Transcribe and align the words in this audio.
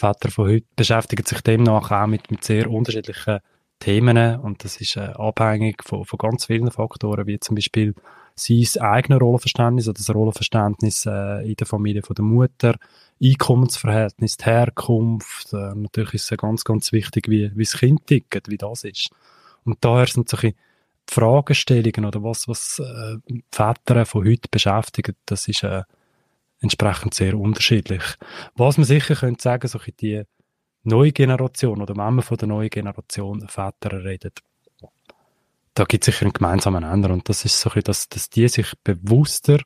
Väter 0.00 0.30
von 0.30 0.48
heute 0.48 0.66
beschäftigen 0.76 1.24
sich 1.24 1.40
demnach 1.42 1.90
auch 1.90 2.06
mit, 2.06 2.30
mit 2.30 2.44
sehr 2.44 2.70
unterschiedlichen 2.70 3.40
Themen 3.78 4.40
und 4.40 4.64
das 4.64 4.80
ist 4.80 4.96
äh, 4.96 5.12
abhängig 5.14 5.82
von, 5.84 6.04
von 6.04 6.18
ganz 6.18 6.46
vielen 6.46 6.70
Faktoren, 6.70 7.26
wie 7.26 7.40
zum 7.40 7.54
Beispiel 7.54 7.94
sein 8.34 8.82
eigenes 8.82 9.20
Rollenverständnis 9.20 9.88
oder 9.88 9.98
das 9.98 10.14
Rollenverständnis 10.14 11.06
äh, 11.06 11.48
in 11.48 11.54
der 11.54 11.66
Familie 11.66 12.02
von 12.02 12.14
der 12.14 12.24
Mutter, 12.24 12.76
Einkommensverhältnis, 13.22 14.36
die 14.36 14.44
Herkunft. 14.44 15.52
Äh, 15.52 15.74
natürlich 15.74 16.14
ist 16.14 16.32
es 16.32 16.38
ganz, 16.38 16.64
ganz 16.64 16.92
wichtig, 16.92 17.28
wie, 17.28 17.50
wie 17.54 17.64
das 17.64 17.78
Kind 17.78 18.06
tickt, 18.06 18.48
wie 18.48 18.58
das 18.58 18.84
ist. 18.84 19.10
Und 19.64 19.78
daher 19.80 20.06
sind 20.06 20.28
solche 20.28 20.54
Fragestellungen 21.08 22.04
oder 22.04 22.22
was, 22.22 22.48
was 22.48 22.78
äh, 22.78 23.16
Väter 23.50 24.06
von 24.06 24.24
heute 24.24 24.48
beschäftigt, 24.50 25.16
das 25.26 25.48
ist 25.48 25.64
äh, 25.64 25.82
entsprechend 26.60 27.14
sehr 27.14 27.38
unterschiedlich. 27.38 28.02
Was 28.54 28.76
man 28.76 28.84
sicher 28.84 29.14
könnte 29.14 29.42
sagen, 29.42 29.68
so 29.68 29.78
die 29.78 30.22
neue 30.82 31.12
Generation 31.12 31.82
oder 31.82 31.96
wenn 31.96 32.14
man 32.14 32.22
von 32.22 32.36
der 32.36 32.48
neuen 32.48 32.70
Generation 32.70 33.46
Väter 33.48 34.04
redet, 34.04 34.40
da 35.74 35.84
gibt 35.84 36.06
es 36.06 36.14
sicher 36.14 36.26
einen 36.26 36.32
gemeinsamen 36.32 36.82
Nenner 36.82 37.10
und 37.10 37.28
das 37.28 37.44
ist 37.44 37.60
so 37.60 37.70
ein 37.70 37.82
dass, 37.82 38.08
dass 38.08 38.28
die 38.28 38.48
sich 38.48 38.72
bewusster 38.82 39.60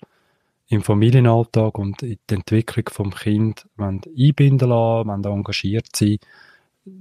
im 0.68 0.82
Familienalltag 0.82 1.78
und 1.78 2.02
in 2.02 2.18
die 2.28 2.34
Entwicklung 2.34 2.88
vom 2.90 3.14
Kind 3.14 3.66
einbinden 3.76 4.68
lassen, 4.68 5.08
wenn 5.08 5.22
engagiert 5.32 5.88
sein, 5.94 6.18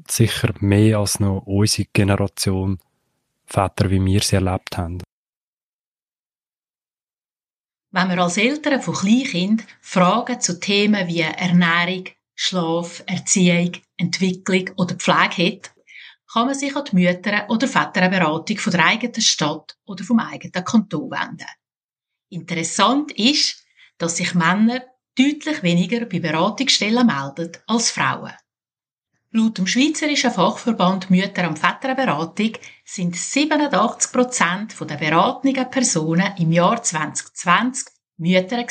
sicher 0.08 0.54
mehr 0.60 1.00
als 1.00 1.20
noch 1.20 1.44
unsere 1.46 1.88
Generation 1.94 2.80
Väter, 3.46 3.90
wie 3.90 4.04
wir 4.04 4.22
sie 4.22 4.38
erlebt 4.38 4.78
haben. 4.78 5.00
Wenn 7.96 8.08
man 8.08 8.18
als 8.18 8.38
Eltern 8.38 8.82
von 8.82 8.96
Kleinkindern 8.96 9.68
Fragen 9.80 10.42
zu 10.42 10.60
Themen 10.60 11.08
wie 11.08 11.20
Ernährung, 11.20 12.06
Schlaf, 12.34 13.04
Erziehung, 13.06 13.74
Entwicklung 13.98 14.72
oder 14.78 14.96
Pflege 14.96 15.52
hat, 15.52 15.76
kann 16.32 16.48
man 16.48 16.56
sich 16.56 16.76
an 16.76 16.86
die 16.86 16.96
Mütter- 16.96 17.48
oder 17.50 17.68
Väterberatung 17.68 18.58
von 18.58 18.72
der 18.72 18.86
eigenen 18.86 19.22
Stadt 19.22 19.78
oder 19.86 20.04
vom 20.04 20.18
eigenen 20.18 20.66
Kanton 20.66 21.12
wenden. 21.12 21.46
Interessant 22.30 23.12
ist, 23.12 23.64
dass 24.00 24.18
sich 24.18 24.34
Männer 24.34 24.82
deutlich 25.16 25.62
weniger 25.62 26.08
bei 26.08 26.18
Beratungsstellen 26.18 27.06
melden 27.06 27.52
als 27.68 27.92
Frauen. 27.92 28.34
Laut 29.36 29.58
dem 29.58 29.66
Schweizerischen 29.66 30.30
Fachverband 30.30 31.10
Mütter- 31.10 31.48
und 31.48 31.58
Väterberatung 31.58 32.52
sind 32.86 33.16
87 33.16 34.12
Prozent 34.12 34.76
der 34.80 34.96
beratenden 34.98 35.72
Personen 35.72 36.36
im 36.38 36.52
Jahr 36.52 36.84
2020 36.84 37.88
Mütter 38.18 38.64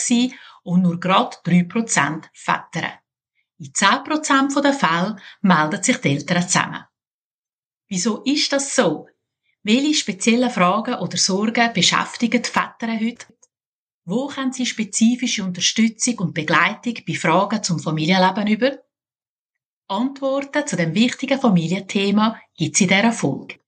und 0.62 0.83
nur 0.83 1.00
gerade 1.00 1.36
3 1.42 1.64
Prozent 1.64 2.30
Väter. 2.33 2.92
In 3.58 3.74
10 3.74 4.05
Prozent 4.05 4.55
der 4.55 4.72
Fälle 4.72 5.16
melden 5.40 5.83
sich 5.83 5.96
die 5.96 6.10
Eltern 6.10 6.48
zusammen. 6.48 6.84
Wieso 7.88 8.22
ist 8.22 8.52
das 8.52 8.77
so? 8.77 9.08
Welche 9.64 9.94
speziellen 9.94 10.48
Fragen 10.48 10.94
oder 10.94 11.16
Sorgen 11.16 11.72
beschäftigen 11.72 12.40
die 12.40 12.48
Väter 12.48 13.00
heute? 13.00 13.27
Wo 14.05 14.28
können 14.28 14.52
sie 14.52 14.66
spezifische 14.66 15.42
Unterstützung 15.42 16.20
und 16.20 16.34
Begleitung 16.34 16.94
bei 17.05 17.14
Fragen 17.14 17.64
zum 17.64 17.80
Familienleben 17.80 18.46
über? 18.46 18.78
Antworten 19.92 20.66
zu 20.66 20.76
dem 20.76 20.94
wichtigen 20.94 21.38
Familienthema 21.38 22.40
gibt 22.56 22.76
es 22.76 22.80
in 22.80 22.88
dieser 22.88 23.12
Folge. 23.12 23.60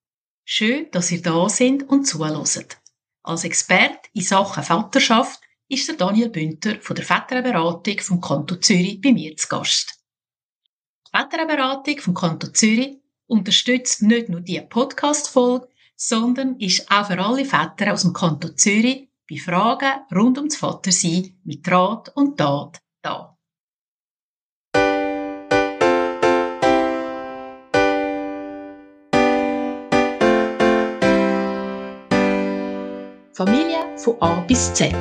Schön, 0.47 0.91
dass 0.91 1.13
ihr 1.13 1.21
da 1.21 1.51
sind 1.51 1.87
und 1.91 2.07
zuhört. 2.07 2.79
Als 3.23 3.45
Experte 3.45 4.09
in 4.15 4.23
Sachen 4.23 4.63
Vaterschaft 4.63 5.43
ist 5.69 5.87
der 5.87 5.97
Daniel 5.97 6.31
Bünter 6.31 6.81
von 6.81 6.97
der 6.97 7.05
Väterberatung 7.05 7.99
vom 8.01 8.23
Kanton 8.23 8.63
Zürich 8.63 9.03
bei 9.03 9.13
mir 9.13 9.37
zu 9.37 9.49
Gast. 9.49 10.03
Die 11.07 11.19
Väterberatung 11.19 11.99
vom 11.99 12.15
Kanton 12.15 12.55
Zürich 12.55 12.97
unterstützt 13.27 14.01
nicht 14.03 14.31
nur 14.31 14.41
diese 14.41 14.63
Podcast-Folge, 14.63 15.69
sondern 15.95 16.59
ist 16.59 16.91
auch 16.91 17.07
für 17.07 17.19
alle 17.19 17.45
Väter 17.45 17.93
aus 17.93 18.01
dem 18.01 18.15
Kanton 18.15 18.57
Zürich 18.57 19.11
bei 19.29 19.37
Fragen 19.37 20.07
rund 20.15 20.39
ums 20.39 20.57
Vatersein 20.57 21.39
mit 21.45 21.71
Rat 21.71 22.11
und 22.17 22.39
Tat 22.39 22.81
da. 23.03 23.34
Familie 33.35 33.79
von 33.97 34.15
A 34.21 34.41
bis 34.47 34.73
Z. 34.75 34.95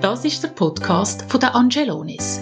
Das 0.00 0.24
ist 0.24 0.42
der 0.42 0.48
Podcast 0.48 1.24
von 1.28 1.38
der 1.38 1.54
Angelonis. 1.54 2.40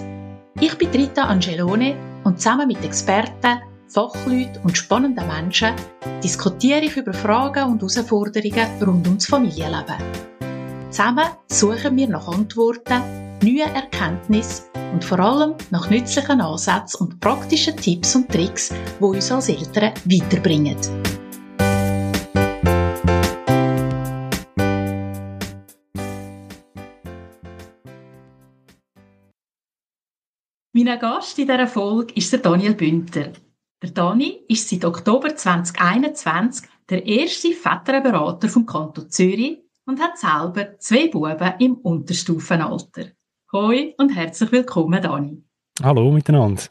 Ich 0.59 0.75
bin 0.79 0.89
Rita 0.89 1.25
Angelone 1.25 1.97
und 2.25 2.41
zusammen 2.41 2.67
mit 2.67 2.83
Experten 2.83 3.61
Fachleuten 3.89 4.63
und 4.65 4.79
spannenden 4.79 5.27
Menschen 5.27 5.75
diskutiere 6.25 6.81
ich 6.81 6.97
über 6.97 7.13
Fragen 7.13 7.65
und 7.65 7.83
Herausforderungen 7.83 8.69
rund 8.81 9.07
ums 9.07 9.27
Familienleben. 9.27 9.97
Zusammen 10.89 11.27
suchen 11.49 11.95
wir 11.99 12.09
nach 12.09 12.27
Antworten, 12.29 13.03
neuen 13.43 13.75
Erkenntnissen 13.75 14.65
und 14.95 15.05
vor 15.05 15.21
allem 15.21 15.57
nach 15.71 15.91
nützlichen 15.91 16.41
Ansätzen 16.41 17.07
und 17.07 17.21
praktischen 17.21 17.77
Tipps 17.77 18.17
und 18.17 18.31
Tricks, 18.31 18.71
die 18.99 19.05
uns 19.05 19.31
als 19.31 19.51
Eltern 19.51 19.93
weiterbringen. 20.07 20.79
Mein 30.89 31.01
Gast 31.01 31.39
in 31.39 31.47
dieser 31.47 31.67
Folge 31.67 32.15
ist 32.15 32.33
der 32.33 32.39
Daniel 32.39 32.75
Bünter. 32.75 33.35
Der 33.83 33.91
Dani 33.91 34.41
ist 34.49 34.71
seit 34.71 34.87
Oktober 34.87 35.37
2021 35.37 36.67
der 36.89 37.05
erste 37.05 37.53
Väterberater 37.53 38.49
vom 38.49 38.65
Kanton 38.65 39.11
Zürich 39.11 39.59
und 39.85 40.01
hat 40.01 40.17
selber 40.17 40.79
zwei 40.79 41.09
Buben 41.09 41.53
im 41.59 41.75
Unterstufenalter. 41.75 43.09
Hoi 43.53 43.97
und 43.99 44.17
herzlich 44.17 44.51
willkommen, 44.51 45.03
Dani. 45.03 45.45
Hallo 45.83 46.11
miteinander. 46.11 46.63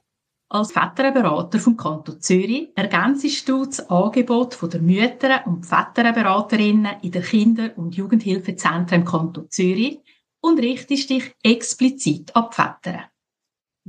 Als 0.49 0.72
Väterberater 0.72 1.59
vom 1.59 1.78
Kanton 1.78 2.19
Zürich 2.19 2.69
ergänzest 2.73 3.47
du 3.47 3.66
das 3.66 3.88
Angebot 3.88 4.57
der 4.73 4.81
Mütter- 4.81 5.45
und 5.45 5.63
Väterberaterinnen 5.63 7.01
in 7.03 7.11
den 7.11 7.22
Kinder- 7.22 7.78
und 7.78 7.95
Jugendhilfezentren 7.95 9.01
im 9.01 9.07
Kanton 9.07 9.51
Zürich 9.51 9.99
und 10.41 10.59
richtest 10.59 11.11
dich 11.11 11.35
explizit 11.44 12.35
an 12.35 12.47
die 12.49 12.55
Väter. 12.55 13.11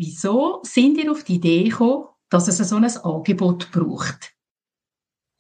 Wieso 0.01 0.61
sind 0.63 0.97
ihr 0.97 1.11
auf 1.11 1.25
die 1.25 1.35
Idee 1.35 1.65
gekommen, 1.65 2.05
dass 2.31 2.47
es 2.47 2.59
so 2.59 2.77
ein 2.77 2.85
Angebot 2.85 3.73
braucht? 3.73 4.33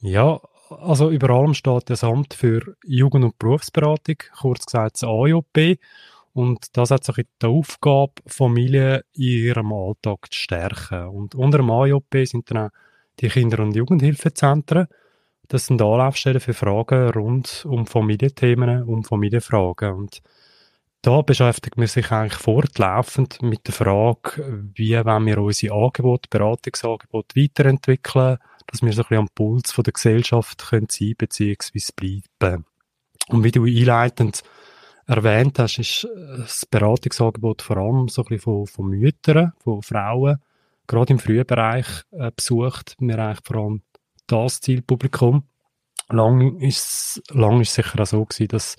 Ja, 0.00 0.40
also 0.68 1.10
über 1.10 1.30
allem 1.30 1.54
steht 1.54 1.88
das 1.88 2.02
Amt 2.02 2.34
für 2.34 2.74
Jugend- 2.84 3.24
und 3.24 3.38
Berufsberatung, 3.38 4.16
kurz 4.40 4.66
gesagt 4.66 4.96
das 4.96 5.04
AJB. 5.04 5.78
Und 6.32 6.76
das 6.76 6.90
hat 6.90 7.04
sich 7.04 7.24
die 7.40 7.46
Aufgabe, 7.46 8.14
Familien 8.26 9.02
in 9.12 9.22
ihrem 9.22 9.72
Alltag 9.72 10.26
zu 10.32 10.40
stärken. 10.40 11.06
Und 11.06 11.36
unter 11.36 11.58
dem 11.58 11.70
AJB 11.70 12.26
sind 12.26 12.50
dann 12.50 12.66
auch 12.66 12.70
die 13.20 13.28
Kinder- 13.28 13.62
und 13.62 13.76
Jugendhilfezentren. 13.76 14.88
Das 15.46 15.66
sind 15.66 15.80
Anlaufstellen 15.80 16.40
für 16.40 16.52
Fragen 16.52 17.10
rund 17.10 17.64
um 17.64 17.86
Familienthemen, 17.86 18.82
um 18.82 19.04
Familienfragen. 19.04 19.92
Und 19.92 20.20
da 21.02 21.22
beschäftigt 21.22 21.76
man 21.76 21.86
sich 21.86 22.10
eigentlich 22.10 22.40
fortlaufend 22.40 23.40
mit 23.42 23.66
der 23.66 23.74
Frage, 23.74 24.68
wie 24.74 24.96
wollen 24.96 25.26
wir 25.26 25.38
unsere 25.38 25.74
Angebote, 25.74 26.28
Beratungsangebote 26.28 27.40
weiterentwickeln, 27.40 28.38
dass 28.66 28.82
wir 28.82 28.92
so 28.92 29.02
ein 29.02 29.08
bisschen 29.08 29.18
am 29.18 29.28
Puls 29.34 29.72
von 29.72 29.84
der 29.84 29.92
Gesellschaft 29.92 30.68
können 30.68 30.88
sein 30.90 31.14
bzw. 31.16 31.92
bleiben. 31.94 32.64
Und 33.28 33.44
wie 33.44 33.50
du 33.50 33.64
einleitend 33.64 34.42
erwähnt 35.06 35.58
hast, 35.58 35.78
ist 35.78 36.08
das 36.36 36.66
Beratungsangebot 36.66 37.62
vor 37.62 37.78
allem 37.78 38.08
so 38.08 38.22
ein 38.22 38.28
bisschen 38.28 38.40
von, 38.40 38.66
von 38.66 38.88
Müttern, 38.88 39.52
von 39.62 39.82
Frauen, 39.82 40.38
gerade 40.86 41.12
im 41.12 41.18
frühen 41.18 41.46
Bereich 41.46 41.86
äh, 42.10 42.30
besucht. 42.34 42.96
Wir 42.98 43.18
eigentlich 43.18 43.40
vor 43.44 43.56
allem 43.56 43.82
das 44.26 44.60
Zielpublikum. 44.60 45.44
Lang 46.10 46.58
ist, 46.60 47.22
lang 47.30 47.60
ist 47.60 47.74
sicher 47.74 48.00
auch 48.00 48.06
so 48.06 48.24
gewesen, 48.24 48.48
dass 48.48 48.76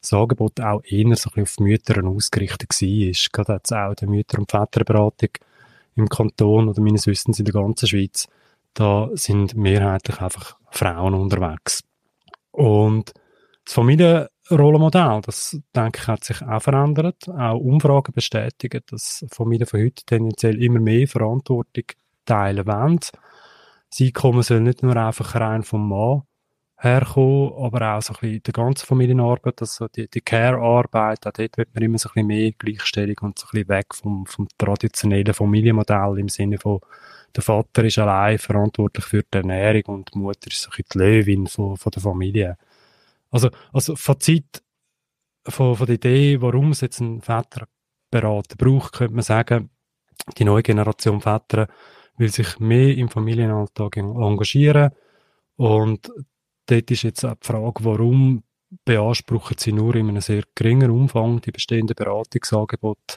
das 0.00 0.12
Angebot 0.12 0.60
auch 0.60 0.82
eher 0.84 1.16
so 1.16 1.30
auf 1.30 1.58
Mütter 1.58 2.04
ausgerichtet 2.04 2.70
war. 2.70 3.44
Gerade 3.44 3.52
jetzt 3.54 3.72
auch 3.72 3.94
die 3.94 4.06
Mütter- 4.06 4.38
und 4.38 4.50
Väterberatung 4.50 5.30
im 5.96 6.08
Kanton 6.08 6.68
oder 6.68 6.80
meines 6.80 7.06
Wissens 7.06 7.38
in 7.38 7.44
der 7.44 7.54
ganzen 7.54 7.88
Schweiz, 7.88 8.28
da 8.74 9.08
sind 9.14 9.56
mehrheitlich 9.56 10.20
einfach 10.20 10.56
Frauen 10.70 11.14
unterwegs. 11.14 11.82
Und 12.50 13.12
das 13.64 13.74
Familienrollenmodell, 13.74 15.20
das 15.24 15.58
denke 15.74 16.00
ich, 16.00 16.06
hat 16.06 16.24
sich 16.24 16.42
auch 16.42 16.62
verändert. 16.62 17.28
Auch 17.28 17.58
Umfragen 17.58 18.12
bestätigen, 18.12 18.82
dass 18.90 19.24
Familien 19.30 19.66
von 19.66 19.80
heute 19.80 20.04
tendenziell 20.04 20.62
immer 20.62 20.80
mehr 20.80 21.08
Verantwortung 21.08 21.84
teilen 22.26 22.66
wollen. 22.66 23.00
Das 23.90 24.00
Einkommen 24.00 24.42
soll 24.42 24.60
nicht 24.60 24.82
nur 24.82 24.96
einfach 24.96 25.34
rein 25.34 25.62
vom 25.62 25.88
Mann 25.88 26.22
herkommen, 26.78 27.52
aber 27.58 27.96
auch 27.96 28.02
so 28.02 28.14
ein 28.20 28.42
die 28.42 28.52
ganze 28.52 28.84
Familienarbeit, 28.84 29.60
also 29.62 29.88
die, 29.88 30.08
die 30.08 30.20
Care-Arbeit, 30.20 31.26
auch 31.26 31.32
dort 31.32 31.56
wird 31.56 31.74
man 31.74 31.82
immer 31.82 31.98
so 31.98 32.10
ein 32.10 32.12
bisschen 32.14 32.26
mehr 32.26 32.52
Gleichstellung 32.52 33.16
und 33.22 33.38
so 33.38 33.46
ein 33.46 33.50
bisschen 33.52 33.68
weg 33.68 33.94
vom, 33.94 34.26
vom 34.26 34.46
traditionellen 34.58 35.32
Familienmodell 35.32 36.18
im 36.18 36.28
Sinne 36.28 36.58
von, 36.58 36.80
der 37.34 37.42
Vater 37.42 37.84
ist 37.84 37.98
allein 37.98 38.38
verantwortlich 38.38 39.04
für 39.04 39.22
die 39.22 39.38
Ernährung 39.38 39.96
und 39.96 40.14
die 40.14 40.18
Mutter 40.18 40.48
ist 40.48 40.62
so 40.62 40.70
ein 40.70 40.76
bisschen 40.76 40.88
die 40.94 40.98
Löwin 40.98 41.46
von, 41.46 41.76
von 41.76 41.90
der 41.90 42.02
Familie. 42.02 42.58
Also, 43.30 43.50
also 43.72 43.96
Fazit 43.96 44.62
von, 45.46 45.76
von 45.76 45.86
der 45.86 45.96
Idee, 45.96 46.40
warum 46.40 46.70
es 46.70 46.80
jetzt 46.80 47.00
einen 47.00 47.20
Väterberater 47.20 48.56
braucht, 48.56 48.94
könnte 48.94 49.14
man 49.14 49.22
sagen, 49.22 49.70
die 50.38 50.44
neue 50.44 50.62
Generation 50.62 51.20
Väter 51.20 51.68
will 52.16 52.30
sich 52.30 52.58
mehr 52.58 52.96
im 52.96 53.08
Familienalltag 53.08 53.98
engagieren 53.98 54.92
und 55.56 56.10
dort 56.66 56.90
ist 56.90 57.02
jetzt 57.02 57.24
auch 57.24 57.34
die 57.34 57.46
Frage, 57.46 57.84
warum 57.84 58.42
beanspruchen 58.84 59.56
sie 59.58 59.72
nur 59.72 59.94
in 59.94 60.08
einem 60.08 60.20
sehr 60.20 60.42
geringen 60.54 60.90
Umfang 60.90 61.40
die 61.40 61.52
bestehenden 61.52 61.94
Beratungsangebote 61.94 63.16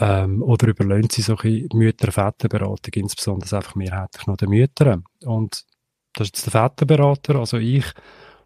ähm, 0.00 0.42
oder 0.42 0.68
überlehnen 0.68 1.08
sie 1.10 1.22
solche 1.22 1.66
Mütter-Väterberatung, 1.72 2.92
insbesondere 2.94 3.56
einfach 3.56 3.74
mehrheitlich 3.74 4.26
noch 4.26 4.36
den 4.36 4.50
Müttern. 4.50 5.04
Und 5.24 5.64
das 6.12 6.28
ist 6.28 6.36
jetzt 6.36 6.46
der 6.46 6.62
Väterberater, 6.62 7.36
also 7.36 7.56
ich, 7.58 7.86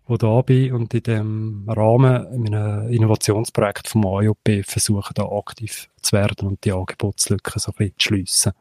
wo 0.07 0.17
da 0.17 0.41
bin 0.43 0.73
und 0.73 0.95
in 0.95 1.03
dem 1.03 1.65
Rahmen 1.69 2.33
in 2.33 2.55
einem 2.55 2.89
Innovationsprojekt 2.89 3.89
vom 3.89 4.07
AIOP 4.07 4.65
versuche, 4.65 5.13
da 5.15 5.25
aktiv 5.25 5.89
zu 6.01 6.13
werden 6.13 6.49
und 6.49 6.65
die 6.65 6.73
Angebotslücken 6.73 7.59
so 7.59 7.73
ein 7.73 7.77
bisschen 7.77 7.95
zu 7.99 8.09
schliessen. 8.09 8.53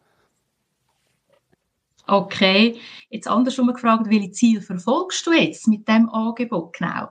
Okay, 2.07 2.79
jetzt 3.09 3.27
andersrum 3.27 3.67
gefragt, 3.67 4.09
welche 4.09 4.31
Ziele 4.31 4.61
verfolgst 4.61 5.27
du 5.27 5.33
jetzt 5.33 5.67
mit 5.67 5.87
dem 5.87 6.09
Angebot 6.09 6.73
genau? 6.73 7.09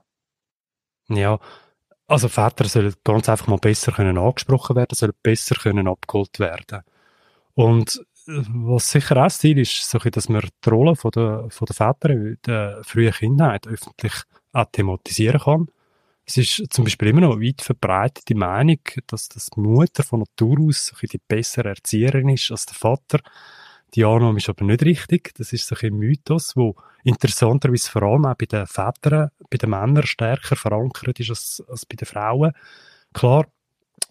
Ja, 1.08 1.38
also 2.06 2.28
Väter 2.28 2.66
sollen 2.68 2.94
ganz 3.04 3.28
einfach 3.28 3.46
mal 3.46 3.58
besser 3.58 3.92
können 3.92 4.16
angesprochen 4.16 4.76
werden, 4.76 4.94
sollen 4.94 5.12
besser 5.22 5.56
können 5.56 5.88
abgeholt 5.88 6.38
werden. 6.38 6.82
Und 7.54 8.04
äh, 8.26 8.42
was 8.48 8.90
sicher 8.90 9.16
auch 9.24 9.28
Ziel 9.28 9.58
ist, 9.58 9.88
so 9.90 9.98
dass 9.98 10.28
man 10.28 10.48
die 10.64 10.70
Rolle 10.70 10.96
von 10.96 11.10
der, 11.10 11.46
von 11.50 11.66
der 11.66 11.74
Väter 11.74 12.10
in 12.10 12.38
der 12.46 12.80
frühen 12.82 13.12
Kindheit 13.12 13.66
öffentlich 13.66 14.14
auch 14.52 14.66
thematisieren 14.72 15.40
kann. 15.40 15.66
Es 16.24 16.36
ist 16.36 16.72
zum 16.72 16.84
Beispiel 16.84 17.08
immer 17.08 17.20
noch 17.20 17.40
weit 17.40 17.62
verbreitet 17.62 18.28
die 18.28 18.34
Meinung, 18.34 18.80
dass 19.06 19.28
das 19.28 19.48
Mutter 19.56 20.02
von 20.02 20.20
Natur 20.20 20.58
aus 20.66 20.92
die 21.00 21.18
bessere 21.18 21.68
Erzieherin 21.68 22.30
ist 22.30 22.50
als 22.50 22.66
der 22.66 22.74
Vater. 22.74 23.20
Die 23.94 24.04
Annahme 24.04 24.38
ist 24.38 24.48
aber 24.48 24.64
nicht 24.64 24.82
richtig. 24.82 25.34
Das 25.36 25.52
ist 25.52 25.66
so 25.66 25.76
ein 25.80 25.94
Mythos, 25.94 26.56
wo 26.56 26.74
interessanterweise 27.04 27.90
vor 27.90 28.02
allem 28.02 28.26
auch 28.26 28.34
bei 28.34 28.46
den 28.46 28.66
Vätern, 28.66 29.30
bei 29.48 29.58
den 29.58 29.70
Männern 29.70 30.06
stärker 30.06 30.56
verankert 30.56 31.20
ist 31.20 31.30
als, 31.30 31.64
als 31.68 31.86
bei 31.86 31.96
den 31.96 32.06
Frauen. 32.06 32.52
Klar, 33.12 33.46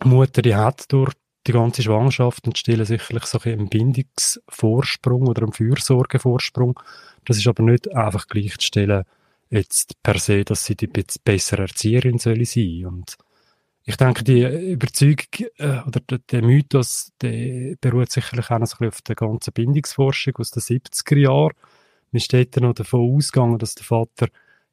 die 0.03 0.07
Mutter, 0.07 0.41
die 0.41 0.55
hat 0.55 0.91
durch 0.91 1.13
die 1.45 1.51
ganze 1.51 1.83
Schwangerschaft 1.83 2.47
und 2.47 2.57
stillen 2.57 2.85
sicherlich 2.85 3.25
so 3.25 3.39
einen 3.39 3.69
Bindungsvorsprung 3.69 5.27
oder 5.27 5.43
einen 5.43 5.53
Fürsorgevorsprung. 5.53 6.79
Das 7.25 7.37
ist 7.37 7.47
aber 7.47 7.63
nicht 7.63 7.93
einfach 7.93 8.27
gleichzustellen 8.27 9.03
jetzt 9.49 10.01
per 10.01 10.17
se, 10.17 10.43
dass 10.43 10.65
sie 10.65 10.75
die 10.75 10.87
bessere 10.87 11.63
Erzieherin 11.63 12.17
soll 12.17 12.43
sein. 12.45 12.85
Und 12.87 13.17
ich 13.87 13.97
denke, 13.97 14.23
die 14.23 14.41
Überzeugung 14.71 15.47
äh, 15.57 15.79
oder 15.85 15.99
der, 15.99 16.17
der 16.17 16.41
Mythos, 16.41 17.11
der 17.21 17.75
beruht 17.79 18.11
sicherlich 18.11 18.49
auch 18.49 18.57
noch 18.57 18.65
so 18.65 18.75
ein 18.75 18.89
bisschen 18.89 18.93
auf 18.93 19.01
der 19.03 19.15
ganzen 19.15 19.53
Bindungsforschung 19.53 20.35
aus 20.37 20.49
den 20.49 20.63
70er 20.63 21.17
Jahren. 21.17 21.53
Man 22.11 22.19
steht 22.19 22.55
dann 22.55 22.63
noch 22.63 22.73
davon 22.73 23.15
ausgegangen, 23.15 23.59
dass 23.59 23.75
der 23.75 23.85
Vater 23.85 24.27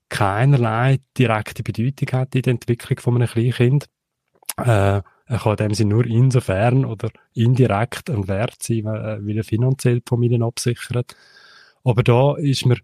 keinerlei 0.08 1.00
direkte 1.18 1.62
Bedeutung 1.62 2.20
hat 2.20 2.34
in 2.34 2.42
der 2.42 2.52
Entwicklung 2.52 3.00
von 3.00 3.16
einem 3.16 3.28
Kleinkind. 3.28 3.86
Äh, 4.56 5.02
er 5.26 5.38
kann 5.38 5.56
dem 5.56 5.74
Sinne 5.74 5.94
nur 5.94 6.06
insofern 6.06 6.84
oder 6.84 7.10
indirekt 7.34 8.10
ein 8.10 8.28
Wert 8.28 8.62
sein, 8.62 8.84
weil 8.84 9.36
er 9.36 9.44
finanziell 9.44 10.00
die 10.00 10.08
Familien 10.08 10.42
absichert. 10.42 11.16
Aber 11.84 12.02
da 12.02 12.36
ist 12.36 12.64
man 12.66 12.78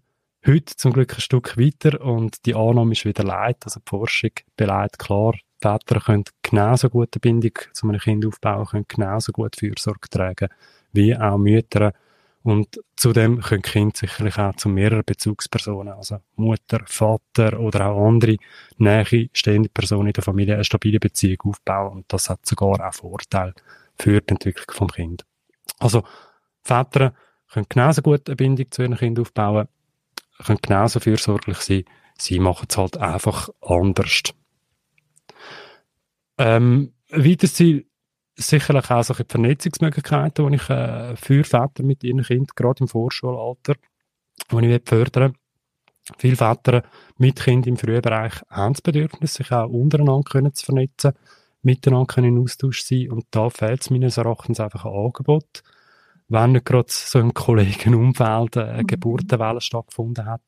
heute 0.45 0.75
zum 0.75 0.93
Glück 0.93 1.15
ein 1.15 1.21
Stück 1.21 1.57
weiter 1.57 2.01
und 2.01 2.45
die 2.45 2.55
Annahme 2.55 2.91
ist 2.93 3.05
wieder 3.05 3.23
leid. 3.23 3.57
Also 3.65 3.79
die 3.79 3.89
Forschung 3.89 4.31
beleidigt 4.55 4.99
klar, 4.99 5.35
Väter 5.61 5.99
können 5.99 6.23
genauso 6.41 6.89
gute 6.89 7.19
Bindung 7.19 7.51
zu 7.73 7.87
einem 7.87 7.99
Kind 7.99 8.25
aufbauen, 8.25 8.65
können 8.65 8.85
genauso 8.87 9.31
gut 9.31 9.55
Fürsorge 9.57 10.09
tragen, 10.09 10.49
wie 10.93 11.15
auch 11.15 11.37
Mütter. 11.37 11.93
Und 12.41 12.79
zudem 12.95 13.41
können 13.41 13.61
Kinder 13.61 13.95
sicherlich 13.95 14.37
auch 14.37 14.55
zu 14.55 14.69
mehreren 14.69 15.03
Bezugspersonen, 15.05 15.93
also 15.93 16.19
Mutter, 16.37 16.81
Vater 16.85 17.59
oder 17.59 17.87
auch 17.87 18.07
andere 18.07 18.37
nähe 18.77 19.29
stehende 19.33 19.69
Personen 19.69 20.07
in 20.07 20.13
der 20.13 20.23
Familie, 20.23 20.55
eine 20.55 20.63
stabile 20.63 20.99
Beziehung 20.99 21.41
aufbauen. 21.43 21.97
Und 21.97 22.05
das 22.13 22.29
hat 22.29 22.45
sogar 22.45 22.87
auch 22.87 22.93
Vorteile 22.93 23.53
für 23.99 24.21
die 24.21 24.29
Entwicklung 24.29 24.73
vom 24.73 24.87
Kind. 24.87 25.25
Also 25.79 26.03
Väter 26.63 27.13
können 27.51 27.65
genauso 27.67 28.01
gut 28.01 28.29
eine 28.29 28.37
Bindung 28.37 28.71
zu 28.71 28.83
ihren 28.83 28.97
Kindern 28.97 29.23
aufbauen, 29.23 29.67
können 30.45 30.59
genauso 30.61 31.01
fürsorglich 31.01 31.57
sein. 31.57 31.83
Sie 32.17 32.39
machen 32.39 32.67
es 32.69 32.77
halt 32.77 32.97
einfach 32.97 33.49
anders. 33.61 34.23
Ähm, 36.39 36.93
weiteres 37.09 37.53
Ziel 37.53 37.85
sicherlich 38.35 38.89
auch 38.89 39.03
solche 39.03 39.25
Vernetzungsmöglichkeiten, 39.27 40.49
die 40.49 40.55
ich 40.55 40.69
äh, 40.69 41.15
für 41.15 41.43
Väter 41.43 41.83
mit 41.83 42.03
ihren 42.03 42.23
Kindern, 42.23 42.47
gerade 42.55 42.81
im 42.81 42.87
Vorschulalter, 42.87 43.75
die 44.51 44.65
ich 44.65 44.81
fördern 44.85 45.33
Viele 46.17 46.37
Väter 46.37 46.81
mit 47.17 47.39
Kindern 47.39 47.69
im 47.69 47.77
frühen 47.77 48.01
Bereich 48.01 48.33
haben 48.49 48.73
das 48.73 48.81
Bedürfnis, 48.81 49.35
sich 49.35 49.51
auch 49.51 49.69
untereinander 49.69 50.23
können 50.23 50.53
zu 50.55 50.65
vernetzen, 50.65 51.11
miteinander 51.61 52.07
können 52.07 52.35
in 52.35 52.41
Austausch 52.41 52.81
sein 52.81 53.11
und 53.11 53.25
da 53.29 53.51
fehlt 53.51 53.81
es 53.81 53.91
meines 53.91 54.17
Erachtens 54.17 54.59
einfach 54.59 54.85
ein 54.85 54.91
Angebot 54.93 55.61
wenn 56.29 56.53
nicht 56.53 56.65
gerade 56.65 56.85
so 56.89 57.19
im 57.19 57.33
Kollegenumfeld 57.33 58.57
eine 58.57 58.83
mhm. 58.83 58.87
Geburtenwelle 58.87 59.61
stattgefunden 59.61 60.25
hat. 60.25 60.41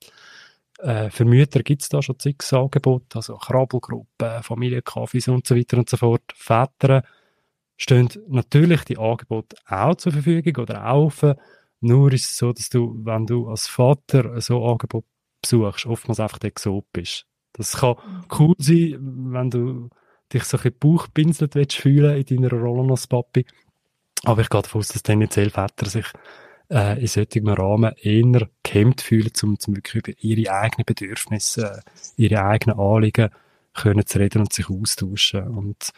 Äh, 0.81 1.09
für 1.09 1.25
Mütter 1.25 1.61
gibt 1.63 1.83
es 1.83 1.89
da 1.89 2.01
schon 2.01 2.19
zig 2.19 2.37
Angebote, 2.51 3.17
also 3.17 3.35
Krabbelgruppen, 3.37 4.43
Familienkaffees 4.43 5.27
und 5.27 5.45
so 5.45 5.55
weiter 5.55 5.77
und 5.77 5.89
so 5.89 5.97
fort. 5.97 6.23
Väter 6.33 7.03
stehen 7.77 8.09
natürlich 8.27 8.83
die 8.83 8.97
Angebote 8.97 9.55
auch 9.67 9.95
zur 9.95 10.13
Verfügung 10.13 10.63
oder 10.63 10.87
auch 10.87 11.05
offen. 11.05 11.35
Nur 11.81 12.13
ist 12.13 12.25
es 12.25 12.37
so, 12.37 12.53
dass 12.53 12.69
du, 12.69 12.99
wenn 13.03 13.25
du 13.25 13.47
als 13.47 13.67
Vater 13.67 14.39
so 14.41 14.63
ein 14.63 14.71
Angebot 14.71 15.05
besuchst, 15.41 15.85
oftmals 15.85 16.19
einfach 16.19 16.41
Exot 16.41 16.85
bist. 16.93 17.25
Das 17.53 17.77
kann 17.77 17.95
mhm. 17.95 18.23
cool 18.39 18.55
sein, 18.59 18.97
wenn 19.31 19.49
du 19.49 19.89
dich 20.31 20.43
so 20.43 20.57
ein 20.57 20.63
bisschen 20.63 20.79
bauchpinselt 20.79 21.73
fühlen 21.73 22.17
in 22.17 22.41
deiner 22.41 22.53
Rolle 22.53 22.91
als 22.91 23.07
Papi. 23.07 23.45
Aber 24.23 24.41
ich 24.41 24.49
gehe 24.49 24.61
davon 24.61 24.79
aus, 24.79 24.89
dass 24.89 25.03
tendenziell 25.03 25.49
Väter 25.49 25.87
sich 25.87 26.05
äh, 26.71 26.99
in 26.99 27.07
solchen 27.07 27.47
Rahmen 27.47 27.93
eher 28.01 28.49
gehemmt 28.63 29.01
fühlen, 29.01 29.31
um, 29.43 29.57
um 29.67 29.75
wirklich 29.75 29.95
über 29.95 30.17
ihre 30.21 30.53
eigenen 30.53 30.85
Bedürfnisse, 30.85 31.83
äh, 31.85 32.21
ihre 32.21 32.43
eigenen 32.43 32.79
Anliegen 32.79 33.29
können 33.73 34.05
zu 34.05 34.19
reden 34.19 34.41
und 34.41 34.53
sich 34.53 34.69
austauschen. 34.69 35.47
Und 35.49 35.91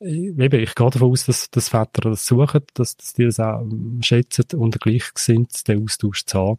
eben, 0.00 0.60
ich 0.60 0.74
gehe 0.74 0.90
davon 0.90 1.12
aus, 1.12 1.26
dass, 1.26 1.50
dass 1.50 1.68
Väter 1.68 2.10
das 2.10 2.26
suchen, 2.26 2.62
dass, 2.74 2.96
dass 2.96 3.12
die 3.14 3.24
das 3.24 3.40
auch 3.40 3.64
schätzen 4.00 4.44
und 4.56 4.80
gleich 4.80 5.04
sind, 5.14 5.66
den 5.68 5.84
Austausch 5.84 6.24
zu 6.26 6.38
haben, 6.38 6.58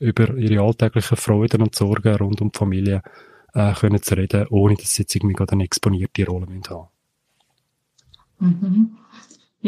über 0.00 0.34
ihre 0.36 0.62
alltäglichen 0.62 1.16
Freuden 1.16 1.62
und 1.62 1.74
Sorgen 1.74 2.14
rund 2.16 2.40
um 2.40 2.52
die 2.52 2.58
Familie 2.58 3.02
äh, 3.54 3.74
können 3.74 4.02
zu 4.02 4.16
reden, 4.16 4.46
ohne 4.48 4.76
dass 4.76 4.94
sie 4.94 5.02
jetzt 5.02 5.14
irgendwie 5.14 5.34
gerade 5.34 5.52
eine 5.52 5.64
exponierte 5.64 6.24
Rolle 6.24 6.46
haben 6.46 6.58
müssen. 6.58 6.88
Mhm. 8.40 8.96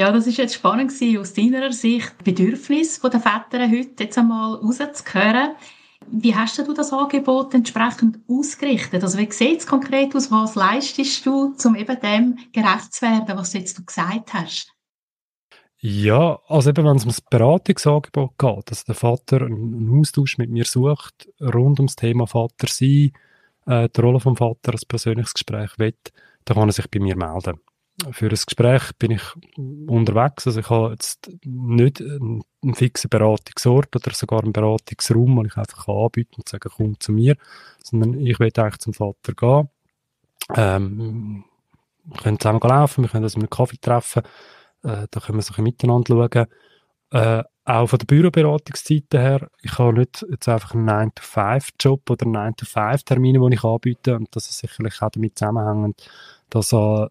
Ja, 0.01 0.11
das 0.11 0.27
ist 0.27 0.39
jetzt 0.39 0.55
spannend 0.55 0.91
gewesen, 0.91 1.19
aus 1.19 1.35
deiner 1.35 1.71
Sicht, 1.73 2.25
Bedürfnis 2.25 2.99
der 3.03 3.21
Väter 3.21 3.71
heute 3.71 4.05
jetzt 4.05 4.17
einmal 4.17 4.55
rauszuhören. 4.55 5.57
Wie 6.11 6.35
hast 6.35 6.57
du 6.57 6.73
das 6.73 6.91
Angebot 6.91 7.53
entsprechend 7.53 8.19
ausgerichtet? 8.27 9.03
Also 9.03 9.19
wie 9.19 9.31
sieht 9.31 9.61
es 9.61 9.67
konkret 9.67 10.17
aus? 10.17 10.31
Was 10.31 10.55
leistest 10.55 11.27
du, 11.27 11.55
um 11.63 11.77
eben 11.77 12.01
dem 12.01 12.39
gerecht 12.51 12.95
zu 12.95 13.03
werden, 13.03 13.37
was 13.37 13.53
du 13.53 13.59
jetzt 13.59 13.87
gesagt 13.87 14.33
hast? 14.33 14.73
Ja, 15.81 16.39
also 16.49 16.71
eben, 16.71 16.87
wenn 16.87 16.97
es 16.97 17.05
um 17.05 17.11
das 17.11 17.21
Beratungsangebot 17.21 18.39
geht, 18.39 18.71
dass 18.71 18.85
der 18.85 18.95
Vater 18.95 19.43
einen 19.43 20.01
Austausch 20.01 20.39
mit 20.39 20.49
mir 20.49 20.65
sucht, 20.65 21.29
rund 21.43 21.79
ums 21.79 21.97
Thema 21.97 22.27
Vater 22.27 22.69
sein, 22.69 23.13
äh, 23.67 23.91
die 23.95 24.01
Rolle 24.01 24.19
vom 24.21 24.35
Vater 24.35 24.73
als 24.73 24.87
persönliches 24.87 25.35
Gespräch 25.35 25.79
will, 25.79 25.95
dann 26.47 26.57
kann 26.57 26.71
er 26.71 26.73
sich 26.73 26.91
bei 26.91 27.01
mir 27.01 27.19
melden 27.19 27.61
für 28.13 28.27
ein 28.27 28.31
Gespräch 28.31 28.91
bin 28.99 29.13
ich 29.13 29.23
unterwegs. 29.57 30.47
Also 30.47 30.61
ich 30.61 30.71
habe 30.71 30.93
jetzt 30.93 31.31
nicht 31.45 32.01
einen, 32.01 32.43
fixen 32.75 33.09
Beratungsort 33.09 33.95
oder 33.97 34.15
sogar 34.15 34.43
einen 34.43 34.53
Beratungsraum, 34.53 35.37
wo 35.37 35.45
ich 35.45 35.57
einfach 35.57 35.89
anbieten 35.89 36.37
und 36.37 36.49
sagen, 36.49 36.71
komm 36.75 37.01
zu 37.01 37.13
mir, 37.13 37.37
sondern 37.83 38.21
ich 38.21 38.39
will 38.39 38.51
eigentlich 38.57 38.79
zum 38.79 38.93
Vater 38.93 39.33
gehen. 39.33 39.69
Ähm, 40.55 41.45
wir 42.05 42.23
können 42.23 42.41
zusammen 42.41 42.61
laufen, 42.61 43.05
wir 43.05 43.09
können 43.09 43.25
uns 43.25 43.37
mit 43.37 43.45
einem 43.45 43.51
Kaffee 43.51 43.79
treffen, 43.81 44.23
äh, 44.83 45.07
da 45.11 45.21
können 45.21 45.39
wir 45.39 45.43
so 45.43 45.55
ein 45.55 45.65
miteinander 45.65 46.29
schauen. 46.33 46.47
Äh, 47.13 47.45
auch 47.65 47.87
von 47.87 47.99
der 47.99 48.07
Büroberatungszeiten 48.07 49.21
her, 49.21 49.49
ich 49.63 49.79
habe 49.79 49.99
nicht 49.99 50.25
jetzt 50.31 50.49
einfach 50.49 50.75
einen 50.75 50.89
9-to-5-Job 50.89 52.09
oder 52.11 52.27
einen 52.27 52.55
9-to-5-Termin, 52.55 53.41
den 53.41 53.53
ich 53.53 53.65
anbiete 53.65 54.17
und 54.17 54.35
das 54.35 54.49
ist 54.49 54.59
sicherlich 54.59 55.01
auch 55.03 55.11
damit 55.11 55.39
zusammenhängend, 55.39 56.09
dass 56.51 56.73
äh, 56.73 57.07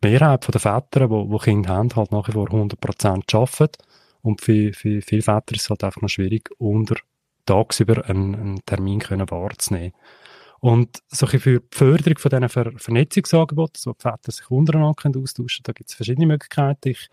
eine 0.00 0.12
Mehrheit 0.12 0.46
der 0.52 0.60
Väter, 0.60 1.08
die, 1.08 1.28
die 1.28 1.38
Kinder 1.38 1.70
haben, 1.70 1.94
halt 1.94 2.12
nach 2.12 2.28
wie 2.28 2.32
vor 2.32 2.48
100% 2.48 3.34
arbeiten 3.34 3.82
und 4.22 4.40
für, 4.40 4.72
für 4.72 5.02
viele 5.02 5.22
Väter 5.22 5.54
ist 5.54 5.62
es 5.62 5.70
halt 5.70 5.84
einfach 5.84 6.02
noch 6.02 6.08
schwierig, 6.08 6.50
unter 6.58 6.96
tagsüber 7.46 8.08
einen, 8.08 8.34
einen 8.34 8.66
Termin 8.66 8.98
können 9.00 9.30
wahrzunehmen. 9.30 9.92
Und 10.60 11.02
so 11.08 11.26
für 11.26 11.60
die 11.60 11.66
Förderung 11.70 12.18
von 12.18 12.30
diesen 12.30 12.48
Ver 12.48 12.72
Vernetzungsangeboten, 12.76 13.80
so 13.80 13.92
die 13.92 14.02
Väter 14.02 14.32
sich 14.32 14.50
untereinander 14.50 14.94
können 14.94 15.22
austauschen 15.22 15.62
da 15.62 15.72
gibt 15.72 15.90
es 15.90 15.96
verschiedene 15.96 16.26
Möglichkeiten. 16.26 16.88
Ich 16.88 17.08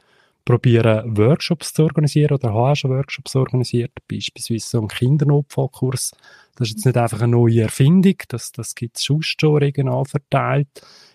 probiere 0.45 1.03
Workshops 1.07 1.73
zu 1.73 1.83
organisieren 1.83 2.33
oder 2.33 2.49
habe 2.49 2.71
auch 2.71 2.75
schon 2.75 2.91
Workshops 2.91 3.35
organisiert, 3.35 3.91
beispielsweise 4.07 4.67
so 4.67 4.79
einen 4.79 4.87
Kindernotfallkurs. 4.87 6.11
Das 6.55 6.69
ist 6.69 6.75
jetzt 6.75 6.85
nicht 6.85 6.97
einfach 6.97 7.21
eine 7.21 7.31
neue 7.31 7.63
Erfindung, 7.63 8.15
das, 8.29 8.51
das 8.51 8.75
gibt 8.75 8.97
es 8.97 9.03
schon 9.03 9.57
regional 9.57 10.05
verteilt. 10.05 10.69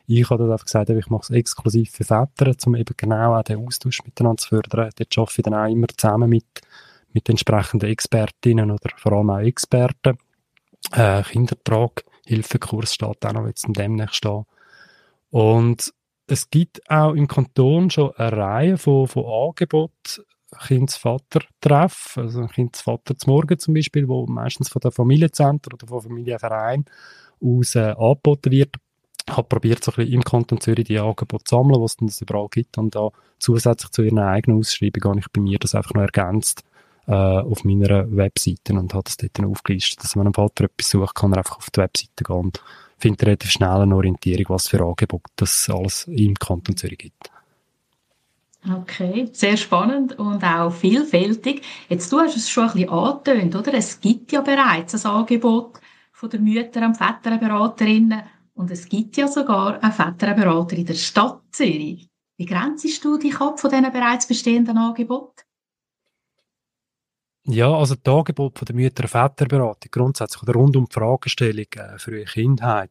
Ich 0.06 0.28
habe 0.28 0.42
dann 0.42 0.52
einfach 0.52 0.66
gesagt, 0.66 0.90
ich 0.90 1.08
mache 1.08 1.22
es 1.22 1.30
exklusiv 1.30 1.92
für 1.92 2.04
Väter, 2.04 2.52
um 2.66 2.74
eben 2.74 2.94
genau 2.96 3.36
auch 3.38 3.44
den 3.44 3.64
Austausch 3.64 4.02
miteinander 4.04 4.38
zu 4.38 4.48
fördern. 4.48 4.90
Dort 4.96 5.18
arbeite 5.18 5.34
ich 5.38 5.42
dann 5.44 5.54
auch 5.54 5.70
immer 5.70 5.86
zusammen 5.96 6.28
mit, 6.28 6.60
mit 7.12 7.28
entsprechenden 7.28 7.88
Expertinnen 7.88 8.72
oder 8.72 8.90
vor 8.96 9.12
allem 9.12 9.30
auch 9.30 9.38
Experten. 9.38 10.18
Äh, 10.92 11.22
Kindertrag, 11.22 12.04
Hilfekurs 12.26 12.94
steht 12.94 13.24
auch 13.24 13.32
noch 13.32 13.46
jetzt 13.46 13.66
demnächst 13.68 14.16
stehen. 14.16 14.46
Und 15.30 15.92
es 16.30 16.50
gibt 16.50 16.88
auch 16.90 17.14
im 17.14 17.26
Kanton 17.26 17.90
schon 17.90 18.12
eine 18.16 18.36
Reihe 18.36 18.78
von, 18.78 19.08
von 19.08 19.24
Angeboten, 19.24 20.22
Kindsvater-Treff, 20.66 22.16
also 22.16 22.46
Kindsvater 22.46 23.16
zum 23.16 23.32
Morgen 23.32 23.58
zum 23.58 23.74
Beispiel, 23.74 24.08
wo 24.08 24.26
meistens 24.26 24.68
von 24.68 24.80
der 24.80 24.90
Familienzentren 24.90 25.74
oder 25.74 25.86
von 25.86 26.02
Familienvereinen 26.02 26.86
aus 27.40 27.74
äh, 27.74 27.94
angeboten 27.96 28.50
wird. 28.50 28.76
Ich 29.28 29.36
habe 29.36 29.46
probiert, 29.46 29.84
so 29.84 29.92
im 29.92 30.22
Kanton 30.22 30.60
Zürich 30.60 30.86
die 30.86 30.98
Angebote 30.98 31.44
zu 31.44 31.56
sammeln, 31.56 31.80
was 31.80 31.96
es 32.04 32.20
überall 32.20 32.48
gibt 32.50 32.78
und 32.78 32.94
da 32.94 33.10
zusätzlich 33.38 33.90
zu 33.92 34.02
ihren 34.02 34.18
eigenen 34.18 34.58
Ausschreibungen 34.58 35.10
habe 35.10 35.20
ich 35.20 35.32
bei 35.32 35.40
mir 35.40 35.58
das 35.58 35.74
einfach 35.74 35.94
noch 35.94 36.02
ergänzt 36.02 36.64
äh, 37.06 37.12
auf 37.12 37.64
meiner 37.64 38.10
Webseite 38.10 38.72
und 38.72 38.92
habe 38.92 39.04
das 39.04 39.16
dort 39.16 39.40
aufgelistet, 39.44 40.02
dass 40.02 40.16
wenn 40.16 40.26
ein 40.26 40.34
Vater 40.34 40.64
etwas 40.64 40.90
sucht, 40.90 41.14
kann 41.14 41.32
er 41.32 41.38
einfach 41.38 41.58
auf 41.58 41.70
die 41.70 41.80
Webseite 41.80 42.24
gehen 42.24 42.36
und 42.36 42.62
findet 43.00 43.22
relativ 43.22 43.50
schnell 43.50 43.80
eine 43.80 43.96
Orientierung, 43.96 44.46
was 44.48 44.68
für 44.68 44.80
Angebote 44.80 45.30
das 45.36 45.68
alles 45.68 46.06
im 46.08 46.34
Kanton 46.34 46.76
Zürich 46.76 46.98
gibt. 46.98 47.30
Okay, 48.68 49.30
sehr 49.32 49.56
spannend 49.56 50.18
und 50.18 50.44
auch 50.44 50.70
vielfältig. 50.70 51.62
Jetzt, 51.88 52.12
du 52.12 52.18
hast 52.18 52.36
es 52.36 52.50
schon 52.50 52.64
ein 52.64 52.72
bisschen 52.74 52.90
angetönt, 52.90 53.56
oder? 53.56 53.72
Es 53.72 54.00
gibt 54.00 54.32
ja 54.32 54.42
bereits 54.42 54.94
ein 54.94 55.10
Angebot 55.10 55.80
von 56.12 56.28
der 56.28 56.40
Mütter- 56.40 56.84
und 56.84 56.96
Väterberaterinnen 56.96 58.22
und 58.52 58.70
es 58.70 58.86
gibt 58.86 59.16
ja 59.16 59.28
sogar 59.28 59.82
einen 59.82 59.92
Väterberater 59.92 60.76
in 60.76 60.84
der 60.84 60.94
Stadt 60.94 61.40
Zürich. 61.52 62.10
Wie 62.36 62.44
grenzt 62.44 63.04
du 63.04 63.16
dich 63.16 63.40
ab 63.40 63.58
von 63.58 63.70
diesen 63.70 63.90
bereits 63.92 64.26
bestehenden 64.26 64.76
Angeboten? 64.76 65.42
Ja, 67.44 67.72
also 67.72 67.94
das 67.94 68.14
Angebot 68.14 68.58
von 68.58 68.66
der 68.66 68.76
Mütter- 68.76 69.04
und 69.04 69.08
Väterberatung 69.08 69.90
grundsätzlich 69.90 70.42
oder 70.42 70.52
rund 70.54 70.76
um 70.76 70.86
die 70.86 70.92
Fragestellung 70.92 71.66
äh, 71.74 71.98
für 71.98 72.16
ihre 72.16 72.26
Kindheit, 72.26 72.90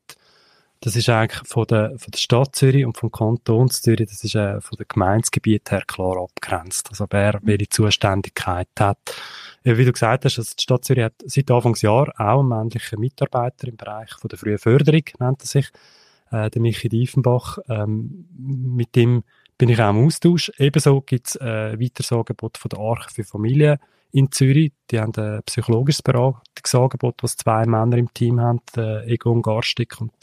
das 0.82 0.96
ist 0.96 1.10
eigentlich 1.10 1.46
von 1.46 1.66
der, 1.66 1.90
von 1.98 2.12
der 2.12 2.18
Stadt 2.18 2.56
Zürich 2.56 2.86
und 2.86 2.98
vom 2.98 3.12
Kanton 3.12 3.70
Zürich, 3.70 4.08
das 4.08 4.24
ist 4.24 4.36
äh, 4.36 4.62
von 4.62 4.78
dem 4.78 4.86
Gemeindegebiet 4.88 5.70
her 5.72 5.84
klar 5.86 6.18
abgrenzt. 6.18 6.88
Also 6.90 7.06
wer 7.10 7.40
welche 7.44 7.68
Zuständigkeit 7.68 8.70
hat. 8.80 8.98
Ja, 9.66 9.78
wie 9.78 9.84
du 9.84 9.92
gesagt 9.92 10.24
hast, 10.24 10.38
also 10.40 10.54
die 10.58 10.64
Stadt 10.64 10.86
Zürich 10.86 11.04
hat 11.04 11.16
seit 11.26 11.52
Anfangsjahr 11.52 12.14
auch 12.18 12.40
einen 12.40 12.48
männlichen 12.48 13.00
Mitarbeiter 13.00 13.68
im 13.68 13.76
Bereich 13.76 14.12
von 14.14 14.30
der 14.30 14.40
frühen 14.40 14.58
Förderung, 14.58 15.04
nennt 15.20 15.42
er 15.42 15.48
sich, 15.48 15.70
äh, 16.32 16.50
der 16.50 16.62
Michi 16.62 16.88
Diefenbach. 16.88 17.58
Ähm, 17.68 18.30
mit 18.38 18.96
dem 18.96 19.24
bin 19.60 19.70
ich 19.70 19.80
auch 19.80 19.90
im 19.92 20.06
Austausch. 20.08 20.52
Ebenso 20.58 21.02
gibt 21.02 21.28
es 21.28 21.36
äh, 21.36 21.74
ein 21.74 21.80
weiteres 21.80 22.12
Angebot 22.12 22.58
von 22.58 22.70
der 22.70 22.80
Arche 22.80 23.10
für 23.14 23.24
Familien 23.24 23.78
in 24.12 24.32
Zürich. 24.32 24.72
Die 24.90 25.00
haben 25.00 25.14
ein 25.16 25.44
psychologisches 25.46 26.02
Beratungsangebot, 26.02 27.22
was 27.22 27.36
zwei 27.36 27.66
Männer 27.66 27.98
im 27.98 28.12
Team 28.14 28.40
haben, 28.40 28.62
der 28.76 29.06
Egon 29.06 29.42
Garstig 29.42 30.00
und 30.00 30.14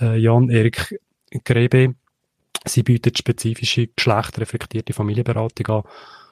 der 0.00 0.16
Jan-Erik 0.16 0.98
Grebe. 1.44 1.96
Sie 2.64 2.84
bieten 2.84 3.14
spezifische 3.14 3.88
geschlechterreflektierte 3.88 4.92
Familienberatung 4.92 5.66
an. 5.66 5.82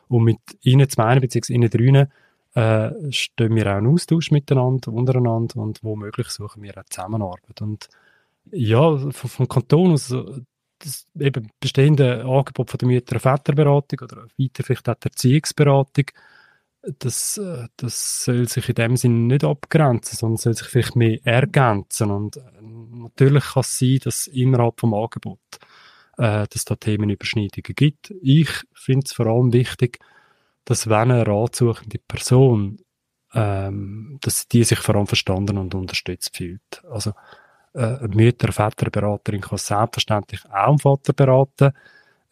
Und 0.08 0.22
mit 0.22 0.38
ihnen 0.62 0.88
zwei, 0.88 1.18
beziehungsweise 1.18 1.52
ihnen 1.52 1.68
drei, 1.68 2.08
äh, 2.54 3.12
stehen 3.12 3.56
wir 3.56 3.74
auch 3.74 3.78
in 3.78 3.88
Austausch 3.88 4.30
miteinander, 4.30 4.92
untereinander 4.92 5.56
und 5.56 5.82
womöglich 5.82 6.28
suchen 6.28 6.62
wir 6.62 6.78
auch 6.78 6.84
Zusammenarbeit. 6.88 7.60
Und 7.60 7.88
ja, 8.52 8.96
vom, 9.10 9.30
vom 9.30 9.48
Kanton 9.48 9.92
aus, 9.92 10.14
das 10.78 11.06
eben 11.18 11.50
bestehende 11.60 12.24
Angebot 12.24 12.70
von 12.70 12.78
der 12.78 12.88
Mütter- 12.88 13.16
und 13.16 13.20
Väterberatung 13.20 14.00
oder 14.02 14.26
weiter 14.38 14.62
vielleicht 14.62 14.88
auch 14.88 14.94
der 14.94 15.10
Erziehungsberatung, 15.10 16.06
das, 16.98 17.38
äh, 17.38 17.66
das 17.76 18.24
soll 18.24 18.48
sich 18.48 18.68
in 18.68 18.74
dem 18.74 18.96
Sinne 18.96 19.18
nicht 19.18 19.44
abgrenzen, 19.44 20.16
sondern 20.16 20.36
soll 20.36 20.54
sich 20.54 20.68
vielleicht 20.68 20.96
mehr 20.96 21.18
ergänzen. 21.24 22.10
Und 22.10 22.36
äh, 22.36 22.40
natürlich 22.60 23.44
kann 23.44 23.60
es 23.60 23.78
sein, 23.78 23.98
dass 24.04 24.26
innerhalb 24.26 24.80
vom 24.80 24.94
Angebot 24.94 25.40
äh, 26.18 26.46
dass 26.48 26.64
da 26.64 26.76
Themenüberschneidungen 26.76 27.74
gibt. 27.74 28.14
Ich 28.22 28.50
finde 28.74 29.04
es 29.04 29.12
vor 29.12 29.26
allem 29.26 29.52
wichtig, 29.52 29.98
dass 30.64 30.88
wenn 30.88 31.10
eine 31.10 31.26
ratsuchende 31.26 31.98
Person, 31.98 32.78
ähm, 33.34 34.18
dass 34.22 34.48
die 34.48 34.64
sich 34.64 34.78
vor 34.78 34.96
allem 34.96 35.06
verstanden 35.06 35.58
und 35.58 35.74
unterstützt 35.74 36.36
fühlt. 36.36 36.84
Also 36.90 37.12
äh, 37.76 38.08
Mütter-, 38.08 38.52
Väterberaterin 38.52 39.40
kann 39.40 39.58
selbstverständlich 39.58 40.44
auch 40.46 40.68
einen 40.68 40.78
Vater 40.78 41.12
beraten. 41.12 41.72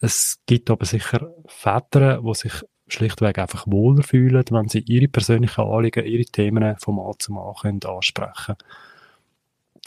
Es 0.01 0.39
gibt 0.47 0.71
aber 0.71 0.85
sicher 0.85 1.31
Väter, 1.47 2.21
die 2.23 2.35
sich 2.35 2.53
schlichtweg 2.87 3.39
einfach 3.39 3.67
wohler 3.67 4.03
fühlen, 4.03 4.45
wenn 4.51 4.69
sie 4.69 4.81
ihre 4.81 5.09
persönlichen 5.09 5.63
Anliegen, 5.63 6.05
ihre 6.05 6.25
Themen 6.25 6.77
vom 6.79 6.97
Mal 6.97 7.13
zu 7.19 7.33
Mal 7.33 7.55
können 7.61 7.81
ansprechen 7.85 8.57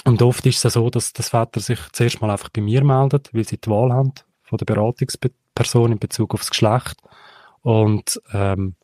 Und 0.05 0.21
oft 0.21 0.45
ist 0.45 0.63
es 0.65 0.73
so, 0.73 0.89
dass 0.89 1.13
das 1.13 1.29
Väter 1.29 1.59
sich 1.59 1.79
zuerst 1.91 2.21
mal 2.21 2.31
einfach 2.31 2.49
bei 2.49 2.61
mir 2.61 2.83
meldet, 2.83 3.33
weil 3.33 3.45
sie 3.45 3.57
die 3.57 3.69
Wahl 3.69 3.91
haben 3.93 4.13
von 4.43 4.57
der 4.57 4.65
Beratungsperson 4.65 5.91
in 5.91 5.99
Bezug 5.99 6.33
aufs 6.33 6.49
Geschlecht. 6.49 6.97
Und 7.61 8.21
ähm, 8.33 8.75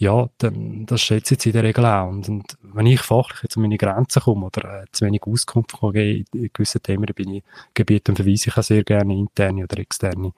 ja, 0.00 0.30
dann, 0.38 0.86
das 0.86 1.02
schätze 1.02 1.34
ich 1.34 1.46
in 1.46 1.52
der 1.52 1.62
Regel 1.62 1.84
auch. 1.84 2.08
Und, 2.08 2.26
und 2.28 2.56
wenn 2.62 2.86
ich 2.86 3.00
fachlich 3.00 3.54
an 3.54 3.62
meine 3.62 3.76
Grenzen 3.76 4.22
komme 4.22 4.46
oder 4.46 4.82
äh, 4.82 4.86
zu 4.92 5.04
wenig 5.04 5.22
Auskunft 5.24 5.78
kann 5.78 5.92
geben 5.92 6.24
in, 6.32 6.50
gewissen 6.52 6.82
Themen, 6.82 7.04
dann 7.04 7.14
bin 7.14 7.34
ich 7.34 7.44
Gebiet 7.74 8.08
und 8.08 8.16
verweise 8.16 8.48
ich 8.48 8.56
auch 8.56 8.62
sehr 8.62 8.82
gerne 8.82 9.12
interne 9.14 9.64
oder 9.64 9.78
externe 9.78 10.32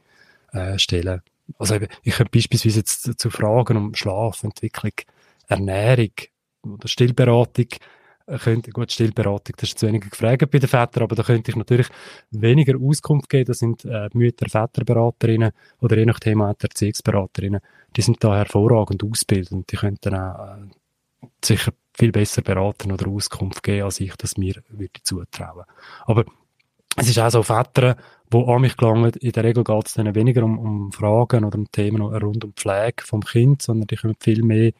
äh, 0.52 0.76
Stellen 0.78 1.22
also 1.58 1.74
eben, 1.74 1.88
ich 2.02 2.14
könnte 2.14 2.30
beispielsweise 2.32 2.80
jetzt 2.80 3.20
zu 3.20 3.30
Fragen 3.30 3.76
um 3.76 3.94
Schlaf, 3.94 4.42
Entwicklung, 4.42 4.92
Ernährung 5.48 6.12
oder 6.62 6.88
Stillberatung, 6.88 7.66
könnte, 8.38 8.70
gut, 8.70 8.92
Stillberatung, 8.92 9.54
das 9.56 9.70
ist 9.70 9.78
zu 9.78 9.86
wenig 9.86 10.10
gefragt 10.10 10.50
bei 10.50 10.58
den 10.58 10.68
Vätern, 10.68 11.02
aber 11.04 11.14
da 11.14 11.22
könnte 11.22 11.50
ich 11.50 11.56
natürlich 11.56 11.88
weniger 12.30 12.78
Auskunft 12.80 13.28
geben. 13.28 13.46
Das 13.46 13.58
sind 13.58 13.84
äh, 13.84 14.08
Mütter, 14.12 14.48
Väterberaterinnen 14.48 15.52
oder 15.80 15.96
je 15.96 16.06
nach 16.06 16.20
Thema 16.20 16.54
Erziehungsberaterinnen. 16.58 17.60
Die 17.96 18.02
sind 18.02 18.22
da 18.22 18.36
hervorragend 18.36 19.04
ausgebildet 19.04 19.52
und 19.52 19.70
die 19.70 19.76
könnten 19.76 20.14
auch 20.14 20.56
äh, 20.56 21.28
sicher 21.44 21.72
viel 21.94 22.12
besser 22.12 22.42
beraten 22.42 22.92
oder 22.92 23.08
Auskunft 23.08 23.62
geben, 23.62 23.84
als 23.84 24.00
ich 24.00 24.14
das 24.16 24.36
mir 24.36 24.62
würde 24.68 25.02
zutrauen. 25.02 25.64
Aber 26.06 26.24
es 26.96 27.08
ist 27.08 27.18
auch 27.18 27.30
so 27.30 27.42
Väter, 27.42 27.96
die 28.32 28.36
an 28.36 28.60
mich 28.60 28.76
gelangen. 28.76 29.12
In 29.20 29.32
der 29.32 29.44
Regel 29.44 29.64
geht 29.64 29.86
es 29.86 29.94
dann 29.94 30.14
weniger 30.14 30.42
um, 30.42 30.58
um 30.58 30.92
Fragen 30.92 31.44
oder 31.44 31.58
um 31.58 31.70
Themen 31.70 32.02
rund 32.02 32.44
um 32.44 32.52
Pflege 32.54 33.02
vom 33.04 33.22
Kind, 33.22 33.62
sondern 33.62 33.86
die 33.86 33.96
kommen 33.96 34.16
viel 34.20 34.42
mehr 34.42 34.72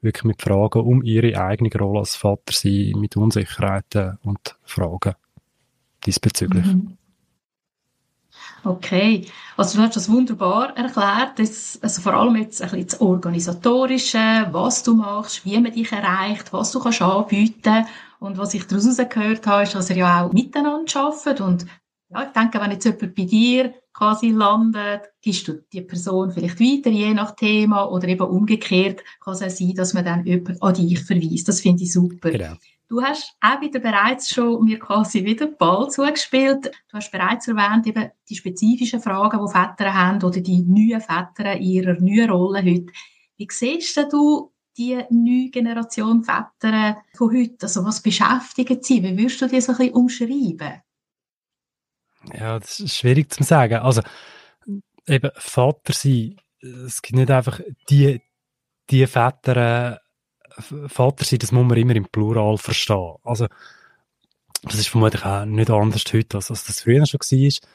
wirklich 0.00 0.24
mit 0.24 0.42
Fragen 0.42 0.80
um 0.80 1.02
ihre 1.02 1.40
eigene 1.40 1.70
Rolle 1.78 2.00
als 2.00 2.16
Vater 2.16 2.52
sein, 2.52 2.92
mit 2.96 3.16
Unsicherheiten 3.16 4.18
und 4.22 4.56
Fragen 4.64 5.14
diesbezüglich. 6.04 6.66
Mhm. 6.66 6.98
Okay, 8.64 9.26
also 9.56 9.78
du 9.78 9.84
hast 9.84 9.96
das 9.96 10.10
wunderbar 10.10 10.76
erklärt, 10.76 11.38
das, 11.38 11.78
also 11.80 12.02
vor 12.02 12.14
allem 12.14 12.36
jetzt 12.36 12.60
ein 12.60 12.70
bisschen 12.70 12.86
das 12.86 13.00
Organisatorische, 13.00 14.48
was 14.50 14.82
du 14.82 14.94
machst, 14.94 15.44
wie 15.44 15.58
man 15.60 15.72
dich 15.72 15.92
erreicht, 15.92 16.52
was 16.52 16.72
du 16.72 16.80
kannst 16.80 17.00
anbieten 17.00 17.86
und 18.18 18.36
was 18.36 18.54
ich 18.54 18.66
daraus 18.66 18.96
gehört 18.96 19.46
habe, 19.46 19.62
ist, 19.62 19.74
dass 19.74 19.90
ihr 19.90 19.96
ja 19.96 20.24
auch 20.24 20.32
miteinander 20.32 21.00
arbeitet 21.00 21.40
und 21.40 21.66
ja, 22.10 22.24
ich 22.24 22.30
denke, 22.30 22.60
wenn 22.60 22.70
jetzt 22.72 22.84
jemand 22.84 23.14
bei 23.14 23.24
dir 23.24 23.74
quasi 23.98 24.30
landet, 24.30 25.10
gibst 25.20 25.48
du 25.48 25.54
die 25.72 25.80
Person 25.80 26.30
vielleicht 26.30 26.60
weiter, 26.60 26.90
je 26.90 27.12
nach 27.12 27.34
Thema, 27.34 27.90
oder 27.90 28.06
eben 28.06 28.28
umgekehrt 28.28 29.02
kann 29.20 29.34
es 29.34 29.42
auch 29.42 29.50
sein, 29.50 29.74
dass 29.74 29.92
man 29.92 30.04
dann 30.04 30.24
jemand 30.24 30.62
an 30.62 30.74
dich 30.74 31.00
verweist. 31.00 31.48
Das 31.48 31.60
finde 31.60 31.82
ich 31.82 31.92
super. 31.92 32.30
Genau. 32.30 32.54
Du 32.88 33.02
hast 33.02 33.34
auch 33.40 33.60
wieder 33.60 33.80
bereits 33.80 34.30
schon 34.30 34.64
mir 34.64 34.78
quasi 34.78 35.24
wieder 35.24 35.46
den 35.46 35.56
Ball 35.58 35.90
zugespielt. 35.90 36.70
Du 36.90 36.96
hast 36.96 37.10
bereits 37.10 37.48
erwähnt, 37.48 37.88
eben 37.88 38.10
die 38.28 38.36
spezifischen 38.36 39.00
Fragen, 39.00 39.44
die 39.44 39.52
Väter 39.52 39.92
haben 39.92 40.22
oder 40.22 40.40
die 40.40 40.62
neuen 40.62 41.00
Väter 41.00 41.56
in 41.56 41.62
ihrer 41.62 42.00
neuen 42.00 42.30
Rolle 42.30 42.62
heute. 42.62 42.92
Wie 43.36 43.48
siehst 43.50 43.96
du 44.12 44.52
die 44.78 44.96
neue 45.10 45.50
Generation 45.50 46.22
Väter 46.22 46.98
von 47.14 47.36
heute? 47.36 47.56
Also 47.62 47.84
was 47.84 48.00
beschäftigen 48.00 48.78
sie? 48.80 49.02
Wie 49.02 49.18
würdest 49.18 49.42
du 49.42 49.48
die 49.48 49.60
so 49.60 49.72
ein 49.72 49.78
bisschen 49.78 49.94
umschreiben? 49.94 50.82
Ja, 52.32 52.58
das 52.58 52.80
ist 52.80 52.96
schwierig 52.96 53.32
zu 53.32 53.42
sagen. 53.42 53.76
Also 53.76 54.02
eben 55.06 55.30
Vater 55.36 55.92
sein, 55.92 56.36
es 56.60 57.02
gibt 57.02 57.16
nicht 57.16 57.30
einfach 57.30 57.60
die, 57.88 58.20
die 58.90 59.06
Väter, 59.06 59.96
äh, 59.96 59.98
Vater 60.88 61.24
sein, 61.24 61.38
das 61.38 61.52
muss 61.52 61.66
man 61.66 61.78
immer 61.78 61.96
im 61.96 62.06
Plural 62.06 62.58
verstehen. 62.58 63.14
Also 63.22 63.46
das 64.62 64.74
ist 64.74 64.88
vermutlich 64.88 65.24
auch 65.24 65.44
nicht 65.44 65.70
anders 65.70 66.04
heute, 66.12 66.36
als, 66.36 66.50
als 66.50 66.64
das 66.64 66.82
früher 66.82 67.06
schon 67.06 67.20
war. 67.20 67.68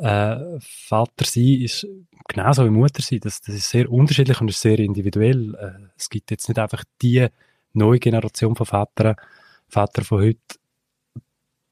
Äh, 0.00 0.58
Vater 0.60 1.24
sein 1.24 1.60
ist 1.62 1.86
genauso 2.28 2.64
wie 2.64 2.70
Mutter 2.70 3.02
sein. 3.02 3.20
Das, 3.20 3.40
das 3.40 3.54
ist 3.56 3.70
sehr 3.70 3.90
unterschiedlich 3.90 4.40
und 4.40 4.48
ist 4.48 4.60
sehr 4.60 4.78
individuell. 4.78 5.54
Äh, 5.56 5.88
es 5.96 6.08
gibt 6.08 6.30
jetzt 6.30 6.48
nicht 6.48 6.58
einfach 6.58 6.84
die 7.02 7.26
neue 7.72 7.98
Generation 7.98 8.54
von 8.54 8.66
Vätern. 8.66 9.16
Väter 9.68 10.04
von 10.04 10.22
heute 10.22 10.38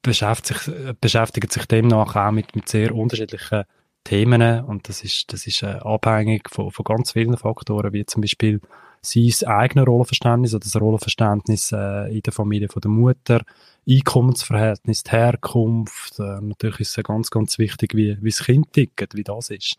beschäftigt 0.07 0.59
sich, 0.61 0.95
beschäftigen 0.99 1.49
sich 1.49 1.65
demnach 1.65 2.15
auch 2.15 2.31
mit, 2.31 2.55
mit 2.55 2.67
sehr 2.67 2.93
unterschiedlichen 2.93 3.63
Themen 4.03 4.63
und 4.63 4.87
das 4.87 5.03
ist, 5.03 5.31
das 5.33 5.45
ist 5.47 5.63
äh, 5.63 5.79
abhängig 5.81 6.49
von, 6.49 6.71
von 6.71 6.83
ganz 6.85 7.11
vielen 7.11 7.37
Faktoren, 7.37 7.91
wie 7.91 8.05
zum 8.05 8.21
Beispiel 8.21 8.61
sein 9.01 9.33
eigenes 9.47 9.87
Rollenverständnis 9.87 10.53
oder 10.53 10.63
das 10.63 10.79
Rollenverständnis 10.79 11.71
äh, 11.71 12.15
in 12.15 12.21
der 12.21 12.33
Familie 12.33 12.69
von 12.69 12.81
der 12.81 12.91
Mutter, 12.91 13.41
Einkommensverhältnis, 13.87 15.03
die 15.03 15.11
Herkunft. 15.11 16.19
Äh, 16.19 16.39
natürlich 16.41 16.81
ist 16.81 16.97
es 16.97 17.03
ganz, 17.03 17.29
ganz 17.29 17.59
wichtig, 17.59 17.95
wie, 17.95 18.17
wie 18.21 18.29
das 18.29 18.43
Kind 18.43 18.71
tickt, 18.73 19.15
wie 19.15 19.23
das 19.23 19.49
ist. 19.49 19.75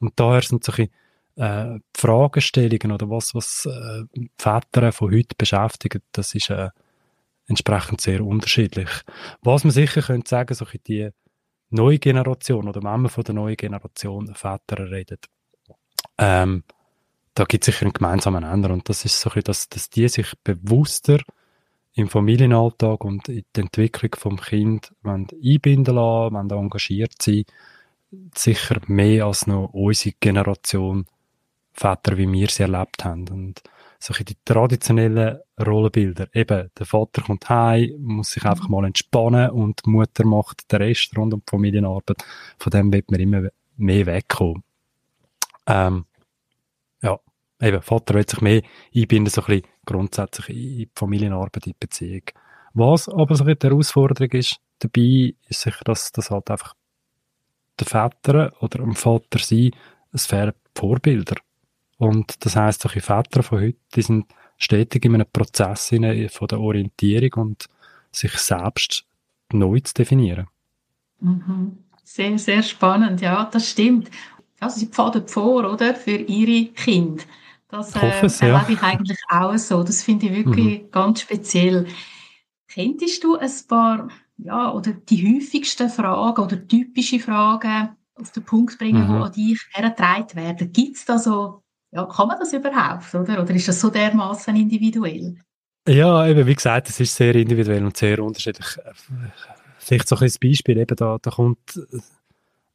Und 0.00 0.12
daher 0.16 0.42
sind 0.42 0.64
solche 0.64 0.88
äh, 1.36 1.78
Fragestellungen 1.94 2.92
oder 2.92 3.10
was, 3.10 3.34
was 3.34 3.66
äh, 3.66 4.04
Väter 4.38 4.92
von 4.92 5.12
heute 5.12 5.34
beschäftigt, 5.36 6.02
das 6.12 6.34
ist 6.34 6.50
äh, 6.50 6.70
entsprechend 7.46 8.00
sehr 8.00 8.24
unterschiedlich. 8.24 8.88
Was 9.42 9.64
man 9.64 9.70
sicher 9.70 10.02
könnte 10.02 10.28
sagen, 10.28 10.54
solche 10.54 10.78
die 10.78 11.10
neue 11.70 11.98
Generation 11.98 12.68
oder 12.68 12.82
wenn 12.82 13.00
man 13.00 13.08
von 13.08 13.24
der 13.24 13.34
neuen 13.34 13.56
Generation 13.56 14.34
Väter 14.34 14.90
redet, 14.90 15.26
ähm, 16.18 16.64
da 17.34 17.44
gibt 17.44 17.62
es 17.62 17.66
sicher 17.66 17.84
einen 17.84 17.92
gemeinsamen 17.92 18.42
Nenner 18.42 18.70
und 18.70 18.88
das 18.88 19.04
ist 19.04 19.20
so 19.20 19.30
dass, 19.30 19.68
dass 19.68 19.90
die 19.90 20.08
sich 20.08 20.32
bewusster 20.42 21.20
im 21.94 22.08
Familienalltag 22.08 23.04
und 23.04 23.28
in 23.28 23.44
die 23.54 23.60
Entwicklung 23.60 24.14
vom 24.16 24.40
Kind 24.40 24.92
einbinden 25.02 25.94
lassen, 25.94 26.34
wenn 26.34 26.48
da 26.48 26.56
engagiert 26.56 27.20
sein, 27.20 27.44
sicher 28.34 28.80
mehr 28.86 29.26
als 29.26 29.46
noch 29.46 29.70
unsere 29.72 30.14
Generation 30.20 31.06
Väter, 31.72 32.16
wie 32.16 32.30
wir 32.30 32.48
sie 32.48 32.62
erlebt 32.62 33.04
haben. 33.04 33.28
Und 33.28 33.62
solche 33.98 34.24
die 34.24 34.36
traditionellen 34.44 35.38
Rollenbilder, 35.64 36.28
eben, 36.34 36.70
der 36.78 36.86
Vater 36.86 37.22
kommt 37.22 37.48
heim, 37.48 37.94
muss 37.98 38.30
sich 38.32 38.44
einfach 38.44 38.68
mal 38.68 38.84
entspannen 38.84 39.50
und 39.50 39.84
die 39.84 39.90
Mutter 39.90 40.24
macht 40.24 40.70
den 40.70 40.82
Rest 40.82 41.16
rund 41.16 41.34
um 41.34 41.40
die 41.40 41.50
Familienarbeit. 41.50 42.24
Von 42.58 42.70
dem 42.70 42.92
wird 42.92 43.10
man 43.10 43.20
immer 43.20 43.48
mehr 43.76 44.06
wegkommen. 44.06 44.62
Ähm, 45.66 46.04
ja, 47.02 47.18
eben, 47.60 47.82
Vater 47.82 48.14
will 48.14 48.28
sich 48.28 48.40
mehr 48.40 48.62
einbinden, 48.94 49.30
so 49.30 49.42
ein 49.42 49.46
bisschen 49.46 49.66
grundsätzlich 49.84 50.48
in 50.50 50.56
die 50.56 50.90
Familienarbeit, 50.94 51.66
in 51.66 51.72
die 51.72 51.76
Beziehung. 51.78 52.22
Was 52.74 53.08
aber 53.08 53.34
so 53.34 53.44
die 53.44 53.56
Herausforderung 53.66 54.32
ist 54.32 54.60
dabei, 54.78 55.34
ist 55.48 55.60
sicher, 55.62 55.84
dass 55.84 56.12
das 56.12 56.30
halt 56.30 56.50
einfach 56.50 56.74
der 57.80 57.86
Väter 57.86 58.52
oder 58.62 58.80
am 58.80 58.94
Vater 58.94 59.38
sein, 59.38 59.70
es 60.12 60.26
fehlen 60.26 60.52
Vorbilder. 60.74 61.36
Und 61.98 62.44
das 62.44 62.56
heisst, 62.56 62.82
solche 62.82 63.00
Väter 63.00 63.42
von 63.42 63.60
heute, 63.60 63.78
die 63.94 64.02
sind 64.02 64.26
stetig 64.58 65.04
in 65.04 65.14
einem 65.14 65.26
Prozess 65.32 65.88
von 65.88 66.48
der 66.48 66.60
Orientierung 66.60 67.30
und 67.34 67.66
sich 68.10 68.32
selbst 68.32 69.04
neu 69.52 69.80
zu 69.80 69.94
definieren. 69.94 70.46
Mhm. 71.20 71.78
Sehr, 72.02 72.38
sehr 72.38 72.62
spannend, 72.62 73.20
ja, 73.20 73.44
das 73.46 73.70
stimmt. 73.70 74.10
Also 74.60 74.80
sie 74.80 74.86
pfaden 74.86 75.26
vor, 75.26 75.70
oder, 75.70 75.94
für 75.94 76.16
ihre 76.16 76.72
Kinder. 76.72 77.22
Das 77.68 77.94
äh, 77.96 78.12
es, 78.22 78.40
ja. 78.40 78.48
erlebe 78.48 78.72
ich 78.72 78.82
eigentlich 78.82 79.18
auch 79.28 79.56
so. 79.56 79.82
Das 79.82 80.02
finde 80.02 80.26
ich 80.26 80.44
wirklich 80.44 80.82
mhm. 80.82 80.90
ganz 80.90 81.22
speziell. 81.22 81.86
Kenntest 82.68 83.24
du 83.24 83.36
ein 83.36 83.50
paar, 83.68 84.08
ja, 84.38 84.72
oder 84.72 84.92
die 84.92 85.36
häufigsten 85.36 85.88
Fragen 85.88 86.42
oder 86.42 86.66
typische 86.66 87.18
Fragen 87.18 87.96
auf 88.14 88.32
den 88.32 88.44
Punkt 88.44 88.78
bringen, 88.78 89.02
mhm. 89.02 89.14
die 89.14 89.24
an 89.24 89.32
dich 89.32 89.60
hergetragen 89.72 90.36
werden? 90.36 90.72
Gibt 90.72 90.96
es 90.96 91.04
da 91.04 91.18
so, 91.18 91.62
ja, 91.96 92.04
kann 92.04 92.28
man 92.28 92.38
das 92.38 92.52
überhaupt, 92.52 93.14
oder? 93.14 93.42
Oder 93.42 93.54
ist 93.54 93.68
das 93.68 93.80
so 93.80 93.88
dermaßen 93.88 94.54
individuell? 94.54 95.34
Ja, 95.88 96.26
eben, 96.26 96.46
wie 96.46 96.54
gesagt, 96.54 96.90
es 96.90 97.00
ist 97.00 97.16
sehr 97.16 97.34
individuell 97.34 97.84
und 97.84 97.96
sehr 97.96 98.22
unterschiedlich. 98.22 98.66
Vielleicht 99.78 100.08
so 100.08 100.16
ein 100.16 100.30
Beispiel, 100.42 100.76
eben 100.76 100.96
da, 100.96 101.16
da 101.22 101.30
kommt 101.30 101.80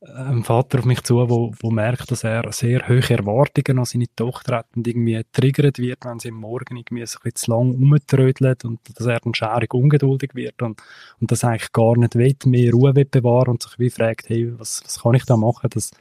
ein 0.04 0.44
Vater 0.44 0.80
auf 0.80 0.86
mich 0.86 1.04
zu, 1.04 1.18
wo, 1.30 1.54
wo 1.60 1.70
merkt, 1.70 2.10
dass 2.10 2.24
er 2.24 2.52
sehr 2.52 2.88
hohe 2.88 3.08
Erwartungen 3.08 3.78
an 3.78 3.86
seine 3.86 4.08
Tochter 4.16 4.58
hat 4.58 4.68
und 4.76 4.88
irgendwie 4.88 5.22
triggert 5.32 5.78
wird, 5.78 6.04
wenn 6.06 6.18
sie 6.18 6.30
am 6.30 6.36
Morgen 6.36 6.78
irgendwie 6.78 7.06
so 7.06 7.20
ein 7.24 7.36
zu 7.36 7.52
lang 7.52 7.70
rumtrödelt 7.72 8.66
und 8.66 8.80
dass 8.98 9.06
er 9.06 9.20
dann 9.20 9.36
schaurig 9.36 9.72
ungeduldig 9.72 10.34
wird 10.34 10.60
und, 10.64 10.82
und 11.20 11.32
das 11.32 11.44
eigentlich 11.44 11.72
gar 11.72 11.96
nicht 11.98 12.16
will, 12.16 12.36
mehr 12.46 12.72
Ruhe 12.72 12.96
will 12.96 13.06
bewahren 13.06 13.52
und 13.52 13.62
sich 13.62 13.78
wie 13.78 13.92
fragt, 13.92 14.30
hey, 14.30 14.52
was, 14.58 14.82
was 14.84 15.04
kann 15.04 15.14
ich 15.14 15.26
da 15.26 15.38
machen, 15.38 15.70
dass, 15.70 15.92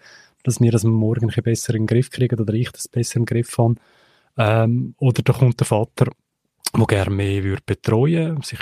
dass 0.44 0.60
wir 0.60 0.72
das 0.72 0.84
Morgen 0.84 1.30
ein 1.30 1.42
besser 1.42 1.74
in 1.74 1.82
den 1.82 1.86
Griff 1.86 2.10
kriegen 2.10 2.40
oder 2.40 2.54
ich 2.54 2.70
das 2.70 2.88
besser 2.88 3.16
im 3.16 3.26
Griff 3.26 3.56
habe. 3.58 3.76
Ähm, 4.36 4.94
oder 4.98 5.22
da 5.22 5.32
kommt 5.32 5.60
der 5.60 5.66
Vater, 5.66 6.10
der 6.76 6.86
gerne 6.86 7.14
mehr 7.14 7.42
würde 7.42 7.62
betreuen, 7.64 8.42
sich 8.42 8.60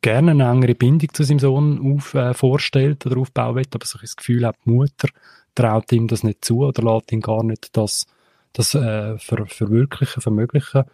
gerne 0.00 0.32
eine 0.32 0.48
engere 0.48 0.74
Bindung 0.74 1.12
zu 1.12 1.24
seinem 1.24 1.38
Sohn 1.38 1.96
auf, 1.96 2.14
äh, 2.14 2.34
vorstellt 2.34 3.04
oder 3.06 3.18
aufbauen 3.18 3.56
will, 3.56 3.66
aber 3.72 3.86
sich 3.86 4.00
das 4.00 4.16
Gefühl 4.16 4.46
hat, 4.46 4.56
die 4.64 4.70
Mutter 4.70 5.08
traut 5.54 5.92
ihm 5.92 6.08
das 6.08 6.22
nicht 6.22 6.44
zu 6.44 6.60
oder 6.60 6.82
lässt 6.82 7.12
ihn 7.12 7.20
gar 7.20 7.42
nicht 7.42 7.76
das, 7.76 8.06
das 8.52 8.74
äh, 8.74 9.18
ver 9.18 9.46
verwirklichen, 9.46 10.22
vermöglichen. 10.22 10.84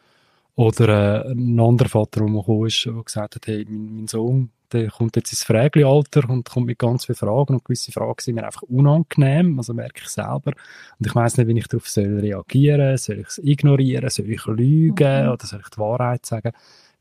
Oder 0.55 1.25
äh, 1.27 1.31
ein 1.33 1.61
anderer 1.61 1.89
Vater, 1.89 2.21
der 2.21 2.33
gekommen 2.33 2.67
ist, 2.67 2.85
der 2.85 3.03
gesagt 3.05 3.37
hat, 3.37 3.47
hey, 3.47 3.65
mein, 3.69 3.97
mein 3.97 4.09
Sohn, 4.09 4.51
der 4.73 4.89
kommt 4.91 5.17
jetzt 5.17 5.33
ins 5.33 5.45
Frägli-Alter 5.45 6.29
und 6.29 6.49
kommt 6.49 6.67
mit 6.67 6.79
ganz 6.79 7.07
vielen 7.07 7.17
Fragen 7.17 7.55
und 7.55 7.65
gewisse 7.65 7.93
Fragen 7.93 8.21
sind 8.21 8.35
mir 8.35 8.45
einfach 8.45 8.63
unangenehm, 8.63 9.59
also 9.59 9.75
merke 9.75 10.03
ich 10.03 10.09
selber. 10.09 10.53
Und 10.99 11.07
ich 11.07 11.15
weiß 11.15 11.37
nicht, 11.39 11.49
wie 11.49 11.59
ich 11.59 11.69
darauf 11.69 11.89
soll 11.89 12.21
reagieren 12.21 12.97
soll. 12.97 13.17
Soll 13.17 13.21
ich 13.21 13.29
es 13.29 13.39
ignorieren? 13.39 14.11
Soll 14.11 14.31
ich 14.31 14.45
lügen? 14.47 15.25
Mhm. 15.25 15.33
Oder 15.33 15.47
soll 15.47 15.61
ich 15.61 15.71
die 15.71 15.79
Wahrheit 15.79 16.27
sagen? 16.27 16.53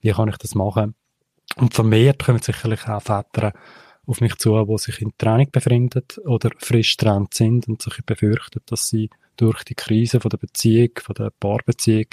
Wie 0.02 0.12
kann 0.12 0.30
ich 0.30 0.38
das 0.38 0.56
machen? 0.56 0.96
Und 1.56 1.74
vermehrt 1.74 2.26
kommen 2.26 2.42
sicherlich 2.42 2.88
auch 2.88 3.02
Väter 3.02 3.54
auf 4.06 4.22
mich 4.22 4.36
zu, 4.36 4.64
die 4.64 4.78
sich 4.78 5.02
in 5.02 5.12
Training 5.18 5.52
befinden 5.52 6.04
oder 6.26 6.50
frisch 6.58 6.98
getrennt 6.98 7.34
sind 7.34 7.68
und 7.68 7.82
sich 7.82 8.04
befürchten, 8.06 8.62
dass 8.66 8.88
sie 8.88 9.10
durch 9.36 9.64
die 9.64 9.76
Krise 9.76 10.20
von 10.20 10.30
der 10.30 10.38
Beziehung, 10.38 10.92
von 11.02 11.16
der 11.16 11.32
Paarbeziehung, 11.40 12.08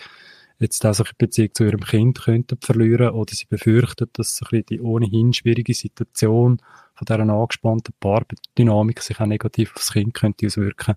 jetzt 0.58 0.84
auch 0.86 0.94
so 0.94 1.04
eine 1.04 1.12
Beziehung 1.18 1.50
zu 1.52 1.64
ihrem 1.64 1.80
Kind 1.80 2.22
könnten 2.22 2.58
verlieren 2.60 3.10
oder 3.10 3.34
sie 3.34 3.46
befürchten, 3.46 4.08
dass 4.12 4.36
so 4.36 4.46
die 4.50 4.80
ohnehin 4.80 5.32
schwierige 5.32 5.74
Situation 5.74 6.60
von 6.94 7.04
dieser 7.06 7.20
angespannten 7.20 7.94
Paardynamik 7.98 9.02
sich 9.02 9.20
auch 9.20 9.26
negativ 9.26 9.74
aufs 9.74 9.92
Kind 9.92 10.14
könnte 10.14 10.46
auswirken. 10.46 10.94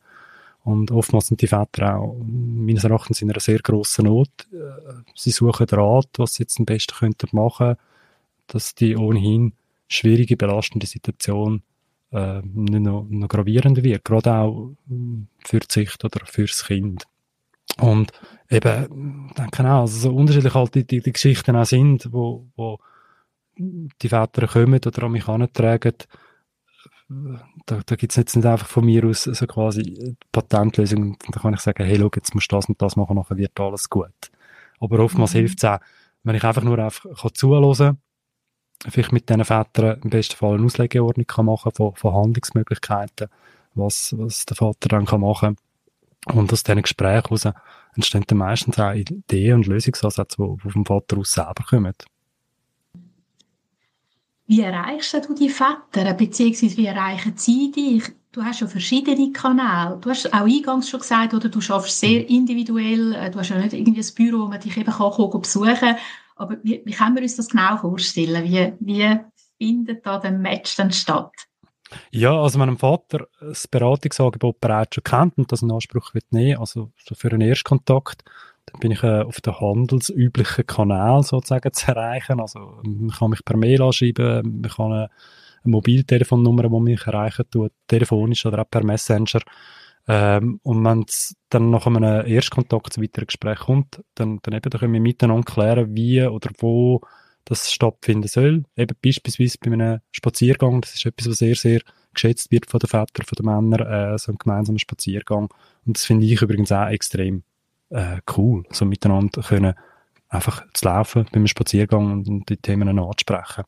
Und 0.64 0.92
oftmals 0.92 1.28
sind 1.28 1.42
die 1.42 1.48
Väter 1.48 1.98
auch 1.98 2.18
meines 2.26 2.84
Erachtens 2.84 3.22
in 3.22 3.32
einer 3.32 3.40
sehr 3.40 3.60
grossen 3.60 4.06
Not. 4.06 4.30
Äh, 4.52 5.04
sie 5.16 5.32
suchen 5.32 5.66
Rat, 5.70 6.10
was 6.18 6.36
sie 6.36 6.44
jetzt 6.44 6.60
am 6.60 6.66
besten 6.66 6.94
könnten 6.94 7.30
machen 7.32 7.68
könnten 7.68 7.82
dass 8.48 8.74
die 8.76 8.96
ohnehin 8.96 9.54
schwierige, 9.88 10.38
belastende 10.38 10.88
Situation 10.88 11.62
äh, 12.12 12.42
nicht 12.42 12.82
noch, 12.82 13.06
noch 13.10 13.28
gravierender 13.28 13.84
wird, 13.84 14.04
gerade 14.04 14.34
auch 14.34 14.72
äh, 14.90 14.94
für 15.46 15.60
die 15.60 15.68
Sicht 15.70 16.04
oder 16.04 16.26
fürs 16.26 16.66
Kind. 16.66 17.06
Und 17.80 18.12
eben, 18.50 19.32
denke 19.38 19.64
auch, 19.64 19.82
also 19.82 19.98
so 19.98 20.16
unterschiedlich 20.16 20.54
halt 20.54 20.76
die, 20.76 20.86
die, 20.86 21.02
die 21.02 21.14
Geschichten 21.14 21.56
auch 21.56 21.66
sind, 21.66 22.12
wo, 22.12 22.48
wo 22.56 22.80
die 23.58 24.10
Väter 24.10 24.48
kommen 24.48 24.80
oder 24.86 25.04
an 25.04 25.12
mich 25.12 25.28
herantragen, 25.28 25.94
da, 27.66 27.80
da 27.86 27.96
gibt 27.96 28.12
es 28.12 28.18
jetzt 28.18 28.36
nicht 28.36 28.46
einfach 28.46 28.68
von 28.68 28.86
mir 28.86 29.06
aus 29.06 29.24
so 29.24 29.48
quasi 29.48 30.16
Patentlösung. 30.32 31.18
Da 31.32 31.40
kann 31.40 31.54
ich 31.54 31.62
sagen, 31.62 31.86
hey, 31.86 31.98
schau, 31.98 32.10
jetzt 32.16 32.36
musst 32.36 32.52
du 32.52 32.56
das 32.56 32.66
und 32.66 32.82
das 32.82 32.96
machen, 32.96 33.16
nachher 33.16 33.38
wird 33.38 33.60
alles 33.60 33.90
gut. 33.90 34.12
Aber 34.80 35.00
oftmals 35.00 35.34
mhm. 35.34 35.40
hilft 35.40 35.60
es 35.60 35.66
auch, 35.66 35.80
wenn 36.24 36.36
ich 36.36 36.44
einfach 36.44 36.64
nur 36.64 36.78
einfach 36.80 37.06
kann 37.16 37.34
zuhören 37.34 37.98
vielleicht 38.90 39.12
mit 39.12 39.30
diesen 39.30 39.46
Vätern 39.46 40.02
im 40.04 40.10
besten 40.10 40.36
Fall 40.36 40.56
eine 40.56 40.66
Auslegeordnung 40.66 41.26
kann 41.26 41.46
machen 41.46 41.72
von, 41.72 41.96
von 41.96 42.14
Handlungsmöglichkeiten, 42.14 43.28
was, 43.74 44.14
was 44.18 44.46
der 44.46 44.58
Vater 44.58 44.90
dann 44.90 45.06
kann 45.06 45.22
machen 45.22 45.58
Und 46.26 46.52
aus 46.54 46.64
diesen 46.64 46.82
Gesprächen 46.82 47.24
heraus 47.24 47.48
entstehen 47.98 48.24
dann 48.28 48.38
meistens 48.38 48.80
auch 48.80 48.94
Ideen 48.94 49.56
und 49.56 49.68
Lösungsansätze, 49.68 50.38
die, 50.38 50.70
vom 50.70 50.86
Vater 50.86 51.18
aus 51.18 51.34
selber 51.34 51.64
kommen. 51.70 51.94
Wie 54.46 54.62
erreichst 54.62 55.14
du 55.28 55.34
die 55.34 55.50
Väter, 55.50 56.14
beziehungsweise 56.14 56.78
wie 56.78 56.86
erreichen 56.86 57.34
sie 57.36 57.72
dich? 57.72 58.04
du 58.38 58.44
hast 58.44 58.62
ja 58.62 58.68
verschiedene 58.68 59.32
Kanäle. 59.32 59.98
Du 60.00 60.10
hast 60.10 60.32
auch 60.32 60.46
eingangs 60.46 60.90
schon 60.90 61.00
gesagt, 61.00 61.34
oder 61.34 61.50
du 61.50 61.60
schaffst 61.60 62.00
sehr 62.00 62.22
mhm. 62.22 62.28
individuell. 62.28 63.14
Äh, 63.14 63.32
du 63.32 63.40
hast 63.40 63.50
ja 63.50 63.58
nicht 63.58 63.74
irgendwie 63.74 64.02
ein 64.02 64.14
Büro, 64.16 64.44
wo 64.44 64.48
man 64.48 64.60
dich 64.60 64.78
eben 64.78 64.92
kann, 64.92 65.12
kann 65.12 65.42
besuchen 65.42 65.76
kann. 65.76 65.98
Aber 66.36 66.58
wie, 66.64 66.82
wie 66.86 66.92
können 66.92 67.16
wir 67.16 67.24
uns 67.24 67.36
das 67.36 67.50
genau 67.50 67.78
vorstellen? 67.78 68.44
Wie, 68.44 68.74
wie 68.80 69.20
findet 69.58 70.06
da 70.06 70.20
der 70.20 70.32
Match 70.32 70.76
dann 70.76 70.92
statt? 70.92 71.34
Ja, 72.12 72.42
also 72.42 72.60
meinem 72.60 72.78
Vater 72.78 73.28
das 73.40 73.68
Beratungsangebot 73.68 74.60
bereits 74.60 74.96
schon 74.96 75.04
kennt 75.04 75.38
und 75.38 75.52
das 75.52 75.62
in 75.62 75.72
Anspruch 75.72 76.14
wird 76.14 76.32
nehmen, 76.32 76.60
also 76.60 76.92
für 76.98 77.32
einen 77.32 77.42
Erstkontakt, 77.42 78.24
dann 78.66 78.80
bin 78.80 78.92
ich 78.92 79.04
äh, 79.04 79.22
auf 79.22 79.40
den 79.42 79.60
handelsüblichen 79.60 80.68
Kanal 80.68 81.24
sozusagen 81.24 81.72
zu 81.74 81.88
erreichen. 81.88 82.40
Also 82.40 82.60
man 82.84 83.10
kann 83.10 83.30
mich 83.30 83.44
per 83.44 83.58
Mail 83.58 83.82
anschreiben, 83.82 84.62
man 84.62 84.72
kann 84.72 84.92
eine, 84.92 85.10
eine 85.64 85.72
Mobiltelefonnummer, 85.72 86.64
die 86.64 86.80
mich 86.80 87.08
erreichen 87.08 87.46
tut, 87.50 87.72
telefonisch 87.88 88.46
oder 88.46 88.62
auch 88.62 88.70
per 88.70 88.84
Messenger. 88.84 89.42
Ähm, 90.10 90.60
und 90.64 90.86
wenn 90.86 91.04
es 91.08 91.36
dann 91.50 91.70
nach 91.70 91.86
einem 91.86 92.26
Erstkontakt 92.26 92.94
zu 92.94 93.02
weiteren 93.02 93.28
Gespräch 93.28 93.60
kommt, 93.60 94.02
dann, 94.16 94.40
dann 94.44 94.54
eben, 94.54 94.70
dann 94.70 94.80
können 94.80 94.94
wir 94.94 95.02
miteinander 95.02 95.44
klären, 95.44 95.96
wie 95.96 96.24
oder 96.24 96.50
wo 96.60 97.02
das 97.48 97.72
stattfinden 97.72 98.28
soll. 98.28 98.64
Eben 98.76 98.96
beispielsweise 99.02 99.58
bei 99.64 99.72
einem 99.72 100.00
Spaziergang, 100.12 100.82
das 100.82 100.96
ist 100.96 101.06
etwas, 101.06 101.30
was 101.30 101.38
sehr, 101.40 101.56
sehr 101.56 101.82
geschätzt 102.14 102.52
wird 102.52 102.66
von 102.66 102.80
den 102.80 102.90
Vätern, 102.90 103.26
von 103.26 103.36
den 103.36 103.46
Männern, 103.46 104.14
äh, 104.14 104.18
so 104.18 104.32
ein 104.32 104.38
gemeinsamer 104.38 104.80
Spaziergang. 104.80 105.50
Und 105.86 105.98
das 105.98 106.06
finde 106.06 106.26
ich 106.26 106.42
übrigens 106.42 106.72
auch 106.72 106.88
extrem 106.88 107.44
äh, 107.90 108.18
cool, 108.36 108.64
so 108.72 108.86
miteinander 108.86 109.42
können 109.42 109.74
einfach 110.30 110.66
zu 110.74 110.86
laufen 110.86 111.26
beim 111.32 111.48
Spaziergang 111.48 112.12
und, 112.12 112.28
und 112.28 112.50
die 112.50 112.58
Themen 112.58 113.00
ansprechen. 113.00 113.64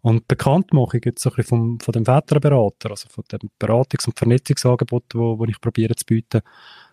Und 0.00 0.28
Bekanntmachung 0.28 1.00
jetzt 1.04 1.22
so 1.22 1.30
ein 1.30 1.36
bisschen 1.36 1.48
vom, 1.48 1.80
von 1.80 1.92
dem 1.92 2.04
Väterberater, 2.04 2.90
also 2.90 3.08
von 3.08 3.24
dem 3.32 3.50
Beratungs- 3.58 4.06
und 4.06 4.16
Vernetzungsangebot, 4.16 5.04
wo, 5.14 5.38
wo 5.38 5.44
ich 5.44 5.60
probiere 5.60 5.96
zu 5.96 6.06
bieten, 6.06 6.42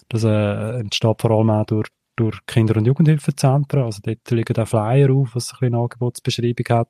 das 0.09 0.23
äh, 0.23 0.79
entsteht 0.79 1.21
vor 1.21 1.31
allem 1.31 1.51
auch 1.51 1.65
durch 1.65 1.87
durch 2.15 2.39
Kinder- 2.45 2.77
und 2.77 2.85
Jugendhilfezentren. 2.85 3.83
Also 3.83 4.01
dort 4.03 4.29
liegen 4.31 4.57
auch 4.57 4.67
Flyer 4.67 5.11
auf, 5.11 5.35
was 5.35 5.53
ein 5.53 5.67
eine 5.67 5.77
Angebotsbeschreibung 5.77 6.65
hat. 6.69 6.89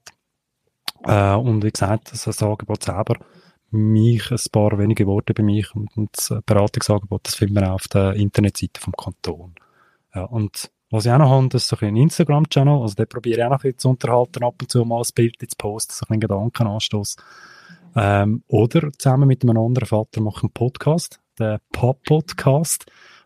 Äh, 1.04 1.36
und 1.36 1.64
wie 1.64 1.72
gesagt, 1.72 2.12
das, 2.12 2.24
das 2.24 2.42
Angebot 2.44 2.84
selber, 2.84 3.18
mich, 3.72 4.32
ein 4.32 4.38
paar 4.52 4.78
wenige 4.78 5.08
Worte 5.08 5.34
bei 5.34 5.44
mich 5.44 5.74
und, 5.76 5.96
und 5.98 6.10
das 6.14 6.34
Beratungsangebot, 6.46 7.28
das 7.28 7.36
finden 7.36 7.56
wir 7.56 7.70
auch 7.70 7.76
auf 7.76 7.88
der 7.88 8.14
Internetseite 8.14 8.80
vom 8.80 8.94
Kanton. 8.94 9.56
Ja, 10.14 10.24
und 10.24 10.72
was 10.92 11.06
ich 11.06 11.12
auch 11.12 11.18
noch 11.18 11.30
habe, 11.30 11.50
das 11.50 11.64
ist 11.64 11.70
so 11.70 11.78
ein 11.82 11.96
Instagram-Channel, 11.96 12.82
also 12.82 12.96
da 12.96 13.06
probiere 13.06 13.40
ich 13.40 13.44
auch 13.44 13.50
noch 13.50 13.58
ein 13.58 13.62
bisschen 13.64 13.80
zu 13.80 13.90
unterhalten, 13.90 14.44
ab 14.44 14.56
und 14.62 14.72
zu 14.72 14.86
mal 14.86 15.02
ein 15.02 15.10
Bild 15.14 15.42
ins 15.42 15.56
Post, 15.56 15.92
so 15.92 16.06
ein 16.08 16.20
Gedankenanstoß. 16.20 17.18
Ähm, 17.96 18.44
oder 18.48 18.92
zusammen 18.98 19.28
mit 19.28 19.44
einem 19.44 19.58
anderen 19.58 19.88
Vater 19.88 20.22
mache 20.22 20.38
ich 20.38 20.44
einen 20.44 20.54
Podcast, 20.54 21.20
den 21.40 21.58
Pop-Podcast. 21.72 22.86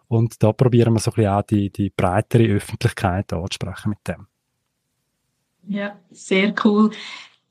Und 0.10 0.42
da 0.42 0.52
probieren 0.52 0.94
wir 0.94 1.00
so 1.00 1.12
ein 1.12 1.16
bisschen 1.16 1.32
auch 1.32 1.44
die, 1.44 1.70
die 1.70 1.92
breitere 1.92 2.48
Öffentlichkeit 2.48 3.32
anzusprechen 3.32 3.90
mit 3.90 4.00
dem. 4.08 4.28
Ja, 5.68 6.00
sehr 6.10 6.54
cool. 6.66 6.90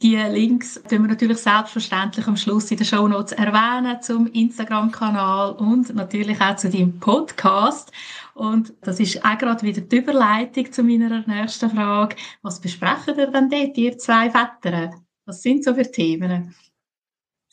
Die 0.03 0.17
Links 0.17 0.75
tun 0.89 1.03
wir 1.03 1.09
natürlich 1.09 1.39
selbstverständlich 1.39 2.27
am 2.27 2.37
Schluss 2.37 2.71
in 2.71 2.77
den 2.77 2.87
Show 2.87 3.07
Notes 3.09 3.33
erwähnen 3.33 4.01
zum 4.03 4.27
Instagram-Kanal 4.29 5.53
und 5.53 5.95
natürlich 5.95 6.41
auch 6.41 6.57
zu 6.57 6.69
deinem 6.69 6.99
Podcast. 6.99 7.93
Und 8.35 8.75
das 8.81 9.01
ist 9.01 9.25
auch 9.25 9.39
gerade 9.39 9.63
wieder 9.63 9.81
die 9.81 9.97
Überleitung 9.97 10.71
zu 10.73 10.83
meiner 10.83 11.25
nächsten 11.27 11.71
Frage. 11.71 12.17
Was 12.43 12.61
besprechen 12.61 13.19
ihr 13.19 13.31
denn 13.31 13.51
dort, 13.51 13.77
ihr 13.77 13.99
zwei 13.99 14.31
Väter? 14.31 14.91
Was 15.27 15.43
sind 15.43 15.65
so 15.65 15.75
für 15.75 15.91
Themen? 15.91 16.55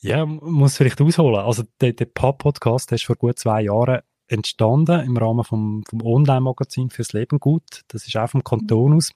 Ja, 0.00 0.24
muss 0.24 0.76
vielleicht 0.76 1.00
ausholen. 1.00 1.44
Also 1.44 1.64
der, 1.80 1.94
der 1.94 2.04
Pub-Podcast 2.06 2.92
ist 2.92 3.04
vor 3.04 3.16
gut 3.16 3.38
zwei 3.38 3.62
Jahren 3.62 4.02
entstanden 4.28 5.00
im 5.00 5.16
Rahmen 5.16 5.44
vom, 5.44 5.84
vom 5.88 6.02
Online-Magazin 6.02 6.90
fürs 6.90 7.12
Leben 7.12 7.38
gut. 7.38 7.82
Das 7.88 8.06
ist 8.06 8.16
auch 8.16 8.30
vom 8.30 8.44
Kanton 8.44 8.94
aus. 8.94 9.12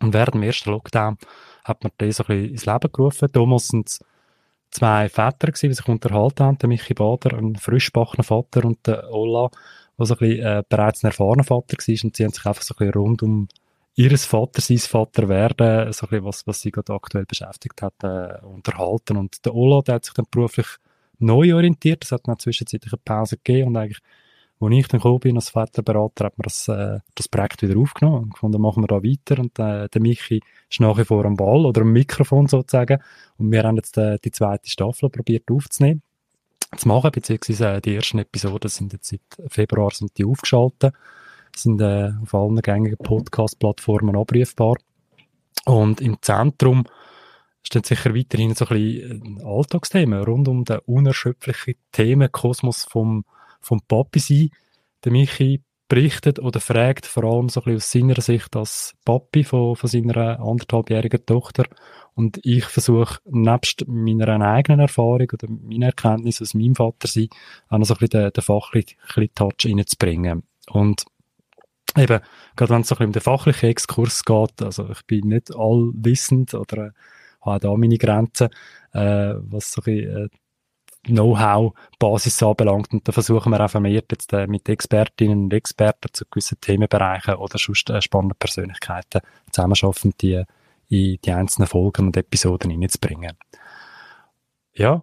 Und 0.00 0.14
während 0.14 0.34
dem 0.34 0.42
ersten 0.42 0.70
Lockdown 0.70 1.16
hat 1.64 1.82
man 1.82 1.92
das 1.98 2.16
so 2.16 2.24
ein 2.24 2.26
bisschen 2.26 2.50
ins 2.50 2.66
Leben 2.66 2.92
gerufen. 2.92 3.28
Damals 3.32 3.68
sind 3.68 3.88
es 3.88 4.00
zwei 4.70 5.08
Väter 5.08 5.48
gewesen, 5.48 5.68
die 5.68 5.74
sich 5.74 5.88
unterhalten 5.88 6.44
haben. 6.44 6.58
Der 6.58 6.68
Michi 6.68 6.94
Bader, 6.94 7.38
ein 7.38 7.56
frischbackener 7.56 8.24
Vater, 8.24 8.64
und 8.64 8.86
der 8.86 9.10
Ola, 9.12 9.50
der 9.98 10.06
so 10.06 10.14
ein 10.14 10.18
bisschen, 10.18 10.44
äh, 10.44 10.62
bereits 10.68 11.04
ein 11.04 11.08
erfahrener 11.08 11.44
Vater 11.44 11.76
war. 11.76 12.04
Und 12.04 12.16
sie 12.16 12.24
haben 12.24 12.32
sich 12.32 12.46
einfach 12.46 12.62
so 12.62 12.74
ein 12.74 12.78
bisschen 12.78 12.94
rund 12.94 13.22
um 13.22 13.48
ihres 13.94 14.24
Vater, 14.24 14.60
sein 14.60 14.78
Vater 14.78 15.28
werden, 15.28 15.92
so 15.92 16.06
ein 16.06 16.10
bisschen 16.10 16.24
was, 16.24 16.46
was 16.46 16.60
sie 16.62 16.70
gerade 16.70 16.94
aktuell 16.94 17.26
beschäftigt 17.26 17.82
hat, 17.82 17.94
äh, 18.02 18.44
unterhalten. 18.44 19.16
Und 19.18 19.44
der 19.44 19.54
Ola, 19.54 19.82
der 19.82 19.96
hat 19.96 20.06
sich 20.06 20.14
dann 20.14 20.26
beruflich 20.30 20.66
neu 21.18 21.54
orientiert. 21.54 22.04
Es 22.04 22.12
hat 22.12 22.26
dann 22.26 22.38
zwischenzeitlich 22.38 22.92
eine 22.92 23.02
Pause 23.04 23.36
gegeben 23.36 23.68
und 23.68 23.76
eigentlich 23.76 24.00
als 24.62 24.74
ich 24.74 24.88
dann 24.88 25.00
gekommen 25.00 25.20
bin 25.20 25.36
als 25.36 25.50
Väterberater, 25.50 26.26
hat 26.26 26.38
man 26.38 26.44
das, 26.44 26.68
äh, 26.68 27.00
das 27.14 27.28
Projekt 27.28 27.62
wieder 27.62 27.78
aufgenommen 27.78 28.24
und 28.24 28.34
gefunden, 28.34 28.60
machen 28.60 28.82
wir 28.82 28.88
da 28.88 29.02
weiter. 29.02 29.40
Und 29.40 29.58
äh, 29.58 29.88
der 29.88 30.00
Michi 30.00 30.40
ist 30.70 30.80
nach 30.80 30.96
wie 30.98 31.04
vor 31.04 31.24
am 31.24 31.36
Ball 31.36 31.66
oder 31.66 31.82
am 31.82 31.92
Mikrofon 31.92 32.46
sozusagen. 32.46 33.02
Und 33.38 33.50
wir 33.50 33.62
haben 33.64 33.76
jetzt 33.76 33.98
äh, 33.98 34.18
die 34.24 34.30
zweite 34.30 34.70
Staffel 34.70 35.10
probiert 35.10 35.50
aufzunehmen, 35.50 36.02
zu 36.76 36.88
machen, 36.88 37.10
beziehungsweise 37.12 37.68
äh, 37.68 37.80
die 37.80 37.96
ersten 37.96 38.18
Episoden 38.18 38.68
sind 38.68 38.92
jetzt 38.92 39.08
seit 39.08 39.52
Februar 39.52 39.90
sind 39.90 40.16
die 40.16 40.24
aufgeschaltet, 40.24 40.94
sind 41.56 41.80
äh, 41.80 42.12
auf 42.22 42.34
allen 42.34 42.60
gängigen 42.62 42.98
Podcast-Plattformen 42.98 44.16
abrufbar. 44.16 44.76
Und 45.64 46.00
im 46.00 46.18
Zentrum 46.22 46.84
steht 47.62 47.86
sicher 47.86 48.14
weiterhin 48.14 48.54
so 48.54 48.66
ein 48.66 48.76
bisschen 48.76 49.38
äh, 49.38 49.44
Alltagsthemen 49.44 50.22
rund 50.22 50.48
um 50.48 50.64
den 50.64 50.78
unerschöpflichen 50.80 51.74
Themenkosmos 51.92 52.84
vom 52.84 53.24
vom 53.62 53.80
Papi 53.86 54.18
sein. 54.18 54.50
Der 55.04 55.12
Michi 55.12 55.62
berichtet 55.88 56.38
oder 56.38 56.58
fragt 56.60 57.04
vor 57.04 57.24
allem 57.24 57.48
so 57.48 57.60
ein 57.60 57.74
bisschen 57.74 57.76
aus 57.76 58.16
seiner 58.16 58.20
Sicht 58.22 58.56
als 58.56 58.94
Papi 59.04 59.44
von, 59.44 59.76
von 59.76 59.90
seiner 59.90 60.40
anderthalbjährigen 60.40 61.26
Tochter. 61.26 61.64
Und 62.14 62.40
ich 62.44 62.64
versuche, 62.64 63.18
nebst 63.24 63.84
meiner 63.86 64.40
eigenen 64.40 64.80
Erfahrung 64.80 65.28
oder 65.32 65.48
meiner 65.48 65.86
Erkenntnis 65.86 66.40
aus 66.40 66.54
meinem 66.54 66.74
Vater 66.74 67.08
sein, 67.08 67.28
auch 67.68 67.78
noch 67.78 67.86
so 67.86 67.94
ein 67.94 67.98
bisschen 67.98 68.22
den, 68.22 68.32
den 68.32 68.42
fachlichen 68.42 69.34
Touch 69.34 69.66
reinzubringen. 69.66 70.44
Und 70.70 71.04
eben, 71.96 72.20
gerade 72.56 72.72
wenn 72.72 72.80
es 72.80 72.88
so 72.88 72.94
ein 72.94 72.98
bisschen 72.98 73.06
um 73.06 73.12
den 73.12 73.22
fachlichen 73.22 73.68
Exkurs 73.68 74.24
geht, 74.24 74.62
also 74.62 74.88
ich 74.90 75.02
bin 75.06 75.28
nicht 75.28 75.54
allwissend 75.54 76.54
oder 76.54 76.86
äh, 76.86 76.90
habe 77.42 77.60
da 77.60 77.76
meine 77.76 77.98
Grenzen, 77.98 78.48
äh, 78.92 79.34
was 79.38 79.72
so 79.72 79.82
ein 79.82 79.84
bisschen, 79.84 80.24
äh, 80.24 80.28
Know-how-Basis 81.06 82.42
anbelangt. 82.42 82.92
Und 82.92 83.06
da 83.06 83.12
versuchen 83.12 83.52
wir 83.52 83.60
auch 83.64 83.70
vermehrt 83.70 84.06
jetzt 84.10 84.32
äh, 84.32 84.46
mit 84.46 84.68
Expertinnen 84.68 85.44
und 85.44 85.52
Experten 85.52 86.08
zu 86.12 86.24
gewissen 86.30 86.60
Themenbereichen 86.60 87.34
oder 87.34 87.58
sonst 87.58 87.90
äh, 87.90 88.00
spannenden 88.00 88.38
Persönlichkeiten 88.38 89.20
zusammenarbeiten, 89.50 90.14
die 90.20 90.44
in 90.88 91.18
die 91.24 91.32
einzelnen 91.32 91.66
Folgen 91.66 92.06
und 92.06 92.16
Episoden 92.16 92.70
hineinzubringen. 92.70 93.36
Ja, 94.74 95.02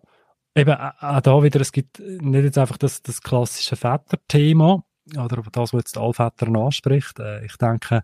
eben 0.55 0.75
auch 0.75 1.21
da 1.21 1.43
wieder, 1.43 1.61
es 1.61 1.71
gibt 1.71 1.99
nicht 1.99 2.43
jetzt 2.43 2.57
einfach 2.57 2.77
das, 2.77 3.01
das 3.01 3.21
klassische 3.21 3.75
Väter-Thema 3.75 4.83
oder 5.17 5.41
das, 5.51 5.73
was 5.73 5.79
jetzt 5.79 5.97
Allväter 5.97 6.47
anspricht. 6.47 7.19
Äh, 7.19 7.45
ich 7.45 7.57
denke, 7.57 8.03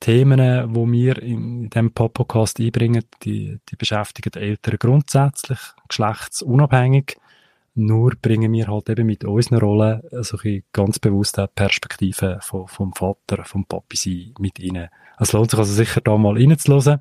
Themen, 0.00 0.74
die 0.74 0.92
wir 0.92 1.22
in 1.22 1.70
diesem 1.70 1.92
Podcast 1.92 2.60
einbringen, 2.60 3.04
die, 3.22 3.58
die 3.70 3.76
beschäftigen 3.76 4.32
die 4.32 4.38
Eltern 4.38 4.76
grundsätzlich, 4.78 5.58
geschlechtsunabhängig. 5.88 7.16
Nur 7.76 8.12
bringen 8.20 8.52
wir 8.52 8.68
halt 8.68 8.88
eben 8.88 9.06
mit 9.06 9.24
unseren 9.24 9.58
Rollen 9.58 10.02
so 10.22 10.38
ein 10.44 10.62
ganz 10.72 10.98
bewusste 11.00 11.48
Perspektiven 11.52 12.40
vom, 12.40 12.68
vom 12.68 12.92
Vater, 12.92 13.44
vom 13.44 13.64
Papi 13.64 13.96
sein 13.96 14.34
mit 14.38 14.60
rein. 14.60 14.88
Es 15.18 15.32
lohnt 15.32 15.50
sich 15.50 15.58
also 15.58 15.72
sicher 15.72 16.00
da 16.00 16.16
mal 16.16 16.34
reinzuhören, 16.34 17.00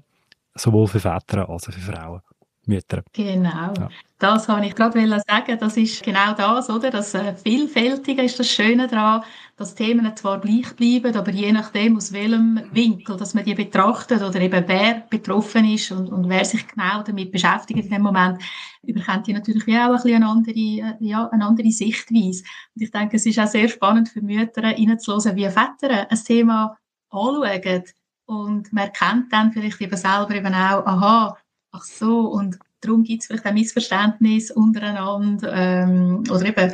sowohl 0.55 0.87
für 0.87 0.99
Väter 0.99 1.47
als 1.47 1.69
auch 1.69 1.73
für 1.73 1.79
Frauen. 1.79 2.21
Mütter. 2.65 3.03
Genau. 3.13 3.73
Ja. 3.77 3.89
Das 4.19 4.47
wollte 4.47 4.67
ich 4.67 4.75
gerade 4.75 4.99
sagen. 5.27 5.57
Das 5.59 5.75
ist 5.75 6.01
genau 6.01 6.33
das, 6.33 6.69
oder? 6.69 6.89
Das 6.89 7.13
äh, 7.13 7.35
Vielfältige 7.35 8.21
ist 8.21 8.39
das 8.39 8.49
Schöne 8.49 8.87
daran, 8.87 9.23
dass 9.57 9.75
Themen 9.75 10.15
zwar 10.15 10.39
gleich 10.39 10.73
bleiben, 10.75 11.15
aber 11.15 11.31
je 11.31 11.51
nachdem, 11.51 11.97
aus 11.97 12.13
welchem 12.13 12.61
Winkel, 12.71 13.17
dass 13.17 13.33
man 13.33 13.43
die 13.43 13.53
betrachtet 13.53 14.21
oder 14.21 14.39
eben 14.39 14.63
wer 14.65 15.03
betroffen 15.09 15.65
ist 15.65 15.91
und, 15.91 16.07
und 16.09 16.29
wer 16.29 16.45
sich 16.45 16.65
genau 16.67 17.03
damit 17.03 17.31
beschäftigt 17.31 17.79
in 17.79 17.89
dem 17.89 18.01
Moment, 18.01 18.41
überkommt 18.81 19.27
die 19.27 19.33
natürlich 19.33 19.67
wie 19.67 19.77
auch 19.77 19.87
ein 19.87 19.93
bisschen 19.93 20.15
eine 20.15 20.27
andere, 20.27 20.55
äh, 20.55 20.95
ja, 20.99 21.27
eine 21.27 21.45
andere 21.45 21.71
Sichtweise. 21.71 22.43
Und 22.75 22.81
ich 22.81 22.91
denke, 22.91 23.17
es 23.17 23.25
ist 23.25 23.39
auch 23.39 23.47
sehr 23.47 23.67
spannend 23.67 24.07
für 24.07 24.21
Mütter, 24.21 24.63
reinzuhören, 24.63 25.35
wie 25.35 25.49
Väter 25.49 26.09
ein 26.09 26.23
Thema 26.23 26.77
anschauen. 27.09 27.83
Und 28.25 28.71
man 28.71 28.85
erkennt 28.85 29.33
dann 29.33 29.51
vielleicht 29.51 29.81
eben 29.81 29.97
selber 29.97 30.31
eben 30.31 30.53
auch, 30.53 30.85
aha, 30.85 31.37
ach 31.73 31.83
so, 31.83 32.21
und 32.21 32.57
darum 32.79 33.03
gibt 33.03 33.21
es 33.21 33.27
vielleicht 33.27 33.45
ein 33.45 33.55
Missverständnis 33.55 34.51
untereinander 34.51 35.51
ähm, 35.53 36.23
oder 36.29 36.45
eben 36.45 36.73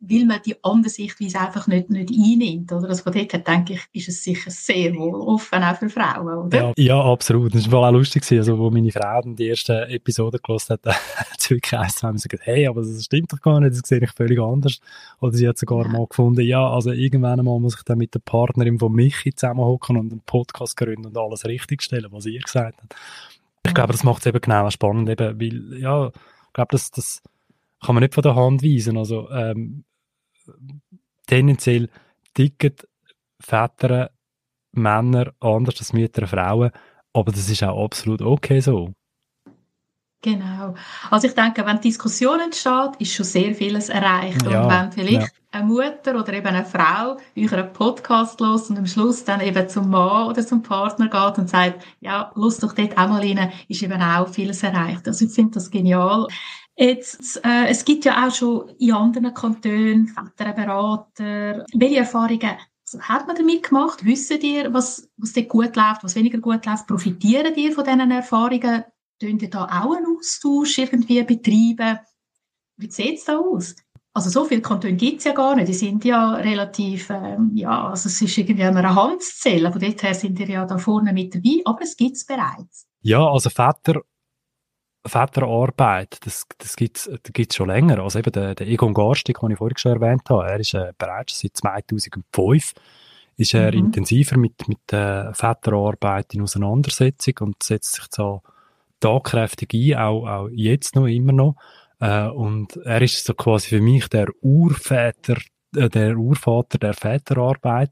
weil 0.00 0.26
man 0.26 0.40
die 0.46 0.54
andere 0.62 0.90
Sichtweise 0.90 1.40
einfach 1.40 1.66
nicht, 1.66 1.90
nicht 1.90 2.10
einnimmt. 2.10 2.70
Oder? 2.70 2.88
Also 2.88 3.02
von 3.02 3.12
dort 3.12 3.32
her 3.32 3.40
denke 3.40 3.74
ich, 3.74 3.80
ist 3.92 4.08
es 4.08 4.22
sicher 4.22 4.50
sehr 4.50 4.94
wohl 4.94 5.14
offen, 5.14 5.62
auch 5.62 5.76
für 5.76 5.88
Frauen, 5.88 6.46
oder? 6.46 6.58
Ja, 6.58 6.72
ja 6.76 7.00
absolut. 7.00 7.54
Das 7.54 7.70
war 7.70 7.88
auch 7.88 7.92
lustig, 7.92 8.22
also, 8.30 8.58
wo 8.58 8.70
meine 8.70 8.92
Frau 8.92 9.20
die 9.24 9.46
erste 9.46 9.88
Episode 9.88 10.38
gelesen 10.38 10.74
hat, 10.74 10.86
hat 11.16 11.40
sie 11.40 11.56
wirklich 11.56 11.70
gesagt, 11.70 12.40
hey, 12.42 12.68
aber 12.68 12.82
das 12.82 13.04
stimmt 13.04 13.32
doch 13.32 13.40
gar 13.40 13.58
nicht, 13.58 13.72
das 13.72 13.88
sehe 13.88 13.98
ich 14.00 14.12
völlig 14.12 14.38
anders. 14.38 14.78
Oder 15.20 15.36
sie 15.36 15.48
hat 15.48 15.58
sogar 15.58 15.84
ja. 15.84 15.88
mal 15.88 16.06
gefunden, 16.06 16.42
ja, 16.42 16.64
also 16.68 16.92
irgendwann 16.92 17.44
mal 17.44 17.58
muss 17.58 17.76
ich 17.76 17.82
dann 17.82 17.98
mit 17.98 18.14
der 18.14 18.20
Partnerin 18.20 18.78
von 18.78 18.92
Michi 18.92 19.34
zusammenhocken 19.34 19.96
und 19.96 20.12
einen 20.12 20.22
Podcast 20.24 20.76
gründen 20.76 21.06
und 21.06 21.18
alles 21.18 21.44
richtig 21.44 21.82
stellen, 21.82 22.06
was 22.10 22.26
ihr 22.26 22.40
gesagt 22.40 22.80
hat. 22.80 22.94
Ich 23.68 23.74
glaube, 23.74 23.92
das 23.92 24.04
macht 24.04 24.20
es 24.20 24.26
eben 24.26 24.40
genau 24.40 24.68
spannend, 24.70 25.08
eben, 25.08 25.40
weil, 25.40 25.78
ja, 25.80 26.08
ich 26.08 26.52
glaube, 26.52 26.72
das, 26.72 26.90
das 26.90 27.22
kann 27.84 27.94
man 27.94 28.02
nicht 28.02 28.14
von 28.14 28.22
der 28.22 28.34
Hand 28.34 28.62
weisen. 28.62 28.96
Also, 28.96 29.30
ähm, 29.30 29.84
tendenziell 31.26 31.88
ticken 32.34 32.74
Väter, 33.40 34.10
Männer 34.72 35.32
anders 35.40 35.78
als 35.78 35.92
Mütter, 35.92 36.26
Frauen, 36.26 36.70
aber 37.12 37.32
das 37.32 37.48
ist 37.48 37.62
auch 37.62 37.84
absolut 37.84 38.22
okay 38.22 38.60
so. 38.60 38.94
Genau. 40.20 40.74
Also 41.10 41.28
ich 41.28 41.34
denke, 41.34 41.64
wenn 41.64 41.80
Diskussion 41.80 42.40
entsteht, 42.40 42.96
ist 42.98 43.12
schon 43.12 43.24
sehr 43.24 43.54
vieles 43.54 43.88
erreicht. 43.88 44.42
Ja, 44.42 44.64
und 44.64 44.70
wenn 44.70 44.92
vielleicht 44.92 45.32
ja. 45.32 45.38
eine 45.52 45.66
Mutter 45.66 46.18
oder 46.18 46.32
eben 46.32 46.48
eine 46.48 46.64
Frau 46.64 47.18
euren 47.36 47.72
Podcast 47.72 48.40
los 48.40 48.68
und 48.68 48.78
am 48.78 48.86
Schluss 48.86 49.24
dann 49.24 49.40
eben 49.40 49.68
zum 49.68 49.88
Mann 49.90 50.28
oder 50.28 50.44
zum 50.44 50.60
Partner 50.62 51.06
geht 51.08 51.38
und 51.38 51.48
sagt, 51.48 51.84
ja, 52.00 52.32
los 52.34 52.58
doch 52.58 52.72
dort 52.72 52.98
auch 52.98 53.08
mal 53.08 53.20
rein, 53.20 53.52
ist 53.68 53.82
eben 53.82 54.02
auch 54.02 54.28
vieles 54.28 54.64
erreicht. 54.64 55.06
Also 55.06 55.24
ich 55.24 55.32
finde 55.32 55.52
das 55.52 55.70
genial. 55.70 56.26
Jetzt, 56.76 57.40
äh, 57.44 57.66
es 57.68 57.84
gibt 57.84 58.04
ja 58.04 58.26
auch 58.26 58.34
schon 58.34 58.70
in 58.78 58.92
anderen 58.92 59.34
Kantonen 59.34 60.08
Väterberater. 60.08 61.64
Welche 61.74 61.98
Erfahrungen 61.98 62.56
hat 63.00 63.26
man 63.26 63.36
damit 63.36 63.64
gemacht? 63.64 64.04
Wissen 64.04 64.40
ihr, 64.40 64.72
was, 64.72 65.08
was 65.16 65.32
dort 65.32 65.48
gut 65.48 65.76
läuft, 65.76 66.02
was 66.02 66.16
weniger 66.16 66.38
gut 66.38 66.66
läuft? 66.66 66.86
Profitieren 66.88 67.54
ihr 67.54 67.72
von 67.72 67.84
diesen 67.84 68.10
Erfahrungen? 68.10 68.84
Tun 69.20 69.38
ihr 69.38 69.50
da 69.50 69.64
auch 69.64 69.96
einen 69.96 70.16
Austausch 70.16 70.78
irgendwie 70.78 71.22
betreiben? 71.22 71.98
Wie 72.76 72.90
sieht 72.90 73.18
es 73.18 73.24
da 73.24 73.38
aus? 73.38 73.74
Also 74.14 74.30
so 74.30 74.44
viele 74.44 74.62
Kantone 74.62 74.94
gibt 74.94 75.18
es 75.18 75.24
ja 75.24 75.32
gar 75.32 75.54
nicht. 75.54 75.68
Die 75.68 75.74
sind 75.74 76.04
ja 76.04 76.34
relativ, 76.34 77.10
ähm, 77.10 77.52
ja, 77.54 77.88
also 77.88 78.08
es 78.08 78.20
ist 78.20 78.38
irgendwie 78.38 78.64
an 78.64 78.76
einer 78.76 78.94
Hand 78.94 79.22
zu 79.22 79.36
zählen. 79.36 79.70
Von 79.70 79.80
dort 79.80 80.02
her 80.02 80.14
sind 80.14 80.38
wir 80.38 80.48
ja 80.48 80.66
da 80.66 80.78
vorne 80.78 81.12
mit 81.12 81.34
dabei, 81.34 81.60
aber 81.64 81.82
es 81.82 81.96
gibt 81.96 82.16
es 82.16 82.26
bereits. 82.26 82.86
Ja, 83.02 83.24
also 83.28 83.50
Väter 83.50 84.02
Väterarbeit, 85.06 86.18
das, 86.24 86.46
das 86.58 86.76
gibt 86.76 86.96
es 86.96 87.08
gibt's 87.32 87.56
schon 87.56 87.68
länger. 87.68 88.00
Also 88.00 88.18
eben 88.18 88.32
der, 88.32 88.54
der 88.54 88.66
Egon 88.66 88.94
Garstig, 88.94 89.38
den 89.40 89.52
ich 89.52 89.58
vorhin 89.58 89.76
schon 89.76 90.00
erwähnt 90.00 90.28
habe, 90.28 90.46
er 90.46 90.60
ist 90.60 90.74
äh, 90.74 90.92
bereits 90.98 91.38
seit 91.38 91.56
2005 91.56 92.74
ist 93.36 93.54
er 93.54 93.72
mhm. 93.72 93.78
intensiver 93.78 94.36
mit, 94.36 94.68
mit 94.68 94.80
der 94.90 95.32
Väterarbeit 95.32 96.34
in 96.34 96.42
Auseinandersetzung 96.42 97.34
und 97.40 97.62
setzt 97.62 97.94
sich 97.94 98.04
so 98.10 98.42
tagkräftig 99.00 99.74
ein, 99.74 99.98
auch, 99.98 100.26
auch 100.26 100.48
jetzt 100.50 100.94
noch, 100.94 101.06
immer 101.06 101.32
noch. 101.32 101.56
Äh, 102.00 102.28
und 102.28 102.76
er 102.76 103.02
ist 103.02 103.24
so 103.24 103.34
quasi 103.34 103.68
für 103.68 103.80
mich 103.80 104.08
der 104.08 104.28
Urväter, 104.40 105.36
äh, 105.76 105.88
der 105.88 106.16
Urvater 106.16 106.78
der 106.78 106.94
Väterarbeit. 106.94 107.90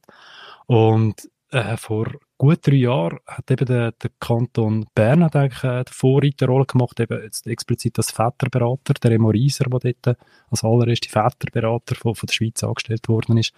Und 0.67 1.29
äh, 1.51 1.77
vor 1.77 2.13
gut 2.39 2.67
drei 2.67 2.75
Jahren 2.75 3.19
hat 3.27 3.51
eben 3.51 3.67
der, 3.67 3.93
der 3.93 4.11
Kanton 4.21 4.87
Bern 4.95 5.25
hat 5.25 5.37
eigentlich 5.37 5.65
äh, 5.65 5.85
die 5.85 5.93
Vorreiterrolle 5.93 6.67
gemacht, 6.67 7.01
eben 7.01 7.23
jetzt 7.23 7.47
explizit 7.47 7.99
als 7.99 8.11
Väterberater, 8.11 8.95
der 8.95 9.11
Remo 9.13 9.31
Rieser, 9.31 9.65
der 9.71 9.93
dort 9.93 10.19
als 10.51 10.65
allererste 10.65 11.09
Väterberater 11.09 11.95
von, 11.95 12.15
von 12.15 12.27
der 12.27 12.35
Schweiz 12.35 12.63
angestellt 12.63 13.09
worden 13.09 13.39
ist. 13.39 13.53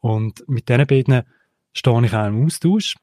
Und 0.00 0.48
mit 0.48 0.68
diesen 0.68 0.86
beiden 0.86 1.22
stehe 1.72 2.06
ich 2.06 2.14
auch 2.14 2.26
im 2.26 2.44
Austausch 2.44 2.96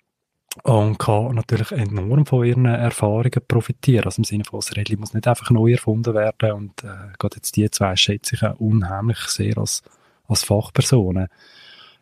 und 0.62 1.00
kann 1.00 1.34
natürlich 1.34 1.72
enorm 1.72 2.26
von 2.26 2.46
ihren 2.46 2.66
Erfahrungen 2.66 3.42
profitieren. 3.48 4.06
Also 4.06 4.20
im 4.20 4.24
Sinne 4.24 4.44
von, 4.44 4.60
das 4.60 4.76
Rädchen 4.76 5.00
muss 5.00 5.14
nicht 5.14 5.28
einfach 5.28 5.50
neu 5.50 5.72
erfunden 5.72 6.14
werden 6.14 6.52
und 6.52 6.84
äh, 6.84 7.12
gerade 7.18 7.38
jetzt 7.38 7.56
die 7.56 7.70
zwei 7.72 7.96
schätze 7.96 8.36
ich 8.36 8.60
unheimlich 8.60 9.18
sehr 9.20 9.58
als, 9.58 9.82
als 10.28 10.44
Fachpersonen. 10.44 11.28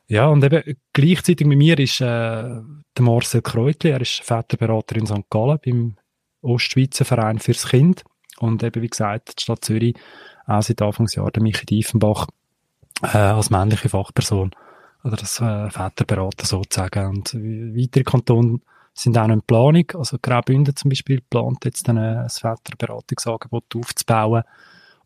Ja, 0.07 0.27
und 0.27 0.43
eben 0.43 0.77
gleichzeitig 0.91 1.47
mit 1.47 1.57
mir 1.57 1.79
ist 1.79 2.01
äh, 2.01 2.03
der 2.03 2.63
Marcel 2.99 3.41
Kreutli, 3.41 3.91
er 3.91 4.01
ist 4.01 4.21
Väterberater 4.21 4.97
in 4.97 5.07
St. 5.07 5.29
Gallen 5.29 5.59
beim 5.63 5.95
Ostschweizer 6.41 7.05
Verein 7.05 7.39
fürs 7.39 7.69
Kind. 7.69 8.03
Und 8.39 8.61
eben, 8.63 8.81
wie 8.81 8.89
gesagt, 8.89 9.39
die 9.39 9.43
Stadt 9.43 9.63
Zürich 9.63 9.95
auch 10.47 10.61
seit 10.61 10.81
Anfangsjahr 10.81 11.31
der 11.31 11.43
Michi 11.43 11.65
Diefenbach 11.65 12.27
äh, 13.03 13.17
als 13.17 13.49
männliche 13.51 13.87
Fachperson 13.87 14.51
oder 15.03 15.19
als 15.19 15.39
äh, 15.39 15.69
Väterberater 15.69 16.45
sozusagen. 16.45 17.07
Und 17.07 17.33
weitere 17.33 18.03
Kantone 18.03 18.59
sind 18.93 19.17
auch 19.17 19.27
noch 19.27 19.35
in 19.35 19.41
Planung. 19.41 19.85
Also 19.95 20.17
Graubünden 20.21 20.75
zum 20.75 20.89
Beispiel 20.89 21.21
plant 21.21 21.65
jetzt 21.65 21.87
dann 21.87 21.97
ein 21.97 22.29
Väterberatungsangebot 22.29 23.75
aufzubauen. 23.75 24.43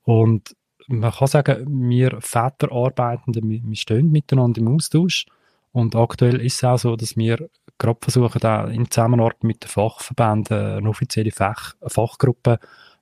Und 0.04 0.56
man 0.88 1.12
kann 1.12 1.28
sagen, 1.28 1.66
wir 1.90 2.18
Väterarbeitenden, 2.20 3.50
wir, 3.50 3.62
wir 3.64 3.76
stehen 3.76 4.12
miteinander 4.12 4.62
im 4.62 4.76
Austausch. 4.76 5.26
Und 5.72 5.96
aktuell 5.96 6.40
ist 6.42 6.56
es 6.56 6.64
auch 6.64 6.78
so, 6.78 6.96
dass 6.96 7.18
wir 7.18 7.50
gerade 7.78 8.00
versuchen, 8.02 8.40
da 8.40 8.66
in 8.68 8.90
Zusammenarbeit 8.90 9.44
mit 9.44 9.64
den 9.64 9.70
Fachverbänden 9.70 10.78
eine 10.78 10.90
offizielle 10.90 11.32
Fach, 11.32 11.74
Fachgruppe 11.86 12.60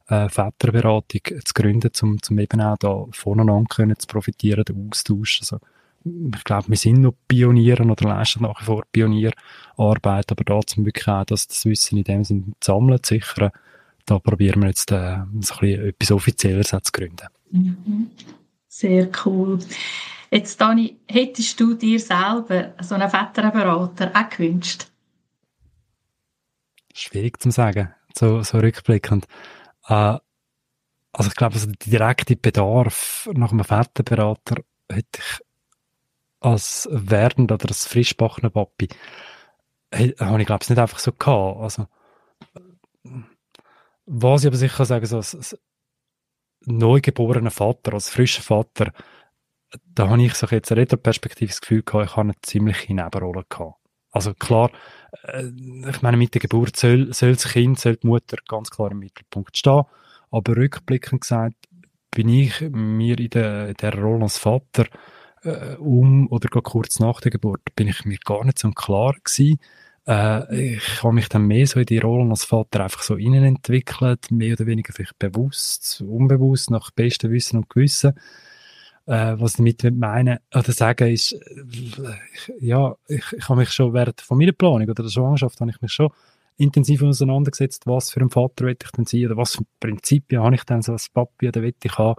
äh, 0.07 0.27
Väterberatung 0.27 1.21
zu 1.45 1.53
gründen, 1.53 1.91
um, 2.01 2.17
um 2.29 2.39
eben 2.39 2.61
auch 2.61 2.77
da 2.77 3.05
voneinander 3.11 3.67
können 3.69 3.97
zu 3.97 4.07
profitieren, 4.07 4.63
den 4.65 4.89
Austausch. 4.89 5.41
Also, 5.41 5.59
ich 6.05 6.43
glaube, 6.43 6.69
wir 6.69 6.77
sind 6.77 7.01
noch 7.01 7.13
Pioniere 7.27 7.83
oder 7.83 8.07
leisten 8.07 8.43
nach 8.43 8.59
wie 8.61 8.65
vor 8.65 8.83
Pionierarbeit, 8.91 10.31
aber 10.31 10.43
da 10.43 10.61
zum 10.65 10.85
wirklich 10.85 11.07
auch 11.07 11.25
das, 11.25 11.47
das 11.47 11.65
Wissen 11.65 11.97
in 11.97 12.03
dem 12.03 12.23
Sinne 12.23 12.53
sammeln, 12.61 12.99
sichern, 13.03 13.51
da 14.05 14.19
probieren 14.19 14.61
wir 14.61 14.69
jetzt 14.69 14.91
äh, 14.91 15.19
so 15.39 15.55
ein 15.55 15.59
bisschen 15.59 15.87
etwas 15.87 16.11
Offizielles 16.11 16.69
zu 16.69 16.91
gründen. 16.91 17.27
Mhm. 17.51 18.11
Sehr 18.67 19.09
cool. 19.25 19.59
Jetzt, 20.31 20.59
Dani, 20.59 20.97
hättest 21.07 21.59
du 21.59 21.75
dir 21.75 21.99
selber 21.99 22.73
so 22.81 22.95
einen 22.95 23.09
Väterberater 23.09 24.11
auch 24.15 24.29
gewünscht? 24.29 24.87
Schwierig 26.93 27.39
zu 27.39 27.51
sagen, 27.51 27.93
so, 28.17 28.41
so 28.41 28.57
rückblickend. 28.57 29.25
Äh, 29.87 30.17
also 31.13 31.29
ich 31.29 31.35
glaube, 31.35 31.53
also 31.53 31.67
der 31.67 31.75
direkte 31.75 32.35
Bedarf 32.35 33.29
nach 33.33 33.51
einem 33.51 33.63
Väterberater 33.63 34.63
hätte 34.91 35.19
ich 35.19 35.39
als 36.43 36.87
werdend 36.91 37.51
oder 37.51 37.67
als 37.67 37.87
frischbachner 37.87 38.49
Papi, 38.49 38.89
habe 39.93 40.41
ich 40.41 40.45
glaube 40.45 40.63
ich 40.63 40.69
nicht 40.69 40.79
einfach 40.79 40.99
so 40.99 41.11
gehabt. 41.11 41.59
Also, 41.59 41.87
was 44.05 44.43
ich 44.43 44.47
aber 44.47 44.57
sicher 44.57 44.85
sagen 44.85 45.05
so 45.05 45.21
neugeborener 46.65 47.51
Vater, 47.51 47.93
als 47.93 48.09
frischer 48.09 48.41
Vater, 48.41 48.91
da 49.85 50.09
habe 50.09 50.23
ich 50.23 50.35
so 50.35 50.47
jetzt 50.47 50.71
eine 50.71 50.81
Retroperspektive 50.81 51.53
Gefühl 51.53 51.83
gehabt, 51.83 52.05
ich 52.05 52.15
habe 52.15 52.21
eine 52.21 52.41
ziemliche 52.41 52.93
Nebenrolle 52.93 53.45
gehabt. 53.49 53.79
Also 54.11 54.33
klar, 54.35 54.71
äh, 55.23 55.49
ich 55.89 56.01
meine, 56.01 56.17
mit 56.17 56.33
der 56.33 56.41
Geburt 56.41 56.77
soll, 56.77 57.11
soll 57.13 57.33
das 57.33 57.51
Kind, 57.51 57.79
soll 57.79 57.95
die 57.95 58.07
Mutter 58.07 58.37
ganz 58.47 58.69
klar 58.69 58.91
im 58.91 58.99
Mittelpunkt 58.99 59.57
stehen. 59.57 59.83
Aber 60.29 60.55
rückblickend 60.55 61.21
gesagt, 61.21 61.55
bin 62.11 62.29
ich 62.29 62.61
mir 62.61 63.17
in 63.19 63.29
der, 63.31 63.69
in 63.69 63.75
der 63.75 63.97
Rolle 63.99 64.23
als 64.23 64.37
Vater 64.37 64.85
äh, 65.43 65.75
um 65.75 66.27
oder 66.31 66.49
gar 66.49 66.63
kurz 66.63 66.99
nach 66.99 67.21
der 67.21 67.31
Geburt, 67.31 67.61
bin 67.75 67.87
ich 67.87 68.05
mir 68.05 68.17
gar 68.23 68.43
nicht 68.45 68.59
so 68.59 68.69
klar 68.71 69.15
gewesen, 69.23 69.59
äh, 70.05 70.75
ich 70.75 71.03
habe 71.03 71.13
mich 71.13 71.29
dann 71.29 71.47
mehr 71.47 71.65
so 71.65 71.79
in 71.79 71.85
die 71.85 71.99
Rolle 71.99 72.29
als 72.29 72.43
Vater 72.43 72.83
einfach 72.83 73.03
so 73.03 73.15
innen 73.15 73.43
entwickelt, 73.43 74.31
mehr 74.31 74.53
oder 74.53 74.65
weniger 74.65 74.93
vielleicht 74.93 75.17
bewusst, 75.19 76.01
unbewusst, 76.01 76.71
nach 76.71 76.91
bestem 76.91 77.31
Wissen 77.31 77.57
und 77.57 77.69
Gewissen. 77.69 78.13
Äh, 79.05 79.35
was 79.37 79.59
ich 79.59 79.77
damit 79.77 79.97
meine 79.97 80.41
oder 80.53 80.71
sagen 80.71 81.09
ist, 81.09 81.33
äh, 81.33 81.37
ja, 82.59 82.95
ich, 83.07 83.23
ich 83.33 83.49
habe 83.49 83.59
mich 83.59 83.69
schon 83.71 83.93
während 83.93 84.19
der 84.19 84.25
Familienplanung 84.25 84.89
oder 84.89 85.03
der 85.03 85.09
Schwangerschaft 85.09 85.59
habe 85.59 85.71
ich 85.71 85.81
mich 85.81 85.91
schon 85.91 86.09
intensiv 86.57 87.01
auseinandergesetzt, 87.01 87.85
was 87.87 88.11
für 88.11 88.21
ein 88.21 88.29
Vater 88.29 88.65
will 88.65 88.77
ich 88.81 88.91
denn 88.91 89.05
sein 89.05 89.25
oder 89.25 89.37
was 89.37 89.55
für 89.55 89.63
Prinzipien 89.79 90.41
habe 90.41 90.55
ich 90.55 90.63
denn 90.63 90.81
so 90.81 90.93
als 90.93 91.09
Papi 91.09 91.47
oder 91.49 91.61
will 91.61 91.73
ich 91.81 91.97
haben. 91.97 92.15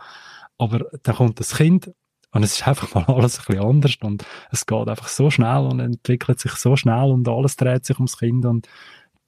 Aber 0.58 0.86
dann 1.02 1.14
kommt 1.14 1.40
das 1.40 1.56
Kind 1.56 1.90
und 2.34 2.42
es 2.42 2.54
ist 2.54 2.68
einfach 2.68 2.94
mal 2.94 3.04
alles 3.14 3.38
ein 3.38 3.44
bisschen 3.46 3.64
anders 3.64 3.96
und 4.02 4.26
es 4.50 4.66
geht 4.66 4.88
einfach 4.88 5.08
so 5.08 5.30
schnell 5.30 5.64
und 5.64 5.80
entwickelt 5.80 6.40
sich 6.40 6.52
so 6.52 6.76
schnell 6.76 7.10
und 7.10 7.28
alles 7.28 7.56
dreht 7.56 7.86
sich 7.86 7.96
ums 7.96 8.18
Kind 8.18 8.44
und 8.44 8.68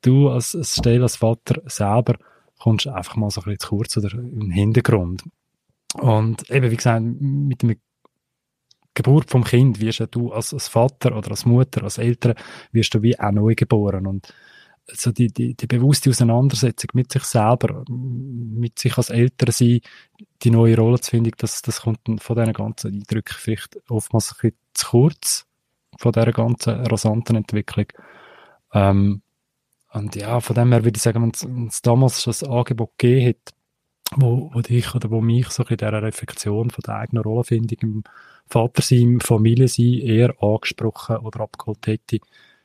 du 0.02 0.28
als, 0.28 0.54
als 0.54 0.76
Stelle 0.76 1.04
als 1.04 1.16
Vater 1.16 1.62
selber 1.66 2.16
kommst 2.58 2.86
einfach 2.86 3.16
mal 3.16 3.30
so 3.30 3.40
ein 3.40 3.44
bisschen 3.44 3.60
zu 3.60 3.68
kurz 3.68 3.96
oder 3.96 4.12
im 4.12 4.50
Hintergrund. 4.50 5.24
Und 5.94 6.50
eben, 6.50 6.70
wie 6.70 6.76
gesagt, 6.76 7.02
mit 7.02 7.62
der 7.62 7.76
Geburt 8.94 9.30
vom 9.30 9.44
Kind 9.44 9.80
wirst 9.80 10.02
du 10.10 10.32
als, 10.32 10.52
als 10.52 10.68
Vater 10.68 11.16
oder 11.16 11.30
als 11.30 11.44
Mutter, 11.44 11.84
als 11.84 11.98
Eltern, 11.98 12.34
wirst 12.72 12.94
du 12.94 13.02
wie 13.02 13.18
auch 13.18 13.30
neu 13.30 13.54
geboren 13.54 14.06
und 14.06 14.32
so 14.88 15.10
die, 15.10 15.28
die, 15.28 15.54
die 15.54 15.66
bewusste 15.66 16.10
Auseinandersetzung 16.10 16.90
mit 16.94 17.12
sich 17.12 17.24
selber, 17.24 17.84
mit 17.88 18.78
sich 18.78 18.96
als 18.96 19.10
Eltern 19.10 19.50
sein, 19.50 19.80
die 20.42 20.50
neue 20.50 20.76
Rolle 20.76 21.00
zu 21.00 21.10
finden, 21.10 21.32
das, 21.38 21.62
das 21.62 21.80
kommt 21.82 22.00
von 22.18 22.36
diesen 22.36 22.52
ganzen 22.52 22.94
Eindrücken 22.94 23.36
vielleicht 23.36 23.78
oftmals 23.90 24.32
ein 24.32 24.36
bisschen 24.40 24.58
zu 24.74 24.86
kurz, 24.88 25.46
von 25.98 26.12
dieser 26.12 26.32
ganzen 26.32 26.86
rasanten 26.86 27.36
Entwicklung. 27.36 27.86
Ähm, 28.72 29.22
und 29.92 30.14
ja, 30.14 30.40
von 30.40 30.54
dem 30.54 30.72
her 30.72 30.84
würde 30.84 30.96
ich 30.96 31.02
sagen, 31.02 31.32
wenn 31.46 31.66
es 31.66 31.82
damals 31.82 32.22
schon 32.22 32.34
ein 32.42 32.58
Angebot 32.58 32.92
gegeben 32.98 33.28
hat, 33.28 33.54
wo, 34.14 34.50
wo 34.52 34.60
dich 34.60 34.94
oder 34.94 35.10
wo 35.10 35.20
mich 35.20 35.48
so 35.48 35.64
in 35.64 35.76
dieser 35.76 36.02
Reflexion 36.02 36.70
von 36.70 36.82
der 36.86 36.96
eigenen 36.96 37.24
Rollenfindung 37.24 37.78
im 37.80 38.04
Vater 38.46 38.82
sein, 38.82 38.98
im 38.98 39.20
Familie 39.20 39.68
sein, 39.68 39.94
eher 39.94 40.34
angesprochen 40.40 41.16
oder 41.16 41.40
abgeholt 41.40 41.86
hätte, 41.86 42.18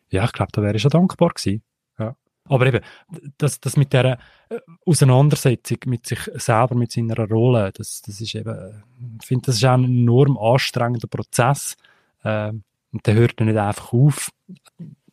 ja, 0.09 0.25
ich 0.25 0.33
glaube, 0.33 0.51
da 0.51 0.61
wäre 0.61 0.75
ich 0.75 0.81
schon 0.81 0.91
dankbar 0.91 1.29
gewesen. 1.29 1.63
Aber 2.51 2.65
eben, 2.65 2.81
das, 3.37 3.61
das 3.61 3.77
mit 3.77 3.93
dieser 3.93 4.19
äh, 4.49 4.59
Auseinandersetzung 4.85 5.77
mit 5.85 6.05
sich 6.05 6.19
selber, 6.35 6.75
mit 6.75 6.91
seiner 6.91 7.15
Rolle, 7.15 7.71
das, 7.73 8.01
das 8.01 8.19
ist 8.19 8.35
eben, 8.35 8.83
ich 9.21 9.25
finde, 9.25 9.45
das 9.45 9.55
ist 9.55 9.63
auch 9.63 9.75
ein 9.75 9.85
enorm 9.85 10.37
anstrengender 10.37 11.07
Prozess. 11.07 11.77
Ähm, 12.25 12.63
und 12.91 13.07
der 13.07 13.13
hört 13.13 13.39
dann 13.39 13.47
nicht 13.47 13.57
einfach 13.57 13.93
auf. 13.93 14.31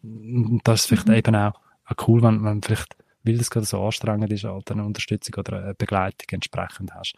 Und 0.02 0.62
das 0.64 0.80
ist 0.80 0.86
vielleicht 0.86 1.06
mhm. 1.06 1.14
eben 1.14 1.36
auch, 1.36 1.54
auch 1.84 2.08
cool, 2.08 2.22
wenn, 2.22 2.42
wenn 2.42 2.60
vielleicht 2.60 2.96
weil 3.22 3.36
das 3.36 3.50
gerade 3.50 3.66
so 3.66 3.84
anstrengend 3.84 4.32
ist, 4.32 4.44
halt 4.44 4.70
eine 4.72 4.84
Unterstützung 4.84 5.34
oder 5.38 5.62
eine 5.62 5.74
Begleitung 5.74 6.26
entsprechend 6.30 6.94
hast. 6.94 7.14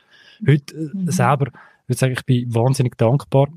Heute 0.47 0.75
äh, 0.75 0.91
mhm. 0.93 1.11
selber, 1.11 1.47
ich 1.47 1.89
würde 1.89 1.99
sagen, 1.99 2.13
ich 2.13 2.27
bin 2.27 2.55
wahnsinnig 2.55 2.99
dankbar, 2.99 3.49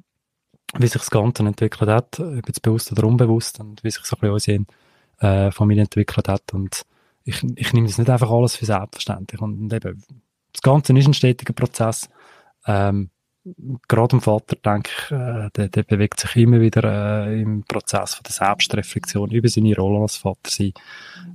wie 0.78 0.88
sich 0.88 1.02
das 1.02 1.10
Ganze 1.10 1.44
entwickelt 1.44 1.90
hat, 1.90 2.20
ob 2.20 2.48
jetzt 2.48 2.62
bewusst 2.62 2.92
oder 2.92 3.06
unbewusst, 3.06 3.60
und 3.60 3.84
wie 3.84 3.92
sich 3.92 4.06
so 4.06 4.16
ein 4.16 4.34
bisschen 4.34 4.34
unsere 4.34 4.66
äh, 5.20 5.52
Familie 5.52 5.84
entwickelt 5.84 6.28
hat. 6.28 6.54
Und 6.54 6.84
ich, 7.24 7.44
ich 7.56 7.74
nehme 7.74 7.88
das 7.88 7.98
nicht 7.98 8.10
einfach 8.10 8.32
alles 8.32 8.56
für 8.56 8.66
selbstverständlich. 8.66 9.42
Und, 9.42 9.72
eben, 9.72 10.04
das 10.52 10.62
Ganze 10.62 10.98
ist 10.98 11.08
ein 11.08 11.14
stetiger 11.14 11.54
Prozess. 11.54 12.10
Ähm, 12.66 13.10
gerade 13.88 14.16
im 14.16 14.22
Vater, 14.22 14.56
denke 14.56 14.90
ich, 14.90 15.12
äh, 15.12 15.50
der, 15.56 15.68
der 15.68 15.84
bewegt 15.84 16.20
sich 16.20 16.36
immer 16.38 16.62
wieder 16.62 17.26
äh, 17.28 17.42
im 17.42 17.64
Prozess 17.64 18.16
von 18.16 18.24
der 18.24 18.32
Selbstreflexion 18.32 19.32
über 19.32 19.50
seine 19.50 19.76
Rolle 19.76 20.02
als 20.02 20.18
Vater 20.18 20.50
sein, 20.50 20.74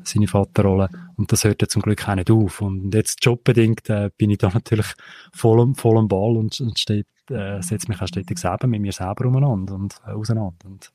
seine 0.04 0.26
Vaterrolle. 0.26 0.88
Und 1.16 1.30
das 1.32 1.44
hört 1.44 1.60
ja 1.60 1.68
zum 1.68 1.82
Glück 1.82 2.08
auch 2.08 2.14
nicht 2.14 2.30
auf. 2.30 2.62
Und 2.62 2.94
jetzt 2.94 3.24
jobbedingt 3.24 3.90
äh, 3.90 4.10
bin 4.16 4.30
ich 4.30 4.38
da 4.38 4.48
natürlich 4.54 4.94
voll, 5.32 5.60
am, 5.60 5.74
voll 5.74 5.98
am 5.98 6.08
Ball 6.08 6.36
und, 6.36 6.58
und 6.60 6.78
steht, 6.78 7.06
äh, 7.30 7.60
setze 7.60 7.88
mich 7.88 8.00
auch 8.00 8.08
stetig 8.08 8.38
selber 8.38 8.66
mit 8.66 8.80
mir 8.80 8.92
selber 8.92 9.26
umeinander 9.26 9.74
und 9.74 10.00
äh, 10.06 10.12
auseinander. 10.12 10.64
Und 10.64 10.90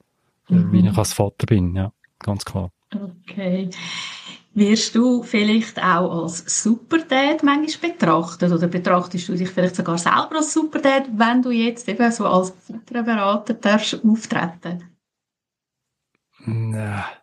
äh, 0.49 0.55
mhm. 0.55 0.71
wie 0.71 0.87
ich 0.87 0.97
als 0.97 1.13
Vater 1.13 1.45
bin, 1.45 1.75
ja, 1.75 1.91
ganz 2.23 2.43
klar. 2.43 2.69
Okay. 2.93 3.69
Wirst 4.55 4.93
du 4.93 5.23
vielleicht 5.23 5.81
auch 5.81 6.23
als 6.23 6.63
Superdad 6.63 7.41
manchmal 7.41 7.91
betrachtet 7.91 8.51
oder 8.51 8.67
betrachtest 8.67 9.27
du 9.27 9.33
dich 9.33 9.49
vielleicht 9.49 9.75
sogar 9.75 9.97
selber 9.97 10.37
als 10.37 10.53
Superdad, 10.53 11.09
wenn 11.17 11.41
du 11.41 11.49
jetzt 11.49 11.89
eben 11.89 12.11
so 12.11 12.25
als 12.27 12.53
Berater 12.85 13.55
darfst 13.55 13.99
auftreten? 14.05 14.95
Ja. 16.45 17.22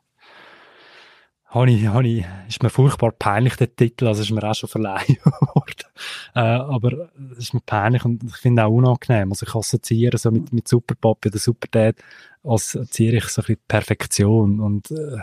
Habe 1.53 1.73
ich, 1.73 2.25
ist 2.49 2.63
mir 2.63 2.71
furchtbar 2.71 3.11
peinlich, 3.11 3.57
der 3.57 3.75
Titel, 3.75 4.07
also 4.07 4.23
ist 4.23 4.31
mir 4.31 4.45
auch 4.45 4.55
schon 4.55 4.69
verleihen 4.69 5.17
worden. 5.25 5.91
Äh, 6.37 6.41
aber 6.41 7.11
es 7.33 7.39
ist 7.39 7.55
mir 7.55 7.61
peinlich 7.61 8.05
und 8.05 8.23
ich 8.23 8.37
finde 8.37 8.65
auch 8.65 8.71
unangenehm. 8.71 9.31
Also 9.33 9.47
ich 9.47 9.55
assoziiere 9.57 10.17
so 10.17 10.31
mit, 10.31 10.53
mit 10.53 10.69
Superpapi 10.69 11.29
oder 11.29 11.39
Superdad, 11.41 11.97
assoziiere 12.45 13.17
ich 13.17 13.25
so 13.25 13.43
ein 13.43 13.47
bisschen 13.47 13.63
Perfektion 13.67 14.61
und 14.61 14.93
äh, 14.93 15.19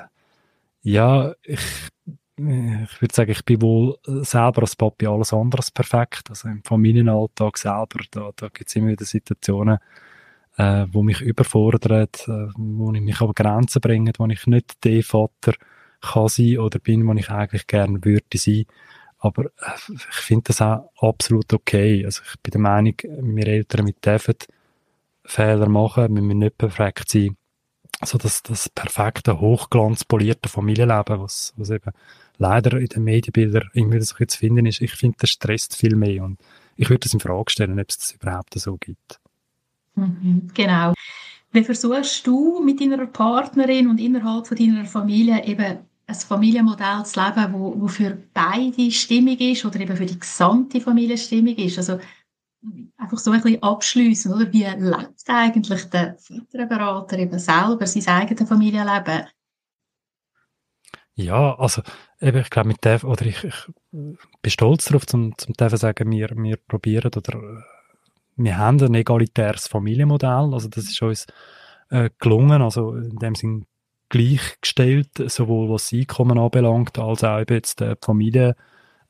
ja, 0.82 1.34
ich, 1.44 1.62
ich 2.06 3.02
würde 3.02 3.16
sagen, 3.16 3.32
ich 3.32 3.46
bin 3.46 3.62
wohl 3.62 3.98
selber 4.04 4.64
als 4.64 4.76
Papi 4.76 5.08
alles 5.08 5.32
andere 5.32 5.60
als 5.60 5.72
perfekt. 5.72 6.30
Also 6.30 6.50
im 6.50 6.62
Familienalltag 6.64 7.58
selber, 7.58 8.00
da, 8.12 8.32
da 8.36 8.50
gibt 8.50 8.68
es 8.70 8.76
immer 8.76 8.90
wieder 8.90 9.06
Situationen, 9.06 9.80
äh, 10.58 10.86
wo 10.92 11.04
mich 11.04 11.22
überfordern, 11.22 12.04
äh, 12.04 12.48
wo 12.58 12.92
ich 12.92 13.02
mich 13.02 13.22
aber 13.22 13.34
Grenzen 13.34 13.80
bringen, 13.80 14.14
wo 14.18 14.28
ich 14.28 14.46
nicht 14.46 14.84
der 14.84 15.04
Vater 15.04 15.54
kann 16.02 16.28
sein 16.28 16.60
oder 16.60 16.80
bin, 16.80 17.08
wo 17.08 17.14
ich 17.14 17.30
eigentlich 17.30 17.68
gerne 17.68 18.04
würde 18.04 18.38
sein. 18.38 18.66
Aber 19.20 19.46
äh, 19.46 19.94
ich 19.94 20.16
finde 20.16 20.46
das 20.48 20.62
auch 20.62 20.92
absolut 21.00 21.54
okay. 21.54 22.06
Also 22.06 22.22
ich 22.26 22.40
bin 22.42 22.52
der 22.52 22.62
Meinung, 22.62 22.96
wir 23.04 23.48
Eltern, 23.48 23.88
wir 23.88 23.94
dürfen 23.94 24.36
Fehler 25.26 25.70
machen, 25.70 26.16
wir 26.16 26.22
müssen 26.22 26.40
nicht 26.40 26.58
perfekt 26.58 27.10
sein 27.10 27.36
so 28.06 28.18
das, 28.18 28.44
das 28.44 28.70
perfekte, 28.70 29.40
hochglanzpolierte 29.40 30.50
Familienleben, 30.50 31.20
was, 31.20 31.54
was 31.58 31.70
eben 31.70 31.92
leider 32.38 32.78
in 32.78 32.88
den 32.88 33.04
Medienbildern 33.04 33.70
wieder 33.74 34.02
so 34.02 34.16
zu 34.16 34.38
finden 34.38 34.66
ist. 34.68 34.82
Ich 34.82 34.94
finde, 34.94 35.18
das 35.20 35.32
stresst 35.32 35.76
viel 35.76 35.96
mehr 35.96 36.24
und 36.24 36.40
ich 36.76 36.90
würde 36.90 37.02
das 37.02 37.14
in 37.14 37.20
Frage 37.20 37.50
stellen, 37.50 37.80
ob 37.80 37.90
es 37.90 37.98
das 37.98 38.12
überhaupt 38.12 38.54
so 38.54 38.78
gibt. 38.78 39.20
Mhm, 39.96 40.50
genau. 40.54 40.94
Wie 41.52 41.64
versuchst 41.64 42.28
du 42.28 42.62
mit 42.64 42.80
deiner 42.80 43.08
Partnerin 43.08 43.88
und 43.88 44.00
innerhalb 44.00 44.46
von 44.46 44.58
deiner 44.58 44.86
Familie 44.86 45.44
eben 45.46 45.80
ein 46.08 46.16
Familienmodell 46.16 47.06
zu 47.06 47.20
leben, 47.20 47.54
wo, 47.54 47.80
wo 47.80 47.88
für 47.88 48.18
beide 48.34 48.92
stimmig 48.92 49.42
ist 49.42 49.66
oder 49.66 49.80
eben 49.80 49.96
für 49.96 50.06
die 50.06 50.20
gesamte 50.20 50.80
Familie 50.80 51.18
stimmig 51.18 51.60
ist? 51.60 51.78
Also 51.78 52.00
einfach 52.98 53.18
so 53.18 53.32
ein 53.32 53.42
bisschen 53.42 53.62
abschliessen, 53.62 54.34
oder? 54.34 54.52
Wie 54.52 54.64
lebt 54.64 55.24
eigentlich 55.28 55.84
der 55.90 56.18
Väterberater 56.18 57.20
eben 57.20 57.38
selber 57.38 57.86
sein 57.86 58.08
eigenes 58.08 58.48
Familienleben? 58.48 59.28
Ja, 61.16 61.56
also 61.56 61.82
eben, 62.22 62.40
ich 62.40 62.50
glaube, 62.50 62.70
mit 62.70 62.86
der, 62.86 63.04
oder 63.04 63.26
ich, 63.26 63.44
ich 63.44 63.72
bin 63.92 64.52
stolz 64.52 64.86
darauf, 64.86 65.08
zum, 65.08 65.38
zum 65.38 65.58
zu 65.58 65.78
sagen, 65.78 66.12
wir, 66.12 66.30
wir 66.30 66.58
probieren 66.58 67.12
oder 67.16 67.64
wir 68.36 68.58
haben 68.58 68.80
ein 68.80 68.94
egalitäres 68.94 69.68
Familienmodell, 69.68 70.54
also 70.54 70.68
das 70.68 70.86
ist 70.86 71.02
uns 71.02 71.26
äh, 71.90 72.12
gelungen, 72.20 72.62
also 72.62 72.96
in 72.96 73.18
dem 73.18 73.34
Sinn 73.34 73.66
gleichgestellt, 74.10 75.10
sowohl 75.28 75.70
was 75.70 75.90
das 75.90 76.00
Einkommen 76.00 76.38
anbelangt, 76.38 76.98
als 77.00 77.24
auch 77.24 77.40
eben 77.40 77.56
jetzt 77.56 77.80
die 77.80 78.54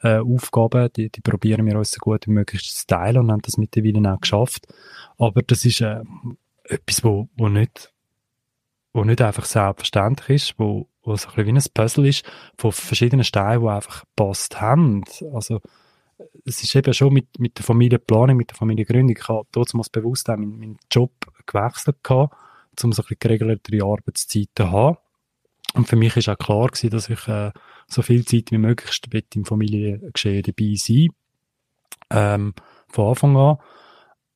äh, 0.02 0.20
Aufgaben, 0.20 0.90
die, 0.96 1.10
die 1.10 1.22
probieren 1.22 1.66
wir 1.66 1.78
uns 1.78 1.92
so 1.92 2.00
gut 2.00 2.28
wie 2.28 2.32
möglich 2.32 2.64
zu 2.64 2.86
teilen 2.86 3.18
und 3.18 3.32
haben 3.32 3.42
das 3.42 3.58
mittlerweile 3.58 4.14
auch 4.14 4.22
geschafft. 4.22 4.68
Aber 5.18 5.42
das 5.42 5.66
ist 5.66 5.82
äh, 5.82 6.02
etwas, 6.66 7.04
wo, 7.04 7.30
wo 7.36 7.50
nicht 7.50 7.92
wo 8.98 9.04
nicht 9.04 9.22
einfach 9.22 9.46
selbstverständlich 9.46 10.30
ist, 10.30 10.60
wo, 10.60 10.88
wo 11.04 11.16
so 11.16 11.30
ein 11.30 11.36
bisschen 11.36 11.56
wie 11.56 11.60
ein 11.60 11.74
Puzzle 11.74 12.08
ist, 12.08 12.26
von 12.58 12.72
verschiedenen 12.72 13.24
Steinen, 13.24 13.62
die 13.62 13.70
einfach 13.70 14.04
passt 14.16 14.60
haben. 14.60 15.04
Also, 15.34 15.62
es 16.46 16.64
ist 16.64 16.76
eben 16.76 16.94
schon 16.94 17.14
mit, 17.14 17.40
mit 17.40 17.58
der 17.60 17.64
Familienplanung, 17.64 18.36
mit 18.36 18.50
der 18.50 18.58
Familiengründung, 18.58 19.16
ich 19.16 19.28
habe 19.28 19.48
damals 19.52 19.90
bewusst 19.90 20.30
auch 20.30 20.38
meinen, 20.38 20.58
meinen 20.58 20.80
Job 20.92 21.12
gewechselt 21.46 22.04
gehabt, 22.04 22.36
um 22.84 22.92
so 22.92 23.02
ein 23.02 23.08
bisschen 23.08 23.20
geregeltere 23.20 23.86
Arbeitszeiten 23.86 24.52
zu 24.56 24.72
haben. 24.72 24.98
Und 25.74 25.88
für 25.88 25.96
mich 25.96 26.16
ist 26.18 26.30
auch 26.30 26.38
klar 26.38 26.68
gewesen, 26.68 26.90
dass 26.90 27.10
ich 27.10 27.28
äh, 27.28 27.52
so 27.88 28.02
viel 28.02 28.26
Zeit 28.26 28.52
wie 28.52 28.58
möglich 28.58 29.00
im 29.36 29.46
Familiengeschehen 29.46 30.44
dabei 30.44 30.74
sein. 30.76 31.10
Ähm, 32.10 32.54
von 32.88 33.10
Anfang 33.10 33.38
an. 33.38 33.58